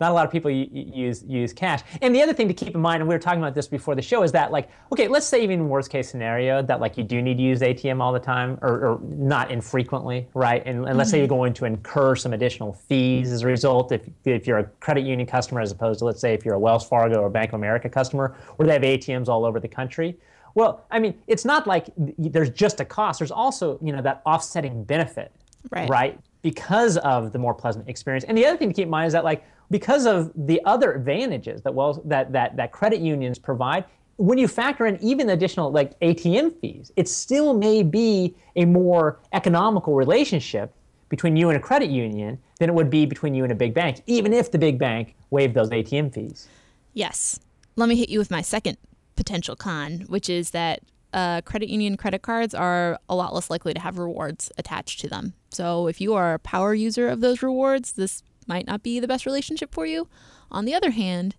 not 0.00 0.10
a 0.10 0.14
lot 0.14 0.26
of 0.26 0.32
people 0.32 0.50
use 0.50 1.22
use 1.26 1.52
cash. 1.52 1.80
And 2.02 2.14
the 2.14 2.20
other 2.20 2.32
thing 2.32 2.48
to 2.48 2.54
keep 2.54 2.74
in 2.74 2.80
mind, 2.80 3.00
and 3.00 3.08
we 3.08 3.14
were 3.14 3.20
talking 3.20 3.38
about 3.38 3.54
this 3.54 3.68
before 3.68 3.94
the 3.94 4.02
show, 4.02 4.22
is 4.22 4.32
that 4.32 4.50
like, 4.50 4.68
okay, 4.92 5.06
let's 5.06 5.26
say 5.26 5.42
even 5.42 5.68
worst 5.68 5.90
case 5.90 6.08
scenario 6.08 6.62
that 6.62 6.80
like 6.80 6.98
you 6.98 7.04
do 7.04 7.22
need 7.22 7.36
to 7.36 7.42
use 7.42 7.60
ATM 7.60 8.00
all 8.00 8.12
the 8.12 8.18
time 8.18 8.58
or, 8.62 8.86
or 8.86 9.00
not 9.02 9.50
infrequently, 9.50 10.26
right? 10.34 10.62
And, 10.66 10.78
and 10.78 10.86
mm-hmm. 10.86 10.98
let's 10.98 11.10
say 11.10 11.18
you're 11.18 11.26
mm-hmm. 11.26 11.36
going 11.36 11.52
to 11.54 11.64
incur 11.64 12.16
some 12.16 12.32
additional 12.32 12.72
fees 12.72 13.30
as 13.30 13.42
a 13.42 13.46
result 13.46 13.92
if 13.92 14.02
if 14.24 14.46
you're 14.46 14.58
a 14.58 14.64
credit 14.80 15.04
union 15.04 15.26
customer 15.26 15.60
as 15.60 15.70
opposed 15.70 16.00
to 16.00 16.04
let's 16.04 16.20
say 16.20 16.34
if 16.34 16.44
you're 16.44 16.54
a 16.54 16.58
Wells 16.58 16.86
Fargo 16.86 17.20
or 17.20 17.30
Bank 17.30 17.50
of 17.50 17.54
America 17.54 17.88
customer, 17.88 18.36
where 18.56 18.66
they 18.66 18.72
have 18.72 18.82
ATMs 18.82 19.28
all 19.28 19.44
over 19.44 19.60
the 19.60 19.68
country. 19.68 20.16
Well, 20.54 20.84
I 20.90 20.98
mean, 20.98 21.14
it's 21.26 21.44
not 21.44 21.66
like 21.66 21.86
there's 21.96 22.50
just 22.50 22.80
a 22.80 22.84
cost. 22.84 23.18
There's 23.18 23.32
also, 23.32 23.78
you 23.82 23.92
know, 23.92 24.02
that 24.02 24.22
offsetting 24.24 24.84
benefit, 24.84 25.32
right? 25.70 25.88
Right, 25.88 26.20
because 26.44 26.98
of 26.98 27.32
the 27.32 27.38
more 27.38 27.54
pleasant 27.54 27.88
experience. 27.88 28.22
And 28.24 28.36
the 28.36 28.44
other 28.44 28.58
thing 28.58 28.68
to 28.68 28.74
keep 28.74 28.84
in 28.84 28.90
mind 28.90 29.06
is 29.06 29.14
that, 29.14 29.24
like, 29.24 29.42
because 29.70 30.04
of 30.04 30.30
the 30.36 30.60
other 30.66 30.92
advantages 30.92 31.62
that 31.62 31.74
well 31.74 32.02
that 32.04 32.32
that 32.32 32.54
that 32.56 32.70
credit 32.70 33.00
unions 33.00 33.38
provide, 33.38 33.86
when 34.16 34.36
you 34.36 34.46
factor 34.46 34.84
in 34.86 35.02
even 35.02 35.30
additional 35.30 35.72
like 35.72 35.98
ATM 36.00 36.60
fees, 36.60 36.92
it 36.96 37.08
still 37.08 37.54
may 37.54 37.82
be 37.82 38.36
a 38.56 38.66
more 38.66 39.18
economical 39.32 39.94
relationship 39.94 40.72
between 41.08 41.34
you 41.34 41.48
and 41.48 41.56
a 41.56 41.60
credit 41.60 41.88
union 41.88 42.38
than 42.58 42.68
it 42.68 42.74
would 42.74 42.90
be 42.90 43.06
between 43.06 43.34
you 43.34 43.42
and 43.42 43.50
a 43.50 43.56
big 43.56 43.72
bank, 43.72 44.02
even 44.06 44.34
if 44.34 44.50
the 44.50 44.58
big 44.58 44.78
bank 44.78 45.16
waived 45.30 45.54
those 45.54 45.70
ATM 45.70 46.12
fees. 46.12 46.46
Yes. 46.92 47.40
Let 47.76 47.88
me 47.88 47.96
hit 47.96 48.10
you 48.10 48.18
with 48.18 48.30
my 48.30 48.42
second 48.42 48.76
potential 49.16 49.56
con, 49.56 50.00
which 50.08 50.28
is 50.28 50.50
that 50.50 50.80
uh, 51.14 51.40
credit 51.42 51.70
union 51.70 51.96
credit 51.96 52.22
cards 52.22 52.54
are 52.54 52.98
a 53.08 53.14
lot 53.14 53.32
less 53.32 53.48
likely 53.48 53.72
to 53.72 53.80
have 53.80 53.98
rewards 53.98 54.50
attached 54.58 55.00
to 55.00 55.08
them. 55.08 55.32
So 55.50 55.86
if 55.86 56.00
you 56.00 56.14
are 56.14 56.34
a 56.34 56.38
power 56.40 56.74
user 56.74 57.08
of 57.08 57.20
those 57.20 57.40
rewards, 57.40 57.92
this 57.92 58.22
might 58.48 58.66
not 58.66 58.82
be 58.82 58.98
the 58.98 59.08
best 59.08 59.24
relationship 59.24 59.72
for 59.72 59.86
you. 59.86 60.08
On 60.50 60.64
the 60.64 60.74
other 60.74 60.90
hand, 60.90 61.36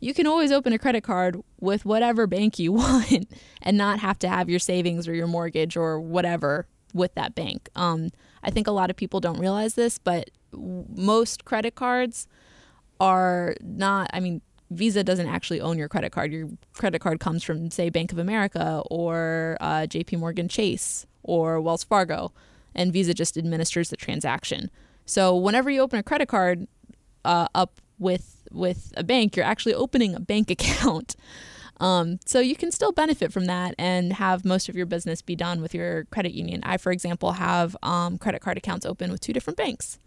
you 0.00 0.14
can 0.14 0.26
always 0.26 0.50
open 0.50 0.72
a 0.72 0.78
credit 0.78 1.04
card 1.04 1.40
with 1.60 1.84
whatever 1.84 2.26
bank 2.26 2.58
you 2.58 2.72
want 2.82 3.30
and 3.60 3.76
not 3.76 4.00
have 4.00 4.18
to 4.20 4.28
have 4.28 4.48
your 4.48 4.58
savings 4.58 5.06
or 5.06 5.14
your 5.14 5.26
mortgage 5.26 5.76
or 5.76 6.00
whatever 6.00 6.66
with 6.94 7.14
that 7.14 7.34
bank. 7.34 7.68
Um, 7.76 8.10
I 8.42 8.50
think 8.50 8.66
a 8.66 8.72
lot 8.72 8.88
of 8.88 8.96
people 8.96 9.20
don't 9.20 9.38
realize 9.38 9.74
this, 9.74 9.98
but 9.98 10.30
most 10.52 11.44
credit 11.44 11.74
cards 11.74 12.26
are 12.98 13.54
not, 13.60 14.08
I 14.14 14.20
mean, 14.20 14.40
Visa 14.70 15.02
doesn't 15.02 15.26
actually 15.26 15.60
own 15.60 15.78
your 15.78 15.88
credit 15.88 16.12
card. 16.12 16.32
Your 16.32 16.48
credit 16.74 17.00
card 17.00 17.20
comes 17.20 17.42
from, 17.42 17.70
say, 17.70 17.90
Bank 17.90 18.12
of 18.12 18.18
America 18.18 18.82
or 18.90 19.56
uh, 19.60 19.86
JP 19.88 20.18
Morgan 20.18 20.48
Chase 20.48 21.06
or 21.22 21.60
Wells 21.60 21.84
Fargo, 21.84 22.32
and 22.74 22.92
Visa 22.92 23.14
just 23.14 23.36
administers 23.36 23.90
the 23.90 23.96
transaction. 23.96 24.70
So 25.06 25.34
whenever 25.36 25.70
you 25.70 25.80
open 25.80 25.98
a 25.98 26.02
credit 26.02 26.28
card 26.28 26.66
uh, 27.24 27.48
up 27.54 27.80
with 27.98 28.34
with 28.50 28.92
a 28.96 29.04
bank, 29.04 29.36
you're 29.36 29.44
actually 29.44 29.74
opening 29.74 30.14
a 30.14 30.20
bank 30.20 30.50
account. 30.56 31.16
Um, 31.80 32.18
so 32.26 32.40
you 32.40 32.56
can 32.56 32.72
still 32.72 32.92
benefit 32.92 33.32
from 33.32 33.46
that 33.46 33.74
and 33.78 34.12
have 34.14 34.44
most 34.44 34.68
of 34.68 34.74
your 34.74 34.86
business 34.86 35.22
be 35.22 35.36
done 35.36 35.60
with 35.62 35.74
your 35.74 36.04
credit 36.06 36.32
union. 36.32 36.60
I, 36.64 36.76
for 36.76 36.90
example, 36.90 37.32
have 37.32 37.76
um, 37.82 38.18
credit 38.18 38.42
card 38.42 38.58
accounts 38.58 38.84
open 38.84 39.12
with 39.12 39.20
two 39.20 39.32
different 39.32 39.56
banks. 39.56 39.98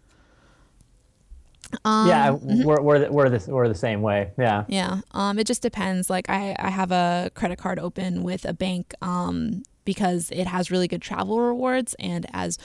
Um, 1.84 2.08
yeah, 2.08 2.28
mm-hmm. 2.28 2.64
we're, 2.64 2.80
we're, 2.80 2.98
the, 3.00 3.12
we're, 3.12 3.28
the, 3.28 3.50
we're 3.50 3.68
the 3.68 3.74
same 3.74 4.02
way. 4.02 4.30
Yeah. 4.38 4.64
Yeah. 4.68 5.00
Um, 5.12 5.38
it 5.38 5.46
just 5.46 5.62
depends. 5.62 6.10
Like 6.10 6.28
I, 6.28 6.54
I 6.58 6.70
have 6.70 6.92
a 6.92 7.30
credit 7.34 7.58
card 7.58 7.78
open 7.78 8.22
with 8.22 8.44
a 8.44 8.52
bank 8.52 8.94
um, 9.02 9.62
because 9.84 10.30
it 10.30 10.46
has 10.46 10.70
really 10.70 10.88
good 10.88 11.02
travel 11.02 11.40
rewards. 11.40 11.94
And 11.98 12.26
as 12.32 12.58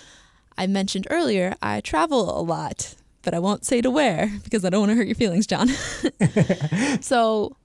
I 0.58 0.67
mentioned 0.67 1.08
earlier, 1.10 1.56
I 1.62 1.82
travel 1.82 2.39
a 2.39 2.41
lot, 2.41 2.96
but 3.22 3.34
I 3.34 3.39
won't 3.39 3.65
say 3.65 3.82
to 3.82 3.89
where 3.89 4.32
because 4.43 4.65
I 4.65 4.70
don't 4.70 4.82
want 4.82 4.91
to 4.91 4.96
hurt 4.96 5.08
your 5.08 5.15
feelings, 5.15 5.48
John. 5.48 5.67
so, 7.02 7.56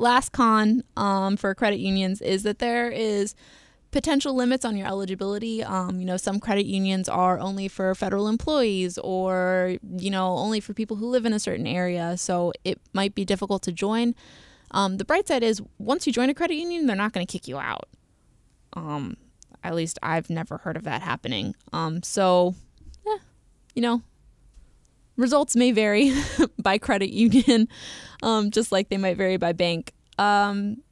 last 0.00 0.30
con 0.30 0.82
um, 0.96 1.36
for 1.36 1.54
credit 1.54 1.80
unions 1.80 2.22
is 2.22 2.44
that 2.44 2.60
there 2.60 2.88
is 2.88 3.34
potential 3.90 4.34
limits 4.34 4.64
on 4.64 4.76
your 4.76 4.86
eligibility. 4.86 5.62
Um, 5.62 5.98
you 6.00 6.06
know, 6.06 6.16
some 6.16 6.40
credit 6.40 6.66
unions 6.66 7.08
are 7.08 7.38
only 7.38 7.68
for 7.68 7.94
federal 7.94 8.28
employees 8.28 8.98
or, 8.98 9.76
you 9.96 10.10
know, 10.10 10.36
only 10.36 10.60
for 10.60 10.74
people 10.74 10.96
who 10.96 11.08
live 11.08 11.24
in 11.24 11.32
a 11.32 11.38
certain 11.38 11.66
area. 11.66 12.16
So 12.16 12.52
it 12.64 12.80
might 12.92 13.14
be 13.14 13.24
difficult 13.24 13.62
to 13.62 13.72
join. 13.72 14.14
Um, 14.70 14.98
the 14.98 15.04
bright 15.04 15.26
side 15.28 15.42
is 15.42 15.62
once 15.78 16.06
you 16.06 16.12
join 16.12 16.28
a 16.28 16.34
credit 16.34 16.56
union, 16.56 16.86
they're 16.86 16.96
not 16.96 17.12
going 17.12 17.26
to 17.26 17.30
kick 17.30 17.48
you 17.48 17.58
out. 17.58 17.88
Um, 18.74 19.16
at 19.64 19.74
least 19.74 19.98
I've 20.02 20.28
never 20.28 20.58
heard 20.58 20.76
of 20.76 20.84
that 20.84 21.02
happening. 21.02 21.54
Um, 21.72 22.02
so, 22.02 22.54
eh, 23.06 23.18
you 23.74 23.82
know, 23.82 24.02
results 25.16 25.56
may 25.56 25.72
vary 25.72 26.12
by 26.58 26.78
credit 26.78 27.10
union, 27.10 27.68
um, 28.22 28.50
just 28.50 28.70
like 28.70 28.90
they 28.90 28.98
might 28.98 29.16
vary 29.16 29.38
by 29.38 29.52
bank. 29.52 29.92
Um, 30.18 30.82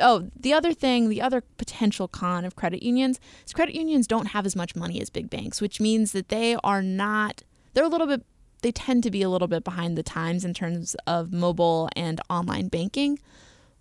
oh, 0.00 0.30
the 0.38 0.52
other 0.52 0.72
thing, 0.72 1.08
the 1.08 1.22
other 1.22 1.42
potential 1.56 2.08
con 2.08 2.44
of 2.44 2.56
credit 2.56 2.82
unions 2.82 3.20
is 3.46 3.52
credit 3.52 3.74
unions 3.74 4.06
don't 4.06 4.26
have 4.26 4.46
as 4.46 4.56
much 4.56 4.76
money 4.76 5.00
as 5.00 5.10
big 5.10 5.30
banks, 5.30 5.60
which 5.60 5.80
means 5.80 6.12
that 6.12 6.28
they 6.28 6.56
are 6.64 6.82
not, 6.82 7.42
they're 7.74 7.84
a 7.84 7.88
little 7.88 8.06
bit, 8.06 8.24
they 8.62 8.72
tend 8.72 9.02
to 9.04 9.10
be 9.10 9.22
a 9.22 9.28
little 9.28 9.48
bit 9.48 9.64
behind 9.64 9.96
the 9.96 10.02
times 10.02 10.44
in 10.44 10.54
terms 10.54 10.96
of 11.06 11.32
mobile 11.32 11.88
and 11.94 12.20
online 12.28 12.68
banking, 12.68 13.18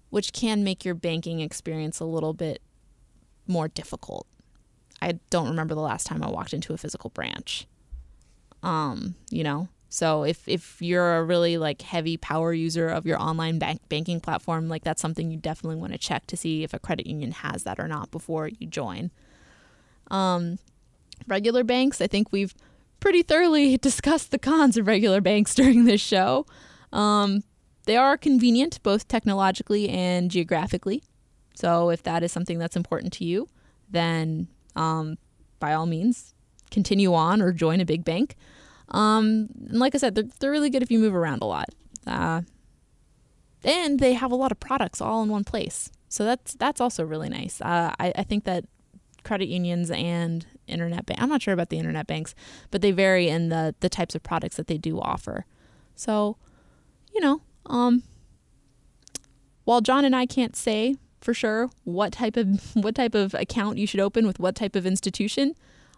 which 0.10 0.34
can 0.34 0.64
make 0.64 0.86
your 0.86 0.96
banking 0.96 1.40
experience 1.40 2.00
a 2.00 2.06
little 2.06 2.34
bit 2.34 2.62
more 3.48 3.68
difficult. 3.68 4.28
I 5.02 5.20
don't 5.30 5.50
remember 5.50 5.76
the 5.76 5.82
last 5.82 6.08
time 6.08 6.24
I 6.24 6.30
walked 6.30 6.54
into 6.54 6.74
a 6.74 6.78
physical 6.78 7.10
branch. 7.10 7.68
Um, 8.64 9.16
you 9.30 9.44
know, 9.44 9.70
so 9.90 10.24
if 10.24 10.48
if 10.48 10.82
you're 10.82 11.18
a 11.18 11.24
really 11.24 11.58
like 11.58 11.82
heavy 11.82 12.18
power 12.18 12.54
user 12.54 12.90
of 12.90 13.06
your 13.06 13.22
online 13.22 13.58
bank 13.58 13.82
banking 13.88 14.20
platform, 14.20 14.68
like 14.68 14.84
that's 14.84 15.02
something 15.02 15.32
you 15.32 15.38
definitely 15.38 15.78
want 15.78 15.94
to 15.94 15.98
check 15.98 16.28
to 16.28 16.38
see 16.38 16.64
if 16.64 16.74
a 16.74 16.80
credit 16.80 17.08
union 17.08 17.32
has 17.32 17.64
that 17.64 17.80
or 17.80 17.88
not 17.88 18.12
before 18.12 18.48
you 18.48 18.68
join. 18.68 19.12
Um, 20.12 20.60
regular 21.28 21.64
banks, 21.64 22.02
I 22.02 22.08
think 22.08 22.32
we've 22.32 22.54
pretty 23.00 23.24
thoroughly 23.24 23.78
discussed 23.82 24.32
the 24.32 24.40
cons 24.40 24.78
of 24.78 24.88
regular 24.88 25.22
banks 25.22 25.56
during 25.56 25.86
this 25.86 26.02
show. 26.02 26.46
Um, 26.92 27.44
they 27.86 27.96
are 27.96 28.18
convenient 28.18 28.84
both 28.84 29.08
technologically 29.08 29.88
and 29.88 30.30
geographically. 30.30 31.04
So 31.56 31.90
if 31.90 32.04
that 32.04 32.22
is 32.22 32.32
something 32.32 32.60
that's 32.60 32.76
important 32.76 33.14
to 33.14 33.26
you, 33.26 33.48
then 33.90 34.48
um, 34.76 35.18
by 35.60 35.74
all 35.74 35.86
means, 35.86 36.34
continue 36.70 37.14
on 37.14 37.42
or 37.42 37.54
join 37.54 37.80
a 37.80 37.86
big 37.86 38.04
bank. 38.04 38.36
Um, 38.90 39.50
and 39.70 39.80
like 39.80 39.96
I 39.96 39.98
said, 39.98 40.16
they're, 40.16 40.26
they're 40.40 40.52
really 40.52 40.70
good 40.70 40.84
if 40.84 40.92
you 40.92 41.00
move 41.00 41.16
around 41.16 41.42
a 41.42 41.46
lot. 41.46 41.70
Uh, 42.06 42.42
and 43.64 44.00
they 44.00 44.14
have 44.14 44.32
a 44.32 44.36
lot 44.36 44.52
of 44.52 44.60
products 44.60 45.02
all 45.02 45.24
in 45.24 45.30
one 45.30 45.44
place. 45.44 45.92
So 46.10 46.24
that's 46.24 46.54
that's 46.54 46.80
also 46.80 47.04
really 47.04 47.30
nice. 47.30 47.60
Uh, 47.62 47.94
I, 48.00 48.14
I 48.16 48.24
think 48.24 48.46
that 48.46 48.66
credit 49.24 49.50
unions 49.50 49.92
and 49.92 50.46
internet 50.68 51.06
bank 51.06 51.22
I'm 51.22 51.28
not 51.28 51.42
sure 51.42 51.54
about 51.54 51.70
the 51.70 51.78
internet 51.78 52.08
banks, 52.08 52.34
but 52.72 52.82
they 52.82 52.92
vary 52.92 53.28
in 53.28 53.50
the 53.50 53.76
the 53.82 53.90
types 53.90 54.16
of 54.16 54.24
products 54.24 54.56
that 54.56 54.68
they 54.68 54.78
do 54.78 55.00
offer. 55.00 55.46
So, 55.96 56.38
you 57.14 57.20
know, 57.20 57.42
um, 57.66 58.04
while 59.66 59.82
John 59.82 60.06
and 60.06 60.16
I 60.16 60.26
can't 60.26 60.56
say 60.56 60.96
for 61.20 61.34
sure 61.34 61.70
what 61.84 62.14
type 62.14 62.38
of 62.38 62.48
what 62.76 62.96
type 62.96 63.16
of 63.16 63.34
account 63.34 63.78
you 63.78 63.88
should 63.88 64.00
open 64.00 64.26
with 64.26 64.40
what 64.40 64.56
type 64.56 64.76
of 64.76 64.86
institution, 64.86 65.56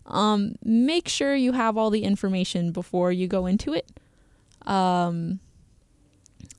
um, 0.09 0.55
make 0.63 1.07
sure 1.07 1.35
you 1.35 1.53
have 1.53 1.77
all 1.77 1.89
the 1.89 2.03
information 2.03 2.71
before 2.71 3.11
you 3.11 3.27
go 3.27 3.45
into 3.45 3.73
it. 3.73 3.89
Um, 4.65 5.39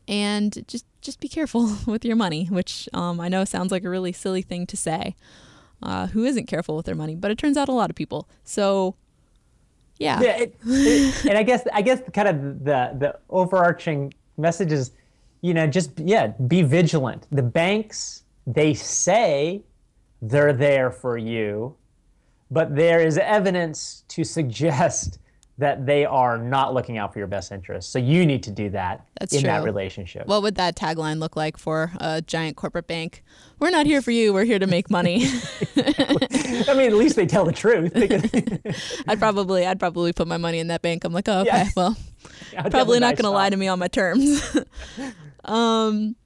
and 0.09 0.65
just 0.67 0.85
just 1.01 1.21
be 1.21 1.29
careful 1.29 1.77
with 1.87 2.05
your 2.05 2.17
money, 2.17 2.47
which 2.47 2.89
um, 2.93 3.21
I 3.21 3.29
know 3.29 3.45
sounds 3.45 3.73
like 3.73 3.85
a 3.85 3.91
really 3.91 4.13
silly 4.13 4.43
thing 4.43 4.67
to 4.67 4.77
say. 4.77 5.17
Uh, 5.83 6.09
who 6.09 6.25
isn't 6.25 6.47
careful 6.47 6.77
with 6.77 6.85
their 6.85 6.95
money? 6.95 7.15
But 7.15 7.31
it 7.31 7.39
turns 7.39 7.57
out 7.57 7.69
a 7.69 7.73
lot 7.73 7.89
of 7.89 7.97
people. 7.97 8.29
So, 8.45 8.97
yeah. 9.97 10.21
Yeah, 10.21 10.37
it, 10.37 10.57
it, 10.67 11.25
and 11.25 11.39
I 11.39 11.43
guess 11.43 11.67
I 11.73 11.83
guess 11.83 12.03
kind 12.13 12.29
of 12.29 12.65
the 12.65 12.95
the 12.99 13.19
overarching 13.31 14.13
message 14.37 14.73
is, 14.73 14.93
you 15.41 15.55
know, 15.55 15.67
just 15.67 15.99
yeah, 15.99 16.29
be 16.29 16.63
vigilant. 16.63 17.27
The 17.31 17.43
banks 17.43 18.25
they 18.47 18.75
say 18.75 19.63
they're 20.21 20.53
there 20.53 20.91
for 20.91 21.17
you, 21.17 21.75
but 22.51 22.75
there 22.75 23.01
is 23.01 23.19
evidence 23.19 24.05
to 24.09 24.25
suggest 24.25 25.19
that 25.59 25.85
they 25.85 26.07
are 26.07 26.39
not 26.39 26.73
looking 26.73 26.97
out 26.97 27.13
for 27.13 27.19
your 27.19 27.29
best 27.29 27.53
interests. 27.53 27.93
So 27.93 27.99
you 27.99 28.25
need 28.25 28.43
to 28.45 28.51
do 28.51 28.71
that 28.71 29.05
That's 29.21 29.35
in 29.35 29.41
true. 29.43 29.49
that 29.51 29.63
relationship. 29.63 30.27
What 30.27 30.41
would 30.43 30.55
that 30.55 30.75
tagline 30.75 31.19
look 31.19 31.37
like 31.37 31.59
for 31.59 31.93
a 32.01 32.23
giant 32.23 32.57
corporate 32.57 32.87
bank? 32.87 33.23
We're 33.59 33.69
not 33.69 33.85
here 33.85 34.01
for 34.01 34.11
you. 34.11 34.33
We're 34.33 34.45
here 34.47 34.59
to 34.59 34.67
make 34.67 34.89
money. 34.91 35.27
I 35.77 36.75
mean, 36.75 36.87
at 36.91 36.95
least 36.95 37.15
they 37.17 37.27
tell 37.27 37.45
the 37.45 37.53
truth. 37.53 37.93
I'd 39.09 39.19
probably, 39.19 39.67
I'd 39.67 39.79
probably 39.79 40.15
put 40.15 40.27
my 40.27 40.39
money 40.39 40.61
in 40.61 40.69
that 40.69 40.81
bank. 40.81 41.05
I'm 41.05 41.13
like, 41.13 41.29
oh, 41.29 41.41
okay, 41.41 41.49
Yeah. 41.65 41.69
well, 41.77 41.95
Yeah, 42.55 42.63
probably 42.71 42.99
not 42.99 43.09
nice 43.11 43.17
going 43.21 43.31
to 43.31 43.37
lie 43.37 43.51
to 43.51 43.57
me 43.57 43.69
on 43.69 43.79
my 43.79 43.89
terms. 43.89 44.57
um, 45.45 46.17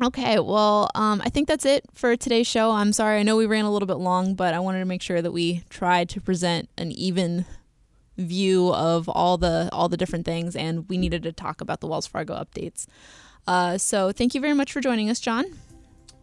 okay, 0.00 0.38
well, 0.38 0.90
um, 0.94 1.20
I 1.24 1.28
think 1.28 1.48
that's 1.48 1.64
it 1.64 1.84
for 1.92 2.16
today's 2.16 2.46
show. 2.46 2.70
I'm 2.70 2.92
sorry, 2.92 3.20
I 3.20 3.22
know 3.22 3.36
we 3.36 3.46
ran 3.46 3.64
a 3.64 3.72
little 3.72 3.86
bit 3.86 3.98
long, 3.98 4.34
but 4.34 4.54
I 4.54 4.60
wanted 4.60 4.80
to 4.80 4.84
make 4.84 5.02
sure 5.02 5.20
that 5.20 5.32
we 5.32 5.62
tried 5.70 6.08
to 6.10 6.20
present 6.20 6.68
an 6.78 6.92
even 6.92 7.44
view 8.18 8.72
of 8.74 9.08
all 9.08 9.38
the 9.38 9.68
all 9.72 9.88
the 9.88 9.96
different 9.96 10.24
things, 10.24 10.54
and 10.54 10.88
we 10.88 10.98
needed 10.98 11.22
to 11.24 11.32
talk 11.32 11.60
about 11.60 11.80
the 11.80 11.86
Wells 11.86 12.06
Fargo 12.06 12.34
updates. 12.34 12.86
Uh, 13.46 13.78
so 13.78 14.12
thank 14.12 14.34
you 14.34 14.40
very 14.40 14.54
much 14.54 14.72
for 14.72 14.80
joining 14.80 15.10
us, 15.10 15.20
John. 15.20 15.44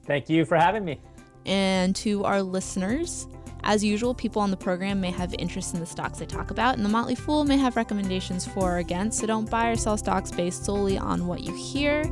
Thank 0.05 0.29
you 0.29 0.45
for 0.45 0.55
having 0.55 0.85
me. 0.85 0.99
And 1.45 1.95
to 1.97 2.25
our 2.25 2.41
listeners, 2.41 3.27
as 3.63 3.83
usual, 3.83 4.13
people 4.13 4.41
on 4.41 4.51
the 4.51 4.57
program 4.57 5.01
may 5.01 5.11
have 5.11 5.33
interest 5.37 5.73
in 5.73 5.79
the 5.79 5.85
stocks 5.85 6.19
they 6.19 6.25
talk 6.25 6.51
about, 6.51 6.75
and 6.75 6.85
the 6.85 6.89
Motley 6.89 7.15
Fool 7.15 7.43
may 7.43 7.57
have 7.57 7.75
recommendations 7.75 8.45
for 8.45 8.69
or 8.69 8.77
against, 8.77 9.19
so 9.19 9.27
don't 9.27 9.49
buy 9.49 9.69
or 9.69 9.75
sell 9.75 9.97
stocks 9.97 10.31
based 10.31 10.65
solely 10.65 10.97
on 10.97 11.27
what 11.27 11.41
you 11.41 11.53
hear. 11.53 12.03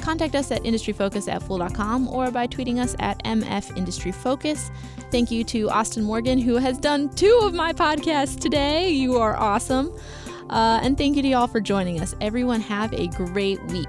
Contact 0.00 0.34
us 0.34 0.50
at 0.50 0.62
industryfocus 0.62 1.30
at 1.32 1.42
fool.com 1.42 2.08
or 2.08 2.30
by 2.30 2.46
tweeting 2.46 2.78
us 2.78 2.94
at 2.98 3.22
mfindustryfocus. 3.24 4.70
Thank 5.10 5.30
you 5.30 5.42
to 5.44 5.70
Austin 5.70 6.04
Morgan, 6.04 6.38
who 6.38 6.56
has 6.56 6.78
done 6.78 7.08
two 7.10 7.40
of 7.42 7.54
my 7.54 7.72
podcasts 7.72 8.38
today. 8.38 8.90
You 8.90 9.16
are 9.16 9.36
awesome. 9.36 9.96
Uh, 10.50 10.80
and 10.82 10.96
thank 10.96 11.16
you 11.16 11.22
to 11.22 11.28
y'all 11.28 11.48
for 11.48 11.60
joining 11.60 12.00
us. 12.00 12.14
Everyone, 12.20 12.60
have 12.60 12.92
a 12.92 13.08
great 13.08 13.62
week. 13.66 13.88